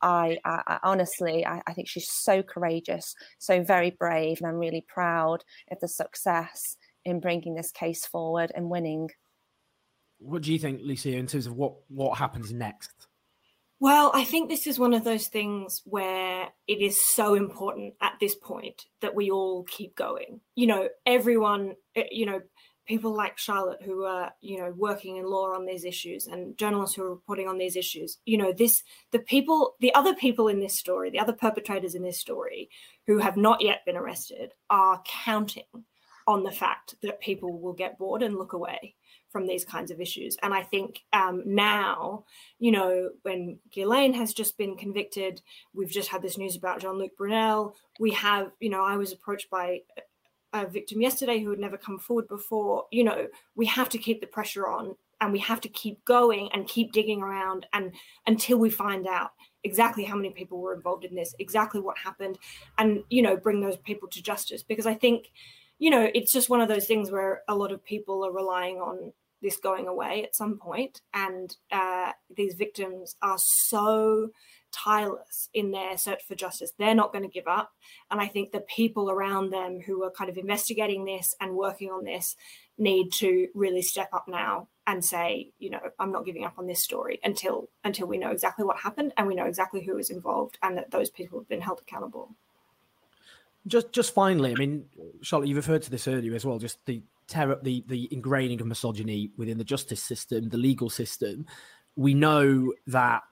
I, 0.02 0.38
I, 0.46 0.62
I 0.68 0.80
honestly, 0.84 1.46
I, 1.46 1.62
I, 1.68 1.74
think 1.74 1.88
she's 1.88 2.10
so 2.10 2.44
courageous, 2.44 3.16
so 3.40 3.64
very 3.64 3.92
brave. 3.92 4.40
And 4.40 4.48
I'm 4.48 4.56
really 4.56 4.86
proud 4.88 5.44
of 5.72 5.80
the 5.80 5.88
success 5.88 6.78
in 7.06 7.20
bringing 7.20 7.56
this 7.56 7.72
case 7.72 8.06
forward 8.06 8.52
and 8.56 8.70
winning. 8.70 9.10
What 10.20 10.42
do 10.42 10.52
you 10.52 10.60
think, 10.60 10.82
Lucia, 10.84 11.16
in 11.16 11.28
terms 11.28 11.48
of 11.48 11.54
what, 11.54 11.74
what 11.88 12.18
happens 12.18 12.52
next? 12.52 13.05
Well, 13.86 14.10
I 14.16 14.24
think 14.24 14.50
this 14.50 14.66
is 14.66 14.80
one 14.80 14.96
of 14.96 15.04
those 15.04 15.28
things 15.28 15.84
where 15.86 16.48
it 16.68 16.82
is 16.82 17.00
so 17.00 17.36
important 17.36 17.94
at 18.02 18.14
this 18.20 18.34
point 18.34 18.88
that 19.02 19.14
we 19.14 19.30
all 19.30 19.64
keep 19.66 19.96
going. 19.96 20.42
You 20.56 20.66
know, 20.66 20.90
everyone, 21.06 21.76
eh, 21.96 22.06
you 22.10 22.26
know, 22.26 22.42
people 22.88 23.16
like 23.16 23.38
Charlotte 23.38 23.84
who 23.84 24.04
are, 24.06 24.32
you 24.42 24.58
know, 24.58 24.74
working 24.76 25.18
in 25.18 25.30
law 25.30 25.54
on 25.54 25.68
these 25.68 25.86
issues 25.86 26.26
and 26.26 26.58
journalists 26.58 26.96
who 26.96 27.04
are 27.04 27.12
reporting 27.12 27.48
on 27.48 27.60
these 27.60 27.76
issues. 27.76 28.18
You 28.26 28.40
know, 28.40 28.52
this, 28.52 28.82
the 29.12 29.20
people, 29.20 29.76
the 29.80 29.94
other 29.94 30.16
people 30.16 30.48
in 30.48 30.62
this 30.62 30.80
story, 30.80 31.12
the 31.12 31.20
other 31.20 31.34
perpetrators 31.34 31.94
in 31.94 32.02
this 32.02 32.20
story 32.20 32.72
who 33.06 33.20
have 33.20 33.38
not 33.38 33.62
yet 33.62 33.86
been 33.86 33.98
arrested 33.98 34.54
are 34.68 35.04
counting 35.06 35.86
on 36.26 36.42
the 36.42 36.52
fact 36.52 36.96
that 37.04 37.22
people 37.22 37.62
will 37.62 37.74
get 37.74 38.00
bored 38.00 38.24
and 38.24 38.36
look 38.36 38.54
away 38.54 38.96
from 39.36 39.48
these 39.48 39.66
kinds 39.66 39.92
of 39.92 40.00
issues. 40.00 40.38
And 40.42 40.54
I 40.54 40.64
think 40.64 41.02
um, 41.12 41.44
now, 41.46 42.24
you 42.58 42.72
know, 42.72 43.10
when 43.24 43.60
Ghislaine 43.70 44.14
has 44.14 44.34
just 44.34 44.58
been 44.58 44.78
convicted, 44.78 45.42
we've 45.74 45.90
just 45.90 46.08
had 46.08 46.22
this 46.22 46.38
news 46.38 46.56
about 46.56 46.80
Jean 46.80 46.98
Luc 46.98 47.18
Brunel. 47.18 47.76
We 48.00 48.12
have, 48.12 48.54
you 48.62 48.70
know, 48.70 48.82
I 48.82 48.96
was 48.96 49.12
approached 49.12 49.50
by 49.50 49.82
a 50.54 50.66
victim 50.66 51.02
yesterday 51.02 51.40
who 51.40 51.50
had 51.50 51.60
never 51.60 51.76
come 51.76 52.00
forward 52.00 52.30
before. 52.30 52.86
You 52.94 53.04
know, 53.04 53.28
we 53.58 53.66
have 53.66 53.90
to 53.90 53.98
keep 53.98 54.22
the 54.22 54.28
pressure 54.28 54.70
on 54.70 54.96
and 55.20 55.34
we 55.34 55.40
have 55.40 55.60
to 55.60 55.68
keep 55.68 56.06
going 56.06 56.48
and 56.54 56.66
keep 56.66 56.94
digging 56.94 57.22
around 57.22 57.66
and 57.74 57.92
until 58.26 58.58
we 58.58 58.70
find 58.70 59.06
out 59.06 59.32
exactly 59.66 60.06
how 60.06 60.16
many 60.16 60.30
people 60.30 60.62
were 60.62 60.74
involved 60.74 61.04
in 61.04 61.14
this 61.14 61.36
exactly 61.40 61.82
what 61.82 61.98
happened 61.98 62.38
and 62.78 63.04
you 63.10 63.22
know 63.22 63.38
bring 63.38 63.62
those 63.62 63.78
people 63.78 64.10
to 64.10 64.22
justice 64.22 64.62
because 64.62 64.86
i 64.86 64.94
think 64.94 65.32
you 65.80 65.90
know 65.90 66.10
it's 66.14 66.34
just 66.34 66.50
one 66.50 66.60
of 66.60 66.68
those 66.68 66.86
things 66.86 67.12
where 67.12 67.44
a 67.48 67.56
lot 67.56 67.72
of 67.72 67.84
people 67.84 68.26
are 68.26 68.34
relying 68.34 68.76
on 68.76 69.14
this 69.46 69.58
going 69.58 69.88
away 69.88 70.24
at 70.24 70.36
some 70.36 70.58
point. 70.58 71.02
And 71.14 71.56
uh, 71.72 72.12
these 72.36 72.56
victims 72.56 73.16
are 73.22 73.38
so 73.38 74.30
tireless 74.72 75.50
in 75.54 75.72
their 75.72 75.98
search 75.98 76.24
for 76.28 76.36
justice. 76.36 76.74
They're 76.78 76.96
not 76.96 77.14
going 77.14 77.24
to 77.24 77.30
give 77.30 77.48
up. 77.48 77.72
And 78.12 78.20
I 78.20 78.28
think 78.28 78.52
the 78.52 78.62
people 78.62 79.10
around 79.10 79.52
them 79.52 79.80
who 79.86 80.04
are 80.04 80.12
kind 80.12 80.30
of 80.30 80.38
investigating 80.38 81.06
this 81.06 81.36
and 81.40 81.56
working 81.56 81.90
on 81.90 82.04
this 82.04 82.36
need 82.78 83.12
to 83.14 83.48
really 83.54 83.82
step 83.82 84.10
up 84.12 84.26
now 84.28 84.68
and 84.88 85.06
say, 85.06 85.52
you 85.60 85.70
know, 85.70 85.80
I'm 86.00 86.12
not 86.12 86.26
giving 86.26 86.44
up 86.44 86.56
on 86.58 86.68
this 86.68 86.84
story 86.84 87.20
until 87.24 87.70
until 87.84 88.08
we 88.08 88.18
know 88.18 88.32
exactly 88.32 88.66
what 88.66 88.80
happened 88.80 89.14
and 89.16 89.28
we 89.28 89.36
know 89.36 89.46
exactly 89.46 89.84
who 89.84 89.96
was 89.96 90.10
involved 90.10 90.58
and 90.62 90.78
that 90.78 90.92
those 90.92 91.10
people 91.10 91.40
have 91.40 91.48
been 91.48 91.62
held 91.62 91.80
accountable. 91.80 92.36
Just 93.68 93.92
just 93.92 94.14
finally, 94.14 94.52
I 94.52 94.56
mean, 94.56 94.86
Charlotte, 95.22 95.50
you 95.50 95.56
referred 95.56 95.82
to 95.84 95.92
this 95.92 96.08
earlier 96.08 96.36
as 96.36 96.46
well, 96.46 96.60
just 96.60 96.86
the 96.86 97.02
terror, 97.28 97.60
the 97.64 97.84
the 97.88 98.08
ingraining 98.12 98.62
of 98.62 98.68
misogyny 98.68 99.32
within 99.38 99.58
the 99.58 99.64
justice 99.64 100.04
system, 100.04 100.50
the 100.50 100.58
legal 100.58 100.90
system. 100.90 101.46
We 101.96 102.14
know 102.14 102.74
that 102.88 103.24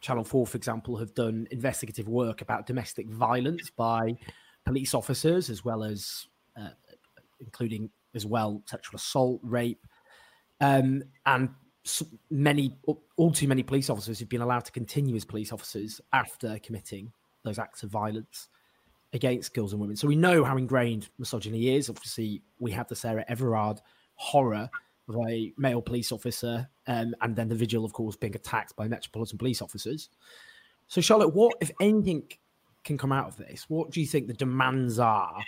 Channel 0.00 0.24
Four, 0.24 0.46
for 0.46 0.56
example, 0.56 0.96
have 0.98 1.14
done 1.14 1.48
investigative 1.50 2.08
work 2.08 2.40
about 2.40 2.66
domestic 2.66 3.08
violence 3.08 3.70
by 3.70 4.16
police 4.64 4.94
officers, 4.94 5.50
as 5.50 5.64
well 5.64 5.82
as 5.82 6.26
uh, 6.56 6.70
including 7.40 7.90
as 8.14 8.26
well 8.26 8.62
sexual 8.66 8.96
assault, 8.96 9.40
rape, 9.42 9.84
um, 10.60 11.02
and 11.26 11.48
many, 12.30 12.76
all 13.16 13.32
too 13.32 13.48
many 13.48 13.62
police 13.62 13.88
officers 13.88 14.18
have 14.20 14.28
been 14.28 14.42
allowed 14.42 14.64
to 14.64 14.72
continue 14.72 15.16
as 15.16 15.24
police 15.24 15.52
officers 15.52 16.00
after 16.12 16.58
committing 16.58 17.12
those 17.42 17.58
acts 17.58 17.82
of 17.82 17.90
violence 17.90 18.48
against 19.12 19.54
girls 19.54 19.72
and 19.72 19.80
women. 19.80 19.96
So 19.96 20.06
we 20.06 20.16
know 20.16 20.44
how 20.44 20.56
ingrained 20.56 21.08
misogyny 21.18 21.74
is. 21.76 21.88
Obviously, 21.88 22.42
we 22.58 22.70
have 22.72 22.88
the 22.88 22.96
Sarah 22.96 23.24
Everard 23.28 23.80
horror 24.14 24.68
of 25.08 25.16
a 25.28 25.52
male 25.56 25.82
police 25.82 26.12
officer, 26.12 26.68
um, 26.86 27.14
and 27.20 27.34
then 27.34 27.48
the 27.48 27.54
vigil, 27.54 27.84
of 27.84 27.92
course, 27.92 28.16
being 28.16 28.34
attacked 28.36 28.76
by 28.76 28.86
Metropolitan 28.86 29.38
Police 29.38 29.60
officers. 29.60 30.10
So, 30.86 31.00
Charlotte, 31.00 31.34
what, 31.34 31.54
if 31.60 31.70
anything, 31.80 32.24
can 32.84 32.98
come 32.98 33.12
out 33.12 33.28
of 33.28 33.36
this? 33.36 33.66
What 33.68 33.90
do 33.90 34.00
you 34.00 34.06
think 34.06 34.26
the 34.26 34.34
demands 34.34 34.98
are? 34.98 35.42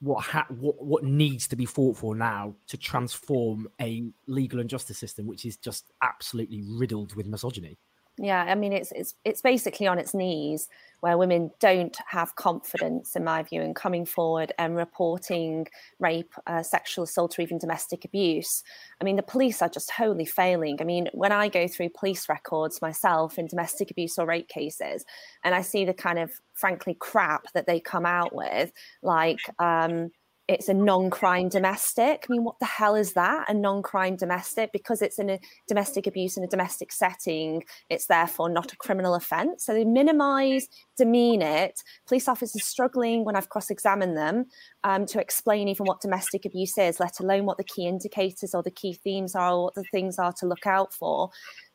What 0.00 0.22
ha- 0.22 0.46
what 0.50 0.84
what 0.84 1.04
needs 1.04 1.48
to 1.48 1.56
be 1.56 1.64
fought 1.64 1.96
for 1.96 2.14
now 2.14 2.54
to 2.66 2.76
transform 2.76 3.68
a 3.80 4.04
legal 4.26 4.60
and 4.60 4.68
justice 4.68 4.98
system 4.98 5.26
which 5.26 5.46
is 5.46 5.56
just 5.56 5.92
absolutely 6.02 6.62
riddled 6.66 7.14
with 7.14 7.26
misogyny? 7.26 7.78
Yeah, 8.16 8.44
I 8.44 8.54
mean 8.54 8.72
it's 8.72 8.92
it's 8.92 9.14
it's 9.24 9.42
basically 9.42 9.88
on 9.88 9.98
its 9.98 10.14
knees 10.14 10.68
where 11.00 11.18
women 11.18 11.50
don't 11.58 11.96
have 12.06 12.36
confidence, 12.36 13.16
in 13.16 13.24
my 13.24 13.42
view, 13.42 13.60
in 13.60 13.74
coming 13.74 14.06
forward 14.06 14.52
and 14.56 14.76
reporting 14.76 15.66
rape, 15.98 16.32
uh, 16.46 16.62
sexual 16.62 17.04
assault, 17.04 17.38
or 17.38 17.42
even 17.42 17.58
domestic 17.58 18.04
abuse. 18.04 18.62
I 19.00 19.04
mean, 19.04 19.16
the 19.16 19.22
police 19.22 19.60
are 19.62 19.68
just 19.68 19.90
wholly 19.90 20.24
failing. 20.24 20.78
I 20.80 20.84
mean, 20.84 21.08
when 21.12 21.32
I 21.32 21.48
go 21.48 21.66
through 21.66 21.90
police 21.90 22.28
records 22.28 22.80
myself 22.80 23.36
in 23.36 23.48
domestic 23.48 23.90
abuse 23.90 24.16
or 24.16 24.26
rape 24.26 24.48
cases, 24.48 25.04
and 25.42 25.54
I 25.54 25.60
see 25.62 25.84
the 25.84 25.92
kind 25.92 26.18
of 26.20 26.30
frankly 26.54 26.94
crap 26.98 27.52
that 27.52 27.66
they 27.66 27.80
come 27.80 28.06
out 28.06 28.34
with, 28.34 28.70
like. 29.02 29.40
Um, 29.58 30.10
it's 30.46 30.68
a 30.68 30.74
non-crime 30.74 31.48
domestic. 31.48 32.26
I 32.28 32.32
mean, 32.32 32.44
what 32.44 32.58
the 32.58 32.66
hell 32.66 32.94
is 32.94 33.14
that? 33.14 33.48
A 33.48 33.54
non-crime 33.54 34.16
domestic 34.16 34.72
because 34.72 35.00
it's 35.00 35.18
in 35.18 35.30
a 35.30 35.40
domestic 35.66 36.06
abuse 36.06 36.36
in 36.36 36.44
a 36.44 36.48
domestic 36.48 36.92
setting. 36.92 37.64
It's 37.88 38.06
therefore 38.06 38.50
not 38.50 38.72
a 38.72 38.76
criminal 38.76 39.14
offence. 39.14 39.64
So 39.64 39.72
they 39.72 39.84
minimise, 39.84 40.68
demean 40.98 41.40
it. 41.40 41.82
Police 42.06 42.28
officers 42.28 42.64
struggling 42.64 43.24
when 43.24 43.36
I've 43.36 43.48
cross-examined 43.48 44.16
them 44.16 44.46
um, 44.84 45.06
to 45.06 45.20
explain 45.20 45.68
even 45.68 45.86
what 45.86 46.02
domestic 46.02 46.44
abuse 46.44 46.76
is, 46.76 47.00
let 47.00 47.20
alone 47.20 47.46
what 47.46 47.56
the 47.56 47.64
key 47.64 47.86
indicators 47.86 48.54
or 48.54 48.62
the 48.62 48.70
key 48.70 48.92
themes 48.92 49.34
are, 49.34 49.52
or 49.52 49.64
what 49.64 49.74
the 49.74 49.84
things 49.84 50.18
are 50.18 50.32
to 50.34 50.46
look 50.46 50.66
out 50.66 50.92
for. 50.92 51.30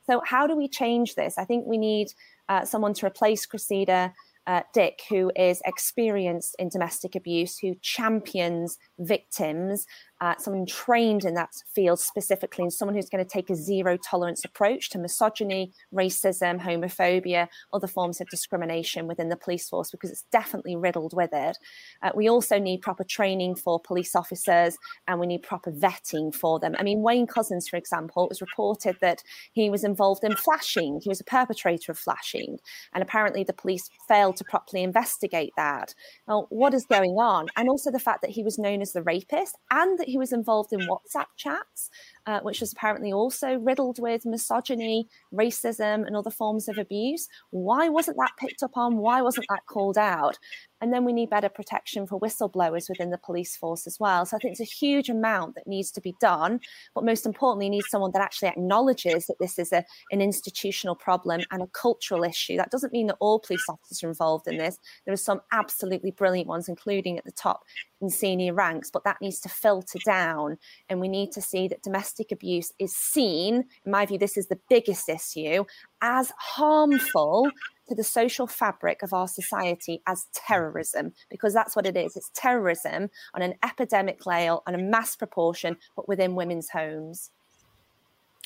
So 0.06 0.22
how 0.26 0.46
do 0.46 0.56
we 0.56 0.68
change 0.68 1.16
this? 1.16 1.38
I 1.38 1.46
think 1.46 1.66
we 1.66 1.78
need 1.78 2.14
uh, 2.50 2.66
someone 2.66 2.94
to 2.96 3.06
replace 3.06 3.46
Cressida 3.46 4.14
uh, 4.50 4.64
Dick, 4.74 5.02
who 5.10 5.32
is 5.36 5.62
experienced 5.64 6.56
in 6.58 6.70
domestic 6.70 7.16
abuse, 7.16 7.60
who 7.60 7.76
champions 7.84 8.80
victims 8.98 9.86
uh, 10.22 10.36
someone 10.38 10.66
trained 10.66 11.24
in 11.26 11.34
that 11.36 11.52
field 11.74 12.00
specifically, 12.00 12.64
and 12.64 12.74
someone 12.74 12.96
who's 12.96 13.10
going 13.10 13.24
to 13.24 13.30
take 13.30 13.50
a 13.50 13.56
zero 13.56 13.98
tolerance 13.98 14.44
approach 14.44 14.90
to 14.90 14.98
misogyny, 14.98 15.72
racism, 15.94 16.60
homophobia, 16.60 17.48
other 17.74 17.88
forms 17.88 18.20
of 18.20 18.30
discrimination 18.30 19.08
within 19.08 19.30
the 19.30 19.38
police 19.38 19.70
force, 19.70 19.92
because 19.92 20.12
it's 20.12 20.26
definitely 20.32 20.76
riddled 20.76 21.14
with 21.16 21.30
it. 21.34 21.58
Uh, 22.02 22.12
we 22.16 22.30
also 22.30 22.60
need 22.60 22.82
proper 22.82 23.04
training 23.04 23.56
for 23.56 23.80
police 23.80 24.16
officers, 24.16 24.78
and 25.08 25.20
we 25.20 25.28
need 25.28 25.42
proper 25.42 25.72
vetting 25.72 26.34
for 26.36 26.60
them. 26.60 26.76
I 26.78 26.84
mean, 26.84 27.02
Wayne 27.02 27.28
Couzens, 27.28 27.70
for 27.70 27.78
example, 27.78 28.26
it 28.26 28.30
was 28.30 28.42
reported 28.42 28.98
that 29.00 29.24
he 29.54 29.70
was 29.70 29.84
involved 29.84 30.24
in 30.24 30.36
flashing. 30.36 31.00
He 31.02 31.10
was 31.10 31.22
a 31.22 31.24
perpetrator 31.24 31.92
of 31.92 31.98
flashing, 31.98 32.58
and 32.94 33.02
apparently 33.02 33.44
the 33.44 33.54
police 33.54 33.90
failed 34.08 34.36
to 34.38 34.44
properly 34.44 34.84
investigate 34.84 35.54
that. 35.56 35.94
Now, 36.28 36.48
what 36.50 36.74
is 36.74 36.86
going 36.86 37.12
on? 37.12 37.48
And 37.56 37.70
also 37.70 37.90
the 37.90 38.00
fact 38.00 38.22
that 38.22 38.32
he 38.32 38.44
was 38.44 38.58
known 38.58 38.82
as 38.82 38.92
the 38.92 39.04
rapist 39.04 39.58
and 39.72 39.98
that 39.98 40.09
he 40.10 40.18
was 40.18 40.34
involved 40.34 40.74
in 40.74 40.82
WhatsApp 40.82 41.28
chats 41.38 41.90
uh, 42.30 42.40
which 42.42 42.62
was 42.62 42.72
apparently 42.72 43.12
also 43.12 43.56
riddled 43.56 43.98
with 43.98 44.24
misogyny, 44.24 45.08
racism, 45.34 46.06
and 46.06 46.16
other 46.16 46.30
forms 46.30 46.68
of 46.70 46.78
abuse. 46.78 47.28
Why 47.50 47.90
wasn't 47.90 48.18
that 48.18 48.38
picked 48.38 48.62
up 48.62 48.78
on? 48.78 48.98
Why 48.98 49.24
wasn't 49.24 49.48
that 49.50 49.66
called 49.66 49.98
out? 49.98 50.38
And 50.82 50.94
then 50.94 51.04
we 51.04 51.12
need 51.12 51.30
better 51.30 51.50
protection 51.50 52.06
for 52.08 52.20
whistleblowers 52.20 52.88
within 52.88 53.10
the 53.10 53.18
police 53.18 53.58
force 53.58 53.86
as 53.86 54.00
well. 54.00 54.26
So 54.26 54.38
I 54.38 54.40
think 54.40 54.58
there's 54.58 54.70
a 54.70 54.76
huge 54.86 55.10
amount 55.10 55.56
that 55.56 55.68
needs 55.68 55.92
to 55.92 56.02
be 56.02 56.16
done. 56.22 56.60
But 56.96 57.04
most 57.04 57.26
importantly, 57.26 57.66
you 57.66 57.72
need 57.72 57.84
someone 57.90 58.12
that 58.14 58.22
actually 58.22 58.50
acknowledges 58.50 59.26
that 59.26 59.40
this 59.40 59.60
is 59.60 59.74
a, 59.74 59.84
an 60.12 60.22
institutional 60.22 60.96
problem 60.96 61.42
and 61.52 61.64
a 61.64 61.68
cultural 61.68 62.24
issue. 62.24 62.58
That 62.58 62.72
doesn't 62.72 62.94
mean 62.94 63.08
that 63.08 63.18
all 63.20 63.40
police 63.40 63.66
officers 63.68 64.04
are 64.04 64.10
involved 64.10 64.48
in 64.48 64.58
this. 64.58 64.78
There 65.06 65.14
are 65.14 65.18
some 65.18 65.42
absolutely 65.52 66.12
brilliant 66.12 66.48
ones, 66.48 66.70
including 66.70 67.18
at 67.18 67.26
the 67.26 67.32
top 67.32 67.64
in 68.02 68.10
senior 68.10 68.54
ranks, 68.54 68.90
but 68.90 69.04
that 69.04 69.18
needs 69.22 69.42
to 69.42 69.50
filter 69.50 70.00
down. 70.06 70.58
And 70.88 71.02
we 71.02 71.10
need 71.10 71.34
to 71.34 71.42
see 71.42 71.68
that 71.68 71.84
domestic 71.84 72.19
abuse 72.32 72.74
is 72.80 72.96
seen, 72.96 73.66
in 73.86 73.92
my 73.92 74.06
view, 74.06 74.18
this 74.18 74.38
is 74.38 74.48
the 74.48 74.60
biggest 74.70 75.10
issue, 75.10 75.66
as 76.02 76.32
harmful 76.38 77.50
to 77.88 77.96
the 77.96 78.04
social 78.04 78.46
fabric 78.46 79.02
of 79.02 79.14
our 79.14 79.28
society 79.28 80.02
as 80.06 80.28
terrorism, 80.34 81.12
because 81.30 81.54
that's 81.54 81.76
what 81.76 81.88
it 81.88 81.98
is. 81.98 82.16
It's 82.16 82.30
terrorism 82.34 83.10
on 83.34 83.42
an 83.42 83.56
epidemic 83.64 84.22
scale, 84.22 84.62
on 84.68 84.76
a 84.76 84.78
mass 84.78 85.16
proportion, 85.16 85.78
but 85.96 86.08
within 86.08 86.36
women's 86.36 86.70
homes. 86.70 87.32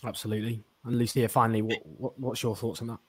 Absolutely. 0.04 0.64
And 0.86 0.98
Lucia, 0.98 1.28
finally, 1.28 1.62
what, 1.62 1.86
what, 1.86 2.20
what's 2.20 2.44
your 2.44 2.56
thoughts 2.56 2.82
on 2.82 2.88
that? 2.88 3.00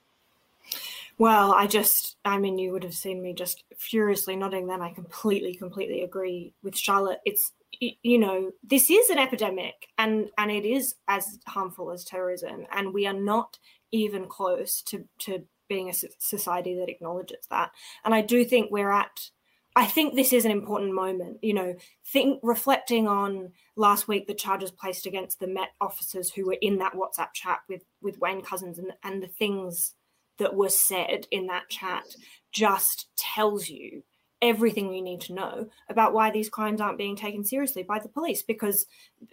Well, 1.16 1.52
I 1.52 1.68
just, 1.68 2.16
I 2.24 2.38
mean, 2.38 2.58
you 2.58 2.72
would 2.72 2.82
have 2.82 2.94
seen 2.94 3.22
me 3.22 3.34
just 3.34 3.62
furiously 3.76 4.34
nodding. 4.34 4.66
Then 4.66 4.82
I 4.82 4.92
completely, 4.92 5.54
completely 5.54 6.02
agree 6.02 6.52
with 6.64 6.76
Charlotte. 6.76 7.20
It's, 7.24 7.52
you 7.80 8.18
know, 8.18 8.52
this 8.62 8.90
is 8.90 9.10
an 9.10 9.18
epidemic, 9.18 9.88
and 9.98 10.30
and 10.38 10.50
it 10.50 10.64
is 10.64 10.94
as 11.08 11.38
harmful 11.46 11.90
as 11.90 12.04
terrorism, 12.04 12.66
and 12.72 12.94
we 12.94 13.06
are 13.06 13.12
not 13.12 13.58
even 13.92 14.26
close 14.26 14.82
to 14.82 15.04
to 15.20 15.44
being 15.68 15.88
a 15.88 15.94
society 16.18 16.74
that 16.74 16.90
acknowledges 16.90 17.46
that. 17.50 17.70
And 18.04 18.14
I 18.14 18.20
do 18.20 18.44
think 18.44 18.70
we're 18.70 18.90
at 18.90 19.30
I 19.76 19.86
think 19.86 20.14
this 20.14 20.32
is 20.32 20.44
an 20.44 20.52
important 20.52 20.94
moment, 20.94 21.38
you 21.42 21.52
know, 21.52 21.74
think 22.06 22.38
reflecting 22.44 23.08
on 23.08 23.50
last 23.74 24.06
week 24.06 24.26
the 24.26 24.34
charges 24.34 24.70
placed 24.70 25.04
against 25.04 25.40
the 25.40 25.48
Met 25.48 25.70
officers 25.80 26.30
who 26.30 26.46
were 26.46 26.58
in 26.60 26.78
that 26.78 26.92
WhatsApp 26.92 27.32
chat 27.32 27.60
with 27.68 27.82
with 28.00 28.18
Wayne 28.18 28.42
Couzens 28.42 28.78
and 28.78 28.92
and 29.02 29.22
the 29.22 29.28
things 29.28 29.94
that 30.38 30.54
were 30.54 30.68
said 30.68 31.26
in 31.30 31.46
that 31.48 31.68
chat 31.68 32.04
just 32.52 33.08
tells 33.16 33.68
you 33.68 34.02
everything 34.44 34.88
we 34.88 35.00
need 35.00 35.22
to 35.22 35.32
know 35.32 35.66
about 35.88 36.12
why 36.12 36.30
these 36.30 36.50
crimes 36.50 36.78
aren't 36.78 36.98
being 36.98 37.16
taken 37.16 37.42
seriously 37.42 37.82
by 37.82 37.98
the 37.98 38.10
police 38.10 38.42
because 38.42 38.84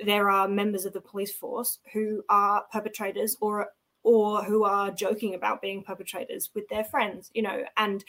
there 0.03 0.29
are 0.29 0.47
members 0.47 0.85
of 0.85 0.93
the 0.93 1.01
police 1.01 1.33
force 1.33 1.79
who 1.93 2.23
are 2.29 2.63
perpetrators 2.71 3.35
or 3.41 3.67
or 4.03 4.43
who 4.43 4.63
are 4.63 4.89
joking 4.89 5.35
about 5.35 5.61
being 5.61 5.83
perpetrators 5.83 6.49
with 6.55 6.67
their 6.69 6.83
friends, 6.83 7.29
you 7.33 7.41
know, 7.43 7.63
and 7.77 8.03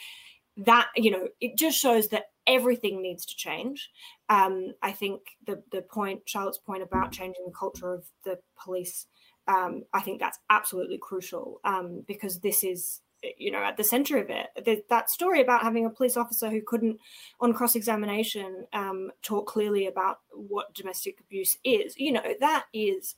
that, 0.57 0.87
you 0.95 1.11
know, 1.11 1.27
it 1.39 1.57
just 1.57 1.77
shows 1.77 2.07
that 2.07 2.31
everything 2.47 3.01
needs 3.01 3.25
to 3.25 3.35
change. 3.35 3.91
Um, 4.29 4.71
I 4.81 4.91
think 4.91 5.21
the 5.45 5.61
the 5.71 5.81
point, 5.81 6.21
Charlotte's 6.25 6.57
point 6.57 6.83
about 6.83 7.11
changing 7.11 7.43
the 7.45 7.53
culture 7.53 7.93
of 7.93 8.05
the 8.23 8.39
police, 8.57 9.07
um, 9.47 9.83
I 9.93 9.99
think 9.99 10.19
that's 10.19 10.39
absolutely 10.49 10.99
crucial 10.99 11.59
um, 11.65 12.03
because 12.07 12.39
this 12.39 12.63
is 12.63 13.01
you 13.37 13.51
know 13.51 13.63
at 13.63 13.77
the 13.77 13.83
center 13.83 14.17
of 14.17 14.29
it 14.29 14.47
the, 14.65 14.83
that 14.89 15.09
story 15.09 15.41
about 15.41 15.63
having 15.63 15.85
a 15.85 15.89
police 15.89 16.17
officer 16.17 16.49
who 16.49 16.61
couldn't 16.61 16.99
on 17.39 17.53
cross-examination 17.53 18.65
um, 18.73 19.11
talk 19.21 19.47
clearly 19.47 19.87
about 19.87 20.19
what 20.31 20.73
domestic 20.73 21.19
abuse 21.19 21.57
is 21.63 21.97
you 21.97 22.11
know 22.11 22.23
that 22.39 22.65
is 22.73 23.15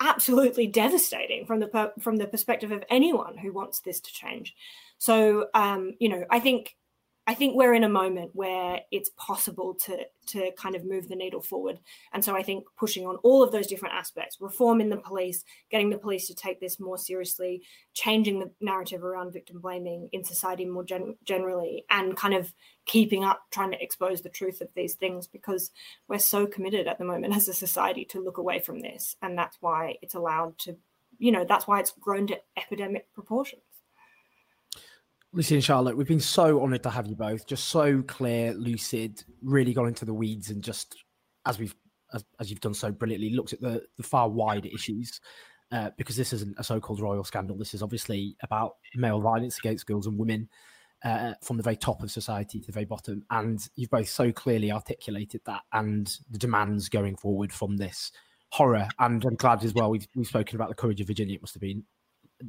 absolutely 0.00 0.66
devastating 0.66 1.46
from 1.46 1.60
the 1.60 1.92
from 2.00 2.16
the 2.16 2.26
perspective 2.26 2.72
of 2.72 2.84
anyone 2.90 3.36
who 3.36 3.52
wants 3.52 3.80
this 3.80 4.00
to 4.00 4.12
change. 4.12 4.54
So 4.98 5.46
um, 5.54 5.94
you 5.98 6.08
know, 6.08 6.24
I 6.30 6.40
think 6.40 6.76
I 7.28 7.34
think 7.34 7.56
we're 7.56 7.74
in 7.74 7.82
a 7.82 7.88
moment 7.88 8.30
where 8.34 8.80
it's 8.92 9.10
possible 9.16 9.74
to 9.86 10.06
to 10.28 10.50
kind 10.56 10.74
of 10.74 10.84
move 10.84 11.08
the 11.08 11.16
needle 11.16 11.40
forward. 11.40 11.78
And 12.12 12.24
so 12.24 12.36
I 12.36 12.42
think 12.42 12.64
pushing 12.76 13.06
on 13.06 13.16
all 13.16 13.42
of 13.42 13.52
those 13.52 13.66
different 13.66 13.94
aspects, 13.94 14.40
reform 14.40 14.80
in 14.80 14.90
the 14.90 14.96
police, 14.96 15.44
getting 15.70 15.90
the 15.90 15.98
police 15.98 16.26
to 16.28 16.34
take 16.34 16.60
this 16.60 16.78
more 16.80 16.98
seriously, 16.98 17.62
changing 17.94 18.38
the 18.38 18.50
narrative 18.60 19.04
around 19.04 19.32
victim 19.32 19.60
blaming 19.60 20.08
in 20.12 20.24
society 20.24 20.64
more 20.64 20.84
gen- 20.84 21.16
generally, 21.24 21.84
and 21.90 22.16
kind 22.16 22.34
of 22.34 22.52
keeping 22.86 23.24
up 23.24 23.40
trying 23.50 23.72
to 23.72 23.82
expose 23.82 24.22
the 24.22 24.28
truth 24.28 24.60
of 24.60 24.68
these 24.74 24.94
things 24.94 25.26
because 25.26 25.70
we're 26.08 26.18
so 26.18 26.46
committed 26.46 26.86
at 26.86 26.98
the 26.98 27.04
moment 27.04 27.34
as 27.34 27.48
a 27.48 27.54
society 27.54 28.04
to 28.04 28.22
look 28.22 28.38
away 28.38 28.60
from 28.60 28.80
this, 28.80 29.16
and 29.20 29.36
that's 29.36 29.56
why 29.60 29.96
it's 30.00 30.14
allowed 30.14 30.56
to, 30.58 30.76
you 31.18 31.32
know, 31.32 31.44
that's 31.44 31.66
why 31.66 31.80
it's 31.80 31.92
grown 32.00 32.28
to 32.28 32.40
epidemic 32.56 33.12
proportions. 33.14 33.62
Lucy 35.36 35.54
and 35.54 35.62
Charlotte, 35.62 35.98
we've 35.98 36.08
been 36.08 36.18
so 36.18 36.62
honoured 36.62 36.82
to 36.82 36.88
have 36.88 37.06
you 37.06 37.14
both. 37.14 37.46
Just 37.46 37.66
so 37.66 38.00
clear, 38.00 38.54
lucid, 38.54 39.22
really 39.42 39.74
gone 39.74 39.86
into 39.86 40.06
the 40.06 40.14
weeds, 40.14 40.48
and 40.48 40.64
just 40.64 40.96
as 41.44 41.58
we've 41.58 41.74
as, 42.14 42.24
as 42.40 42.48
you've 42.48 42.60
done 42.60 42.72
so 42.72 42.90
brilliantly, 42.90 43.30
looked 43.30 43.52
at 43.52 43.60
the 43.60 43.82
the 43.98 44.02
far 44.02 44.30
wider 44.30 44.70
issues. 44.72 45.20
Uh, 45.72 45.90
because 45.98 46.16
this 46.16 46.32
isn't 46.32 46.54
a 46.58 46.64
so-called 46.64 47.00
royal 47.00 47.24
scandal. 47.24 47.58
This 47.58 47.74
is 47.74 47.82
obviously 47.82 48.36
about 48.40 48.76
male 48.94 49.20
violence 49.20 49.58
against 49.58 49.84
girls 49.84 50.06
and 50.06 50.16
women 50.16 50.48
uh, 51.04 51.34
from 51.42 51.56
the 51.56 51.62
very 51.64 51.74
top 51.76 52.04
of 52.04 52.10
society 52.10 52.60
to 52.60 52.66
the 52.66 52.72
very 52.72 52.86
bottom. 52.86 53.24
And 53.30 53.58
you've 53.74 53.90
both 53.90 54.08
so 54.08 54.30
clearly 54.30 54.70
articulated 54.70 55.40
that 55.44 55.62
and 55.72 56.16
the 56.30 56.38
demands 56.38 56.88
going 56.88 57.16
forward 57.16 57.52
from 57.52 57.76
this 57.76 58.12
horror. 58.52 58.86
And 59.00 59.24
I'm 59.24 59.34
glad 59.34 59.64
as 59.64 59.74
well 59.74 59.90
we've 59.90 60.06
we've 60.14 60.28
spoken 60.28 60.54
about 60.54 60.68
the 60.68 60.76
courage 60.76 61.00
of 61.00 61.08
Virginia. 61.08 61.34
It 61.34 61.42
must 61.42 61.54
have 61.54 61.62
been 61.62 61.82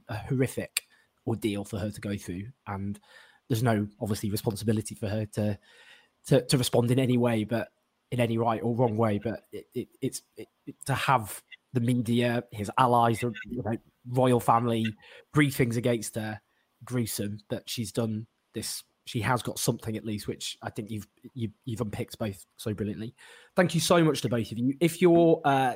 horrific 0.09 0.86
ordeal 1.27 1.65
for 1.65 1.77
her 1.77 1.91
to 1.91 2.01
go 2.01 2.15
through, 2.17 2.45
and 2.67 2.99
there's 3.49 3.63
no 3.63 3.87
obviously 3.99 4.31
responsibility 4.31 4.95
for 4.95 5.07
her 5.07 5.25
to 5.33 5.57
to, 6.27 6.45
to 6.45 6.57
respond 6.57 6.91
in 6.91 6.99
any 6.99 7.17
way, 7.17 7.43
but 7.43 7.69
in 8.11 8.19
any 8.19 8.37
right 8.37 8.61
or 8.63 8.75
wrong 8.75 8.97
way. 8.97 9.19
But 9.23 9.41
it, 9.51 9.65
it, 9.73 9.87
it's 10.01 10.21
it, 10.35 10.47
to 10.85 10.93
have 10.93 11.41
the 11.73 11.81
media, 11.81 12.43
his 12.51 12.71
allies, 12.77 13.19
the 13.19 13.33
you 13.49 13.63
know, 13.63 13.77
royal 14.09 14.39
family 14.39 14.85
briefings 15.35 15.77
against 15.77 16.15
her, 16.15 16.39
gruesome 16.83 17.39
that 17.49 17.69
she's 17.69 17.91
done 17.91 18.27
this. 18.53 18.83
She 19.05 19.21
has 19.21 19.41
got 19.41 19.57
something 19.57 19.95
at 19.95 20.03
least, 20.03 20.27
which 20.27 20.57
I 20.61 20.69
think 20.69 20.91
you've 20.91 21.07
you, 21.33 21.49
you've 21.63 21.79
unpicked 21.79 22.19
both 22.19 22.45
so 22.57 22.73
brilliantly. 22.73 23.15
Thank 23.55 23.73
you 23.73 23.79
so 23.79 24.03
much 24.03 24.21
to 24.21 24.29
both 24.29 24.51
of 24.51 24.57
you. 24.57 24.73
If 24.81 25.01
you're 25.01 25.39
uh, 25.45 25.75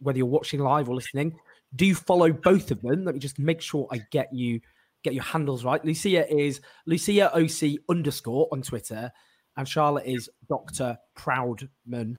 whether 0.00 0.18
you're 0.18 0.26
watching 0.26 0.60
live 0.60 0.88
or 0.88 0.96
listening, 0.96 1.38
do 1.74 1.86
you 1.86 1.94
follow 1.94 2.32
both 2.32 2.70
of 2.70 2.82
them. 2.82 3.04
Let 3.04 3.14
me 3.14 3.20
just 3.20 3.38
make 3.38 3.60
sure 3.60 3.88
I 3.90 4.00
get 4.10 4.32
you 4.32 4.60
get 5.02 5.14
your 5.14 5.24
handles 5.24 5.64
right. 5.64 5.84
Lucia 5.84 6.32
is 6.32 6.60
Lucia 6.86 7.34
OC 7.34 7.78
underscore 7.88 8.48
on 8.52 8.62
Twitter, 8.62 9.10
and 9.56 9.68
Charlotte 9.68 10.06
is 10.06 10.30
Doctor 10.48 10.96
Proudman 11.16 12.16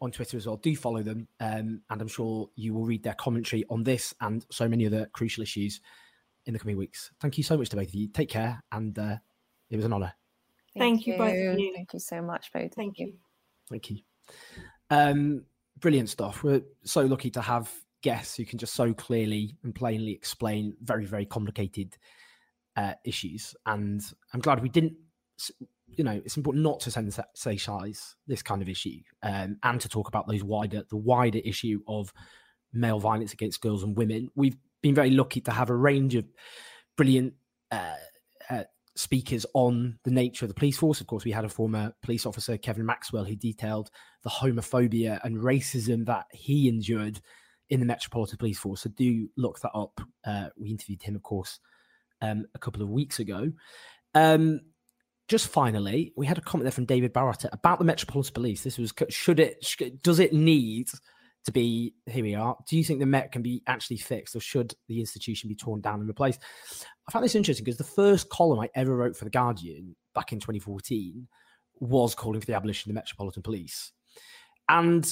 on 0.00 0.10
Twitter 0.10 0.36
as 0.36 0.46
well. 0.46 0.56
Do 0.56 0.74
follow 0.76 1.02
them, 1.02 1.28
um, 1.40 1.82
and 1.90 2.00
I'm 2.00 2.08
sure 2.08 2.48
you 2.56 2.74
will 2.74 2.84
read 2.84 3.02
their 3.02 3.14
commentary 3.14 3.64
on 3.70 3.82
this 3.82 4.14
and 4.20 4.44
so 4.50 4.68
many 4.68 4.86
other 4.86 5.06
crucial 5.12 5.42
issues 5.42 5.80
in 6.46 6.52
the 6.52 6.58
coming 6.58 6.76
weeks. 6.76 7.10
Thank 7.20 7.38
you 7.38 7.44
so 7.44 7.56
much 7.56 7.70
to 7.70 7.76
both 7.76 7.88
of 7.88 7.94
you. 7.94 8.08
Take 8.08 8.30
care, 8.30 8.62
and 8.72 8.98
uh, 8.98 9.16
it 9.70 9.76
was 9.76 9.84
an 9.84 9.92
honour. 9.92 10.12
Thank, 10.76 11.04
Thank 11.04 11.06
you, 11.06 11.16
both 11.16 11.28
of 11.28 11.58
you. 11.58 11.72
Thank 11.74 11.92
you 11.92 12.00
so 12.00 12.20
much, 12.20 12.52
both. 12.52 12.74
Thank 12.74 12.98
you. 12.98 13.14
Thank 13.70 13.90
you. 13.90 13.98
Um, 14.90 15.44
brilliant 15.78 16.08
stuff. 16.08 16.42
We're 16.42 16.62
so 16.84 17.02
lucky 17.02 17.30
to 17.30 17.40
have 17.40 17.72
guests 18.04 18.36
who 18.36 18.44
can 18.44 18.58
just 18.58 18.74
so 18.74 18.92
clearly 18.92 19.56
and 19.64 19.74
plainly 19.74 20.12
explain 20.12 20.76
very, 20.82 21.06
very 21.06 21.24
complicated 21.24 21.96
uh, 22.76 22.92
issues. 23.04 23.56
And 23.64 24.02
I'm 24.32 24.40
glad 24.40 24.62
we 24.62 24.68
didn't, 24.68 24.92
you 25.88 26.04
know, 26.04 26.20
it's 26.24 26.36
important 26.36 26.62
not 26.62 26.80
to 26.80 26.90
sensationalize 26.90 28.14
this 28.26 28.42
kind 28.42 28.60
of 28.60 28.68
issue 28.68 29.00
um, 29.22 29.56
and 29.62 29.80
to 29.80 29.88
talk 29.88 30.08
about 30.08 30.28
those 30.28 30.44
wider, 30.44 30.84
the 30.90 30.96
wider 30.96 31.40
issue 31.44 31.80
of 31.88 32.12
male 32.74 33.00
violence 33.00 33.32
against 33.32 33.62
girls 33.62 33.82
and 33.82 33.96
women. 33.96 34.28
We've 34.34 34.58
been 34.82 34.94
very 34.94 35.10
lucky 35.10 35.40
to 35.40 35.50
have 35.50 35.70
a 35.70 35.76
range 35.76 36.14
of 36.14 36.26
brilliant 36.96 37.32
uh, 37.72 37.96
uh, 38.50 38.64
speakers 38.96 39.46
on 39.54 39.98
the 40.04 40.10
nature 40.10 40.44
of 40.44 40.50
the 40.50 40.54
police 40.54 40.76
force. 40.76 41.00
Of 41.00 41.06
course, 41.06 41.24
we 41.24 41.32
had 41.32 41.46
a 41.46 41.48
former 41.48 41.94
police 42.02 42.26
officer, 42.26 42.58
Kevin 42.58 42.84
Maxwell, 42.84 43.24
who 43.24 43.34
detailed 43.34 43.90
the 44.24 44.30
homophobia 44.30 45.20
and 45.24 45.38
racism 45.38 46.04
that 46.04 46.26
he 46.32 46.68
endured 46.68 47.22
in 47.74 47.80
the 47.80 47.86
Metropolitan 47.86 48.38
Police 48.38 48.58
Force. 48.58 48.82
So 48.82 48.90
do 48.90 49.28
look 49.36 49.58
that 49.60 49.72
up. 49.74 50.00
Uh, 50.24 50.46
we 50.56 50.70
interviewed 50.70 51.02
him, 51.02 51.16
of 51.16 51.24
course, 51.24 51.58
um, 52.22 52.46
a 52.54 52.58
couple 52.58 52.82
of 52.82 52.88
weeks 52.88 53.18
ago. 53.18 53.50
Um, 54.14 54.60
just 55.26 55.48
finally, 55.48 56.12
we 56.16 56.24
had 56.24 56.38
a 56.38 56.40
comment 56.40 56.66
there 56.66 56.70
from 56.70 56.84
David 56.84 57.12
Barrett 57.12 57.44
about 57.52 57.80
the 57.80 57.84
Metropolitan 57.84 58.32
Police. 58.32 58.62
This 58.62 58.78
was 58.78 58.92
should 59.08 59.40
it 59.40 59.56
does 60.02 60.20
it 60.20 60.32
need 60.32 60.88
to 61.46 61.52
be 61.52 61.94
here 62.06 62.22
we 62.22 62.36
are. 62.36 62.56
Do 62.68 62.76
you 62.76 62.84
think 62.84 63.00
the 63.00 63.06
Met 63.06 63.32
can 63.32 63.42
be 63.42 63.62
actually 63.66 63.96
fixed, 63.96 64.36
or 64.36 64.40
should 64.40 64.74
the 64.86 65.00
institution 65.00 65.48
be 65.48 65.56
torn 65.56 65.80
down 65.80 65.98
and 65.98 66.06
replaced? 66.06 66.42
I 67.08 67.10
found 67.10 67.24
this 67.24 67.34
interesting 67.34 67.64
because 67.64 67.78
the 67.78 67.84
first 67.84 68.28
column 68.28 68.60
I 68.60 68.70
ever 68.76 68.94
wrote 68.94 69.16
for 69.16 69.24
the 69.24 69.30
Guardian 69.30 69.96
back 70.14 70.32
in 70.32 70.38
2014 70.38 71.26
was 71.80 72.14
calling 72.14 72.40
for 72.40 72.46
the 72.46 72.54
abolition 72.54 72.88
of 72.88 72.94
the 72.94 73.00
Metropolitan 73.00 73.42
Police, 73.42 73.90
and 74.68 75.04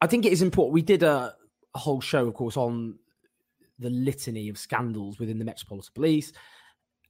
I 0.00 0.06
think 0.06 0.24
it 0.24 0.32
is 0.32 0.42
important. 0.42 0.74
We 0.74 0.82
did 0.82 1.02
a, 1.02 1.34
a 1.74 1.78
whole 1.78 2.00
show, 2.00 2.26
of 2.26 2.34
course, 2.34 2.56
on 2.56 2.98
the 3.78 3.90
litany 3.90 4.48
of 4.48 4.58
scandals 4.58 5.18
within 5.18 5.38
the 5.38 5.44
Metropolitan 5.44 5.92
Police. 5.94 6.32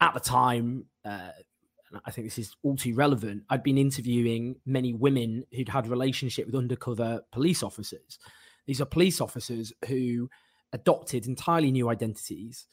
At 0.00 0.14
the 0.14 0.20
time, 0.20 0.86
uh, 1.04 1.30
I 2.04 2.10
think 2.10 2.26
this 2.26 2.38
is 2.38 2.54
all 2.62 2.76
too 2.76 2.94
relevant. 2.94 3.42
I'd 3.50 3.62
been 3.62 3.78
interviewing 3.78 4.56
many 4.64 4.94
women 4.94 5.44
who'd 5.52 5.68
had 5.68 5.88
relationship 5.88 6.46
with 6.46 6.54
undercover 6.54 7.22
police 7.32 7.62
officers. 7.62 8.18
These 8.66 8.80
are 8.80 8.86
police 8.86 9.20
officers 9.20 9.72
who 9.88 10.28
adopted 10.72 11.26
entirely 11.26 11.72
new 11.72 11.88
identities, 11.88 12.66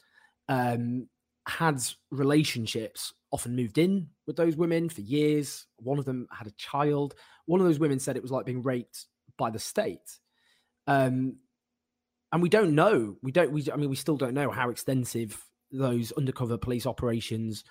um, 0.48 1.08
had 1.48 1.82
relationships, 2.10 3.12
often 3.32 3.56
moved 3.56 3.78
in 3.78 4.08
with 4.26 4.36
those 4.36 4.56
women 4.56 4.88
for 4.88 5.00
years. 5.00 5.66
One 5.78 5.98
of 5.98 6.04
them 6.04 6.28
had 6.30 6.46
a 6.46 6.52
child. 6.52 7.14
One 7.46 7.60
of 7.60 7.66
those 7.66 7.78
women 7.78 7.98
said 7.98 8.16
it 8.16 8.22
was 8.22 8.30
like 8.30 8.46
being 8.46 8.62
raped 8.62 9.06
by 9.36 9.50
the 9.50 9.58
state. 9.58 10.18
Um, 10.86 11.36
and 12.32 12.42
we 12.42 12.48
don't 12.48 12.74
know. 12.74 13.16
We 13.22 13.32
don't. 13.32 13.52
We. 13.52 13.66
I 13.72 13.76
mean, 13.76 13.90
we 13.90 13.96
still 13.96 14.16
don't 14.16 14.34
know 14.34 14.50
how 14.50 14.70
extensive 14.70 15.42
those 15.70 16.12
undercover 16.12 16.58
police 16.58 16.86
operations 16.86 17.64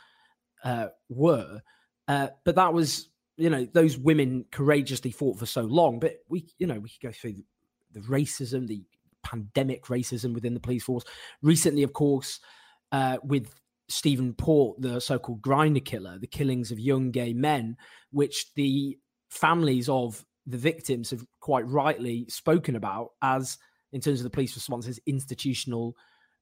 uh, 0.64 0.88
were. 1.10 1.62
Uh, 2.08 2.28
but 2.46 2.56
that 2.56 2.74
was, 2.74 3.10
you 3.38 3.50
know, 3.50 3.66
those 3.74 3.98
women 3.98 4.46
courageously 4.52 5.12
fought 5.12 5.38
for 5.38 5.46
so 5.46 5.62
long. 5.62 6.00
But 6.00 6.18
we, 6.30 6.48
you 6.58 6.68
know, 6.68 6.80
we 6.80 6.90
could 6.90 7.08
go 7.08 7.12
through 7.12 7.34
the, 7.34 7.46
the 7.94 8.00
racism, 8.02 8.68
the 8.68 8.84
pandemic 9.24 9.86
racism 9.86 10.34
within 10.34 10.54
the 10.54 10.60
police 10.60 10.84
force. 10.84 11.04
Recently, 11.42 11.84
of 11.84 11.94
course, 11.94 12.40
uh, 12.92 13.18
with 13.24 13.54
Stephen 13.90 14.34
Port, 14.34 14.82
the 14.82 15.02
so-called 15.02 15.42
Grindr 15.42 15.84
killer, 15.84 16.18
the 16.18 16.28
killings 16.28 16.72
of 16.72 16.80
young 16.80 17.12
gay 17.12 17.34
men, 17.34 17.78
which 18.12 18.54
the 18.56 18.98
families 19.30 19.90
of 19.90 20.26
the 20.46 20.58
victims 20.58 21.12
have 21.12 21.26
quite 21.42 21.68
rightly 21.68 22.26
spoken 22.30 22.76
about 22.76 23.12
as, 23.22 23.58
in 23.92 24.02
terms 24.02 24.20
of 24.20 24.24
the 24.24 24.30
police 24.30 24.56
response, 24.56 25.00
institutional 25.06 25.96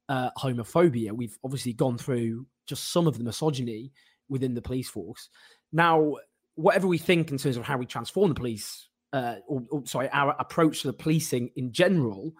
uh, 0.08 0.30
homophobia. 0.38 1.12
We've 1.12 1.38
obviously 1.44 1.72
gone 1.72 1.98
through 1.98 2.46
just 2.66 2.92
some 2.92 3.06
of 3.06 3.18
the 3.18 3.24
misogyny 3.24 3.92
within 4.28 4.54
the 4.54 4.62
police 4.62 4.88
force. 4.88 5.28
Now, 5.72 6.14
whatever 6.54 6.86
we 6.86 6.98
think 6.98 7.30
in 7.30 7.38
terms 7.38 7.56
of 7.56 7.64
how 7.64 7.78
we 7.78 7.86
transform 7.86 8.30
the 8.30 8.34
police, 8.34 8.88
uh, 9.12 9.36
or, 9.46 9.62
or 9.70 9.86
sorry, 9.86 10.08
our 10.12 10.34
approach 10.38 10.82
to 10.82 10.88
the 10.88 10.92
policing 10.92 11.50
in 11.56 11.72
general, 11.72 12.32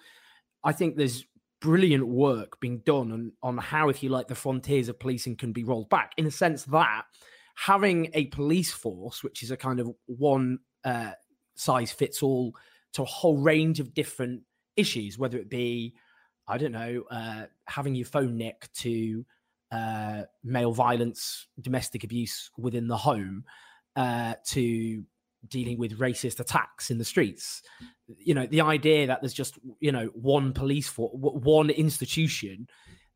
I 0.64 0.72
think 0.72 0.96
there's 0.96 1.24
brilliant 1.60 2.06
work 2.06 2.60
being 2.60 2.78
done 2.84 3.12
on, 3.12 3.32
on 3.42 3.58
how, 3.58 3.88
if 3.88 4.02
you 4.02 4.08
like, 4.08 4.28
the 4.28 4.34
frontiers 4.34 4.88
of 4.88 4.98
policing 4.98 5.36
can 5.36 5.52
be 5.52 5.64
rolled 5.64 5.88
back 5.88 6.12
in 6.16 6.26
a 6.26 6.30
sense 6.30 6.64
that 6.64 7.04
having 7.54 8.10
a 8.14 8.26
police 8.26 8.72
force, 8.72 9.22
which 9.22 9.42
is 9.42 9.50
a 9.50 9.56
kind 9.56 9.80
of 9.80 9.90
one 10.06 10.58
uh, 10.84 11.12
size 11.54 11.90
fits 11.90 12.22
all 12.22 12.54
to 12.92 13.02
a 13.02 13.06
whole 13.06 13.38
range 13.38 13.80
of 13.80 13.94
different 13.94 14.42
issues, 14.76 15.18
whether 15.18 15.38
it 15.38 15.48
be, 15.48 15.94
I 16.48 16.58
don't 16.58 16.72
know, 16.72 17.04
uh, 17.10 17.44
having 17.66 17.94
your 17.94 18.06
phone 18.06 18.36
nicked 18.36 18.74
to 18.80 19.24
uh, 19.72 20.22
male 20.44 20.72
violence, 20.72 21.46
domestic 21.60 22.04
abuse 22.04 22.50
within 22.56 22.86
the 22.88 22.96
home, 22.96 23.44
uh, 23.96 24.34
to 24.46 25.04
dealing 25.48 25.78
with 25.78 25.98
racist 25.98 26.40
attacks 26.40 26.90
in 26.90 26.98
the 26.98 27.04
streets. 27.04 27.62
You 28.06 28.34
know, 28.34 28.46
the 28.46 28.60
idea 28.60 29.06
that 29.06 29.20
there's 29.22 29.34
just 29.34 29.58
you 29.80 29.92
know 29.92 30.06
one 30.14 30.52
police 30.52 30.88
for 30.88 31.08
one 31.10 31.70
institution. 31.70 32.68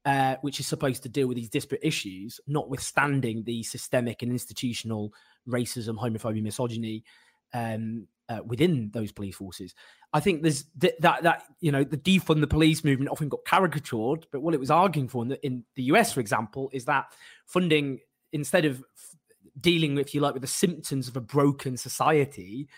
Uh, 0.07 0.37
which 0.41 0.59
is 0.59 0.67
supposed 0.67 1.03
to 1.03 1.11
deal 1.11 1.29
with 1.29 1.37
these 1.37 1.51
disparate 1.51 1.83
issues, 1.85 2.41
notwithstanding 2.47 3.45
the 3.45 3.63
systemic 3.63 4.23
and 4.23 4.33
institutional 4.33 5.13
racism, 5.47 5.99
homophobia, 5.99 6.43
misogyny 6.43 7.05
um, 7.53 8.07
uh, 8.31 8.41
within 8.47 8.91
those 8.95 9.11
police 9.11 9.35
forces. 9.35 9.75
I 10.13 10.21
think 10.21 10.43
there's 10.43 10.65
th- 10.81 10.95
that 11.01 11.25
that 11.25 11.45
you 11.61 11.73
know 11.73 11.83
the 11.83 11.97
defund 11.97 12.41
the 12.41 12.47
police 12.47 12.85
movement 12.85 13.11
often 13.11 13.29
got 13.29 13.45
caricatured, 13.45 14.27
but 14.31 14.41
what 14.41 14.55
it 14.55 14.61
was 14.61 14.71
arguing 14.71 15.09
for 15.09 15.23
in 15.23 15.29
the, 15.29 15.45
in 15.45 15.65
the 15.75 15.83
US, 15.85 16.13
for 16.13 16.21
example, 16.21 16.71
is 16.73 16.85
that 16.85 17.07
funding 17.45 17.99
instead 18.33 18.65
of 18.65 18.79
f- 18.79 19.17
dealing, 19.61 19.99
if 19.99 20.15
you 20.15 20.21
like, 20.21 20.33
with 20.33 20.43
the 20.43 20.49
symptoms 20.49 21.09
of 21.09 21.17
a 21.17 21.21
broken 21.21 21.77
society. 21.77 22.69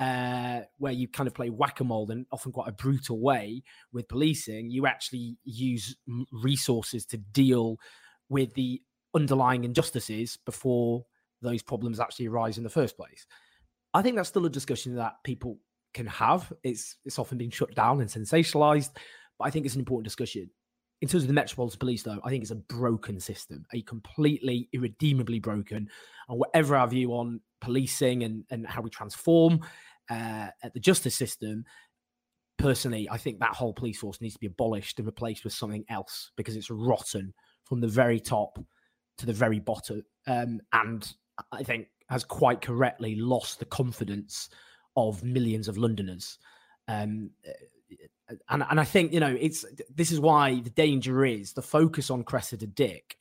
Uh, 0.00 0.62
where 0.78 0.92
you 0.92 1.06
kind 1.06 1.28
of 1.28 1.34
play 1.34 1.50
whack-a-mole 1.50 2.10
in 2.10 2.26
often 2.32 2.50
quite 2.50 2.68
a 2.68 2.72
brutal 2.72 3.20
way 3.20 3.62
with 3.92 4.08
policing, 4.08 4.68
you 4.68 4.88
actually 4.88 5.36
use 5.44 5.94
resources 6.32 7.06
to 7.06 7.16
deal 7.16 7.78
with 8.28 8.52
the 8.54 8.82
underlying 9.14 9.62
injustices 9.62 10.36
before 10.44 11.06
those 11.42 11.62
problems 11.62 12.00
actually 12.00 12.26
arise 12.26 12.58
in 12.58 12.64
the 12.64 12.68
first 12.68 12.96
place. 12.96 13.24
I 13.94 14.02
think 14.02 14.16
that's 14.16 14.28
still 14.28 14.44
a 14.44 14.50
discussion 14.50 14.96
that 14.96 15.14
people 15.24 15.58
can 15.94 16.06
have. 16.06 16.52
It's 16.62 16.96
it's 17.04 17.18
often 17.18 17.38
been 17.38 17.50
shut 17.50 17.74
down 17.74 18.00
and 18.00 18.10
sensationalized, 18.10 18.90
but 19.38 19.44
I 19.44 19.50
think 19.50 19.64
it's 19.64 19.76
an 19.76 19.80
important 19.80 20.04
discussion. 20.04 20.50
In 21.00 21.08
terms 21.08 21.24
of 21.24 21.28
the 21.28 21.34
Metropolitan 21.34 21.78
Police, 21.78 22.02
though, 22.02 22.20
I 22.24 22.30
think 22.30 22.42
it's 22.42 22.50
a 22.50 22.56
broken 22.56 23.20
system, 23.20 23.64
a 23.72 23.82
completely 23.82 24.68
irredeemably 24.72 25.38
broken. 25.38 25.88
And 26.28 26.38
whatever 26.38 26.76
our 26.76 26.88
view 26.88 27.12
on 27.12 27.40
policing 27.60 28.22
and, 28.22 28.44
and 28.50 28.66
how 28.66 28.80
we 28.80 28.90
transform 28.90 29.60
uh, 30.10 30.48
the 30.72 30.80
justice 30.80 31.14
system, 31.14 31.64
personally, 32.58 33.08
I 33.10 33.18
think 33.18 33.40
that 33.40 33.54
whole 33.54 33.74
police 33.74 33.98
force 33.98 34.20
needs 34.20 34.34
to 34.34 34.40
be 34.40 34.46
abolished 34.46 34.98
and 34.98 35.06
replaced 35.06 35.44
with 35.44 35.52
something 35.52 35.84
else 35.90 36.30
because 36.36 36.56
it's 36.56 36.70
rotten 36.70 37.34
from 37.64 37.80
the 37.80 37.88
very 37.88 38.20
top 38.20 38.58
to 39.18 39.26
the 39.26 39.32
very 39.32 39.60
bottom. 39.60 40.02
Um, 40.26 40.60
and 40.72 41.12
I 41.52 41.64
think 41.64 41.88
has 42.08 42.24
quite 42.24 42.60
correctly 42.60 43.16
lost 43.16 43.58
the 43.58 43.64
confidence 43.64 44.48
of 44.96 45.24
millions 45.24 45.68
of 45.68 45.78
Londoners. 45.78 46.38
Um, 46.88 47.30
uh, 47.46 48.34
and, 48.48 48.64
and 48.70 48.80
I 48.80 48.84
think, 48.84 49.12
you 49.12 49.20
know, 49.20 49.36
it's 49.38 49.64
this 49.94 50.10
is 50.10 50.20
why 50.20 50.60
the 50.60 50.70
danger 50.70 51.24
is 51.24 51.52
the 51.52 51.62
focus 51.62 52.10
on 52.10 52.24
Cressida 52.24 52.66
Dick 52.66 53.16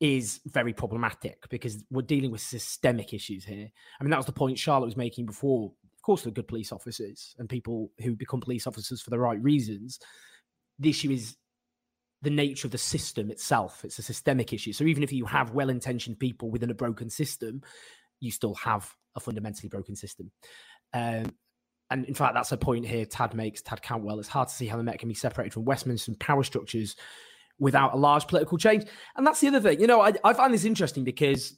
is 0.00 0.40
very 0.46 0.72
problematic 0.72 1.48
because 1.48 1.82
we're 1.90 2.02
dealing 2.02 2.30
with 2.30 2.40
systemic 2.40 3.14
issues 3.14 3.44
here. 3.44 3.70
I 3.98 4.04
mean, 4.04 4.10
that 4.10 4.18
was 4.18 4.26
the 4.26 4.32
point 4.32 4.58
Charlotte 4.58 4.86
was 4.86 4.96
making 4.96 5.26
before. 5.26 5.72
Of 5.94 6.02
course, 6.02 6.22
they're 6.22 6.32
good 6.32 6.48
police 6.48 6.72
officers 6.72 7.34
and 7.38 7.48
people 7.48 7.90
who 8.00 8.14
become 8.14 8.40
police 8.40 8.66
officers 8.66 9.00
for 9.00 9.10
the 9.10 9.18
right 9.18 9.42
reasons. 9.42 9.98
The 10.78 10.90
issue 10.90 11.10
is 11.10 11.36
the 12.22 12.30
nature 12.30 12.66
of 12.66 12.72
the 12.72 12.78
system 12.78 13.30
itself. 13.30 13.84
It's 13.84 13.98
a 13.98 14.02
systemic 14.02 14.52
issue. 14.52 14.72
So 14.72 14.84
even 14.84 15.02
if 15.02 15.12
you 15.12 15.26
have 15.26 15.50
well 15.50 15.68
intentioned 15.68 16.18
people 16.18 16.50
within 16.50 16.70
a 16.70 16.74
broken 16.74 17.10
system, 17.10 17.62
you 18.20 18.30
still 18.30 18.54
have 18.54 18.90
a 19.14 19.20
fundamentally 19.20 19.68
broken 19.68 19.96
system. 19.96 20.30
Um, 20.92 21.34
and 21.90 22.04
in 22.06 22.14
fact, 22.14 22.34
that's 22.34 22.52
a 22.52 22.56
point 22.56 22.86
here 22.86 23.04
Tad 23.04 23.34
makes, 23.34 23.62
Tad 23.62 23.82
Cantwell. 23.82 24.18
It's 24.18 24.28
hard 24.28 24.48
to 24.48 24.54
see 24.54 24.66
how 24.66 24.76
the 24.76 24.82
Met 24.82 24.98
can 24.98 25.08
be 25.08 25.14
separated 25.14 25.52
from 25.52 25.64
Westminster 25.64 26.12
power 26.18 26.42
structures 26.42 26.96
without 27.58 27.94
a 27.94 27.96
large 27.96 28.26
political 28.26 28.58
change. 28.58 28.84
And 29.16 29.26
that's 29.26 29.40
the 29.40 29.48
other 29.48 29.60
thing. 29.60 29.80
You 29.80 29.86
know, 29.86 30.00
I, 30.00 30.12
I 30.24 30.32
find 30.32 30.52
this 30.52 30.64
interesting 30.64 31.04
because 31.04 31.56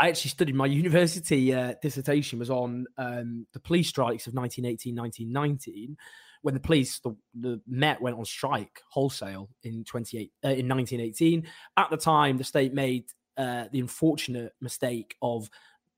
I 0.00 0.08
actually 0.08 0.30
studied 0.30 0.54
my 0.54 0.66
university 0.82 1.54
uh, 1.54 1.74
dissertation 1.82 2.38
was 2.38 2.50
on 2.50 2.86
um, 2.98 3.46
the 3.52 3.60
police 3.60 3.88
strikes 3.88 4.26
of 4.26 4.34
1918, 4.34 4.96
1919, 4.96 5.96
when 6.42 6.54
the 6.54 6.60
police, 6.60 7.00
the, 7.00 7.16
the 7.34 7.60
Met 7.66 8.00
went 8.00 8.18
on 8.18 8.24
strike 8.24 8.82
wholesale 8.90 9.48
in 9.62 9.84
28 9.84 10.30
uh, 10.44 10.48
in 10.48 10.68
1918. 10.68 11.46
At 11.76 11.90
the 11.90 11.96
time, 11.96 12.36
the 12.36 12.44
state 12.44 12.74
made 12.74 13.04
uh, 13.36 13.64
the 13.72 13.80
unfortunate 13.80 14.52
mistake 14.60 15.16
of 15.22 15.48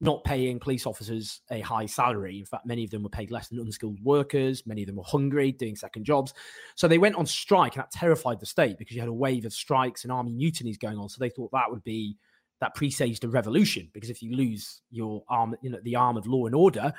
not 0.00 0.22
paying 0.24 0.58
police 0.58 0.86
officers 0.86 1.40
a 1.50 1.60
high 1.60 1.86
salary. 1.86 2.38
In 2.38 2.44
fact, 2.44 2.66
many 2.66 2.84
of 2.84 2.90
them 2.90 3.02
were 3.02 3.08
paid 3.08 3.30
less 3.30 3.48
than 3.48 3.58
unskilled 3.58 3.98
workers. 4.02 4.66
Many 4.66 4.82
of 4.82 4.86
them 4.86 4.96
were 4.96 5.04
hungry, 5.04 5.52
doing 5.52 5.76
second 5.76 6.04
jobs. 6.04 6.34
So 6.74 6.86
they 6.86 6.98
went 6.98 7.16
on 7.16 7.26
strike, 7.26 7.74
and 7.74 7.82
that 7.82 7.90
terrified 7.90 8.38
the 8.38 8.46
state 8.46 8.76
because 8.78 8.94
you 8.94 9.00
had 9.00 9.08
a 9.08 9.14
wave 9.14 9.46
of 9.46 9.52
strikes 9.52 10.04
and 10.04 10.12
army 10.12 10.32
mutinies 10.32 10.78
going 10.78 10.98
on. 10.98 11.08
So 11.08 11.16
they 11.20 11.30
thought 11.30 11.50
that 11.52 11.70
would 11.70 11.84
be 11.84 12.16
that 12.60 12.74
presaged 12.74 13.24
a 13.24 13.28
revolution 13.28 13.88
because 13.92 14.10
if 14.10 14.22
you 14.22 14.36
lose 14.36 14.82
your 14.90 15.22
arm, 15.28 15.56
you 15.62 15.70
know, 15.70 15.80
the 15.82 15.96
arm 15.96 16.16
of 16.16 16.26
law 16.26 16.46
and 16.46 16.54
order 16.54 16.92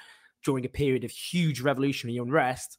during 0.43 0.65
a 0.65 0.69
period 0.69 1.03
of 1.03 1.11
huge 1.11 1.61
revolutionary 1.61 2.17
unrest, 2.17 2.77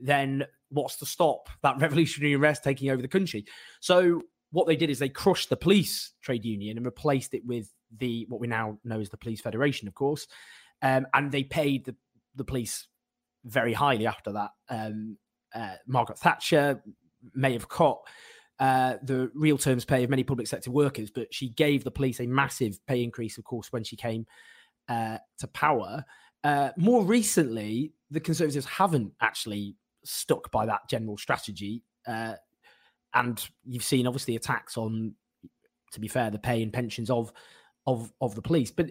then 0.00 0.44
what's 0.70 0.96
to 0.96 1.06
stop 1.06 1.48
that 1.62 1.78
revolutionary 1.80 2.34
unrest 2.34 2.64
taking 2.64 2.90
over 2.90 3.02
the 3.02 3.08
country? 3.08 3.44
So 3.80 4.22
what 4.50 4.66
they 4.66 4.76
did 4.76 4.90
is 4.90 4.98
they 4.98 5.08
crushed 5.08 5.50
the 5.50 5.56
police 5.56 6.12
trade 6.22 6.44
union 6.44 6.76
and 6.76 6.86
replaced 6.86 7.34
it 7.34 7.44
with 7.44 7.72
the 7.96 8.26
what 8.28 8.40
we 8.40 8.46
now 8.46 8.78
know 8.84 9.00
as 9.00 9.08
the 9.08 9.16
police 9.16 9.40
federation, 9.40 9.88
of 9.88 9.94
course, 9.94 10.26
um, 10.82 11.06
and 11.14 11.32
they 11.32 11.42
paid 11.42 11.84
the 11.84 11.96
the 12.34 12.44
police 12.44 12.86
very 13.44 13.72
highly 13.72 14.06
after 14.06 14.32
that. 14.32 14.50
Um, 14.68 15.16
uh, 15.54 15.76
Margaret 15.86 16.18
Thatcher 16.18 16.82
may 17.34 17.52
have 17.52 17.68
cut 17.68 17.98
uh, 18.58 18.94
the 19.02 19.30
real 19.34 19.58
terms 19.58 19.84
pay 19.84 20.04
of 20.04 20.10
many 20.10 20.24
public 20.24 20.46
sector 20.46 20.70
workers, 20.70 21.10
but 21.10 21.32
she 21.32 21.48
gave 21.50 21.84
the 21.84 21.90
police 21.90 22.20
a 22.20 22.26
massive 22.26 22.84
pay 22.86 23.02
increase, 23.02 23.38
of 23.38 23.44
course, 23.44 23.72
when 23.72 23.84
she 23.84 23.96
came 23.96 24.26
uh, 24.88 25.18
to 25.38 25.46
power. 25.48 26.04
Uh, 26.44 26.70
more 26.76 27.04
recently, 27.04 27.92
the 28.10 28.20
Conservatives 28.20 28.66
haven't 28.66 29.12
actually 29.20 29.76
stuck 30.04 30.50
by 30.50 30.66
that 30.66 30.82
general 30.88 31.16
strategy. 31.16 31.82
Uh, 32.06 32.34
and 33.14 33.48
you've 33.64 33.84
seen 33.84 34.06
obviously 34.06 34.36
attacks 34.36 34.76
on, 34.76 35.14
to 35.92 36.00
be 36.00 36.08
fair, 36.08 36.30
the 36.30 36.38
pay 36.38 36.62
and 36.62 36.72
pensions 36.72 37.10
of 37.10 37.32
of 37.86 38.12
of 38.20 38.34
the 38.34 38.42
police. 38.42 38.70
But 38.70 38.90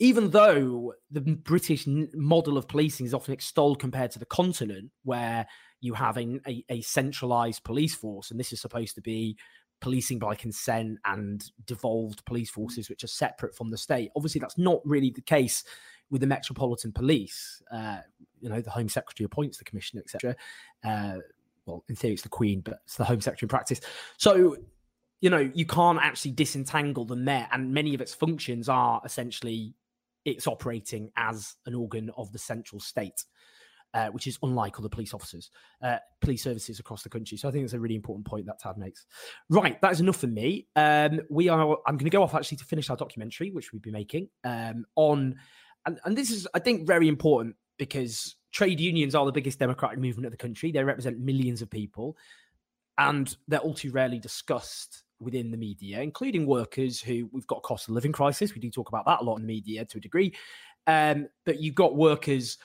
even 0.00 0.30
though 0.30 0.92
the 1.10 1.20
British 1.20 1.86
model 1.86 2.58
of 2.58 2.66
policing 2.66 3.06
is 3.06 3.14
often 3.14 3.32
extolled 3.32 3.78
compared 3.78 4.10
to 4.12 4.18
the 4.18 4.26
continent, 4.26 4.90
where 5.04 5.46
you 5.80 5.94
have 5.94 6.18
a, 6.18 6.40
a, 6.46 6.64
a 6.68 6.80
centralized 6.80 7.62
police 7.62 7.94
force, 7.94 8.30
and 8.30 8.40
this 8.40 8.52
is 8.52 8.60
supposed 8.60 8.96
to 8.96 9.00
be 9.00 9.38
policing 9.80 10.18
by 10.18 10.34
consent 10.34 10.98
and 11.04 11.44
devolved 11.66 12.24
police 12.24 12.50
forces 12.50 12.88
which 12.88 13.04
are 13.04 13.08
separate 13.08 13.54
from 13.54 13.70
the 13.70 13.78
state. 13.78 14.10
Obviously, 14.16 14.40
that's 14.40 14.58
not 14.58 14.80
really 14.84 15.10
the 15.10 15.20
case 15.20 15.62
with 16.10 16.20
the 16.20 16.26
Metropolitan 16.26 16.92
Police. 16.92 17.62
Uh, 17.70 17.98
you 18.40 18.48
know, 18.48 18.60
the 18.60 18.70
Home 18.70 18.88
Secretary 18.88 19.24
appoints 19.24 19.58
the 19.58 19.64
commissioner, 19.64 20.02
etc. 20.02 20.36
Uh, 20.84 21.18
well, 21.66 21.84
in 21.88 21.96
theory, 21.96 22.14
it's 22.14 22.22
the 22.22 22.28
Queen, 22.28 22.60
but 22.60 22.80
it's 22.84 22.96
the 22.96 23.04
Home 23.04 23.20
Secretary 23.20 23.46
in 23.46 23.50
practice. 23.50 23.80
So, 24.18 24.56
you 25.20 25.30
know, 25.30 25.50
you 25.54 25.66
can't 25.66 25.98
actually 26.00 26.32
disentangle 26.32 27.04
them 27.04 27.24
there. 27.24 27.48
and 27.52 27.72
many 27.72 27.94
of 27.94 28.00
its 28.00 28.14
functions 28.14 28.68
are 28.68 29.00
essentially 29.04 29.74
it's 30.24 30.46
operating 30.46 31.10
as 31.16 31.54
an 31.66 31.74
organ 31.74 32.10
of 32.16 32.32
the 32.32 32.38
central 32.38 32.80
state. 32.80 33.24
Uh, 33.94 34.08
which 34.08 34.26
is 34.26 34.36
unlike 34.42 34.78
other 34.78 34.90
police 34.90 35.14
officers, 35.14 35.50
uh, 35.80 35.96
police 36.20 36.42
services 36.42 36.78
across 36.80 37.02
the 37.02 37.08
country. 37.08 37.38
So 37.38 37.48
I 37.48 37.50
think 37.50 37.64
it's 37.64 37.72
a 37.72 37.80
really 37.80 37.94
important 37.94 38.26
point 38.26 38.44
that 38.44 38.58
Tad 38.58 38.76
makes. 38.76 39.06
Right, 39.48 39.80
that 39.80 39.92
is 39.92 40.00
enough 40.00 40.16
for 40.16 40.26
me. 40.26 40.66
Um, 40.76 41.20
we 41.30 41.48
are. 41.48 41.78
I'm 41.86 41.96
going 41.96 42.04
to 42.04 42.10
go 42.10 42.22
off 42.22 42.34
actually 42.34 42.58
to 42.58 42.66
finish 42.66 42.90
our 42.90 42.96
documentary, 42.96 43.52
which 43.52 43.72
we've 43.72 43.80
been 43.80 43.94
making 43.94 44.28
um, 44.44 44.84
on, 44.96 45.36
and, 45.86 46.00
and 46.04 46.16
this 46.16 46.30
is 46.30 46.46
I 46.54 46.58
think 46.58 46.86
very 46.86 47.08
important 47.08 47.56
because 47.78 48.36
trade 48.52 48.80
unions 48.80 49.14
are 49.14 49.24
the 49.24 49.32
biggest 49.32 49.58
democratic 49.58 49.98
movement 49.98 50.26
of 50.26 50.32
the 50.32 50.38
country. 50.38 50.72
They 50.72 50.82
represent 50.82 51.18
millions 51.18 51.62
of 51.62 51.70
people, 51.70 52.16
and 52.98 53.34
they're 53.48 53.60
all 53.60 53.74
too 53.74 53.90
rarely 53.90 54.18
discussed 54.18 55.04
within 55.20 55.50
the 55.50 55.56
media, 55.56 56.00
including 56.00 56.46
workers 56.46 57.00
who 57.00 57.28
we've 57.32 57.46
got 57.46 57.58
a 57.58 57.62
cost 57.62 57.88
of 57.88 57.94
living 57.94 58.12
crisis. 58.12 58.54
We 58.54 58.60
do 58.60 58.70
talk 58.70 58.88
about 58.88 59.06
that 59.06 59.20
a 59.20 59.24
lot 59.24 59.36
in 59.36 59.42
the 59.42 59.48
media 59.52 59.84
to 59.84 59.98
a 59.98 60.00
degree. 60.00 60.34
Um, 60.86 61.28
but 61.44 61.60
you've 61.60 61.74
got 61.74 61.96
workers 61.96 62.58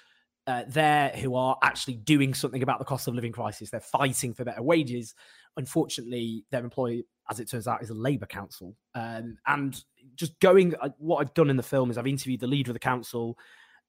uh, 0.47 0.63
there 0.67 1.09
who 1.09 1.35
are 1.35 1.57
actually 1.61 1.95
doing 1.95 2.33
something 2.33 2.63
about 2.63 2.79
the 2.79 2.85
cost 2.85 3.07
of 3.07 3.15
living 3.15 3.31
crisis. 3.31 3.69
They're 3.69 3.79
fighting 3.79 4.33
for 4.33 4.43
better 4.43 4.63
wages. 4.63 5.13
Unfortunately, 5.57 6.45
their 6.51 6.63
employer, 6.63 7.01
as 7.29 7.39
it 7.39 7.49
turns 7.49 7.67
out, 7.67 7.83
is 7.83 7.89
a 7.89 7.95
Labour 7.95 8.25
council. 8.25 8.75
Um, 8.95 9.37
and 9.47 9.83
just 10.15 10.39
going, 10.39 10.75
uh, 10.81 10.89
what 10.97 11.17
I've 11.17 11.33
done 11.33 11.49
in 11.49 11.57
the 11.57 11.63
film 11.63 11.91
is 11.91 11.97
I've 11.97 12.07
interviewed 12.07 12.39
the 12.39 12.47
leader 12.47 12.71
of 12.71 12.73
the 12.73 12.79
council, 12.79 13.37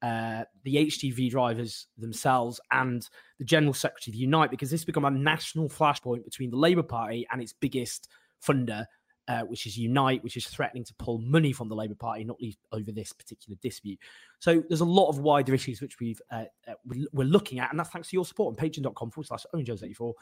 uh, 0.03 0.45
the 0.65 0.77
HGV 0.77 1.31
drivers 1.31 1.87
themselves, 1.97 2.61
and 2.71 3.09
the 3.39 3.45
general 3.45 3.73
secretary 3.73 4.15
of 4.15 4.21
Unite, 4.21 4.51
because 4.51 4.71
this 4.71 4.81
has 4.81 4.87
become 4.87 5.05
a 5.05 5.11
national 5.11 5.69
flashpoint 5.69 6.25
between 6.25 6.51
the 6.51 6.57
Labour 6.57 6.83
Party 6.83 7.27
and 7.33 7.41
its 7.41 7.55
biggest 7.55 8.09
funder, 8.47 8.85
uh, 9.29 9.43
which 9.43 9.67
is 9.67 9.77
Unite, 9.77 10.23
which 10.25 10.37
is 10.37 10.47
threatening 10.47 10.85
to 10.85 10.95
pull 10.95 11.19
money 11.19 11.53
from 11.53 11.69
the 11.69 11.75
Labour 11.75 11.95
Party, 11.95 12.25
not 12.25 12.41
least 12.41 12.59
over 12.73 12.91
this 12.91 13.13
particular 13.13 13.57
dispute. 13.63 13.99
So 14.41 14.63
there's 14.69 14.81
a 14.81 14.87
lot 14.87 15.09
of 15.09 15.21
wider 15.21 15.55
issues 15.55 15.81
which 15.81 16.01
we've 16.01 16.21
uh, 16.31 16.45
uh, 16.67 16.75
we're 17.13 17.27
looking 17.27 17.61
at, 17.61 17.71
and 17.71 17.79
that's 17.79 17.91
thanks 17.91 18.11
to 18.11 18.17
your 18.17 18.25
support 18.25 18.59
on 18.59 18.65
patreon.com 18.65 19.11
forward 19.11 19.27
slash 19.27 19.47
Owen 19.55 19.65
Jones 19.65 19.83
84. 19.83 20.15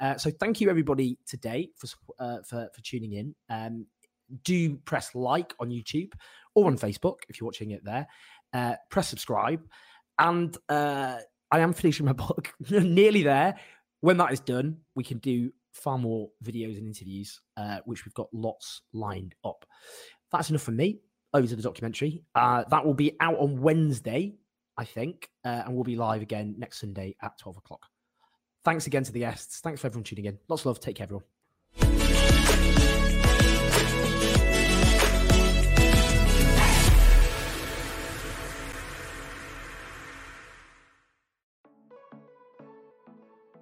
Uh, 0.00 0.16
so 0.16 0.30
thank 0.30 0.60
you 0.60 0.70
everybody 0.70 1.18
today 1.26 1.70
for 1.76 1.88
uh, 2.18 2.38
for, 2.42 2.68
for 2.72 2.80
tuning 2.82 3.12
in. 3.12 3.34
Um, 3.50 3.86
do 4.44 4.76
press 4.78 5.14
like 5.14 5.52
on 5.60 5.70
YouTube 5.70 6.12
or 6.54 6.66
on 6.66 6.78
Facebook 6.78 7.18
if 7.28 7.40
you're 7.40 7.46
watching 7.46 7.72
it 7.72 7.84
there. 7.84 8.06
Uh, 8.52 8.74
press 8.88 9.08
subscribe, 9.08 9.60
and 10.18 10.56
I 10.68 11.20
am 11.52 11.72
finishing 11.72 12.06
my 12.06 12.12
book, 12.14 12.52
nearly 12.70 13.22
there. 13.22 13.58
When 14.00 14.18
that 14.18 14.32
is 14.32 14.40
done, 14.40 14.78
we 14.94 15.02
can 15.02 15.18
do 15.18 15.50
far 15.74 15.98
more 15.98 16.30
videos 16.42 16.78
and 16.78 16.86
interviews, 16.86 17.40
uh, 17.56 17.78
which 17.84 18.06
we've 18.06 18.14
got 18.14 18.28
lots 18.32 18.82
lined 18.92 19.34
up. 19.44 19.64
That's 20.32 20.50
enough 20.50 20.62
for 20.62 20.72
me. 20.72 21.00
Over 21.32 21.46
to 21.46 21.56
the 21.56 21.62
documentary. 21.62 22.22
Uh, 22.34 22.64
that 22.70 22.86
will 22.86 22.94
be 22.94 23.16
out 23.20 23.38
on 23.38 23.60
Wednesday, 23.60 24.36
I 24.78 24.84
think, 24.84 25.28
uh, 25.44 25.62
and 25.66 25.74
we'll 25.74 25.84
be 25.84 25.96
live 25.96 26.22
again 26.22 26.54
next 26.58 26.80
Sunday 26.80 27.16
at 27.20 27.36
12 27.38 27.58
o'clock. 27.58 27.86
Thanks 28.64 28.86
again 28.86 29.02
to 29.02 29.12
the 29.12 29.18
guests. 29.18 29.60
Thanks 29.60 29.80
for 29.80 29.88
everyone 29.88 30.04
tuning 30.04 30.26
in. 30.26 30.38
Lots 30.48 30.62
of 30.62 30.66
love. 30.66 30.80
Take 30.80 30.96
care, 30.96 31.04
everyone. 31.04 32.43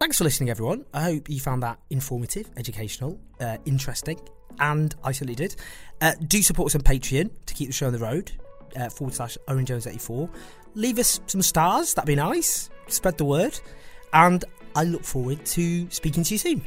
Thanks 0.03 0.19
for 0.19 0.25
listening, 0.25 0.51
everyone. 0.51 0.85
I 0.93 1.03
hope 1.03 1.31
you 1.31 1.39
found 1.39 1.63
that 1.63 1.79
informative, 1.91 2.51
educational, 2.57 3.21
uh, 3.39 3.59
interesting, 3.67 4.19
and 4.59 4.93
I 5.05 5.13
certainly 5.13 5.37
did. 5.37 5.55
Uh, 6.01 6.15
do 6.27 6.43
support 6.43 6.67
us 6.67 6.75
on 6.75 6.81
Patreon 6.81 7.31
to 7.47 7.55
keep 7.55 7.69
the 7.69 7.73
show 7.73 7.87
on 7.87 7.93
the 7.93 8.01
road, 8.01 8.33
uh, 8.75 8.89
forward 8.89 9.15
slash 9.15 9.39
Owen 9.47 9.65
Jones 9.65 9.87
84. 9.87 10.29
Leave 10.75 10.99
us 10.99 11.21
some 11.29 11.41
stars, 11.41 11.95
that'd 11.95 12.09
be 12.09 12.17
nice. 12.17 12.69
Spread 12.89 13.17
the 13.17 13.25
word. 13.25 13.61
And 14.13 14.45
I 14.75 14.83
look 14.83 15.05
forward 15.05 15.47
to 15.47 15.89
speaking 15.89 16.25
to 16.25 16.35
you 16.35 16.39
soon. 16.39 16.67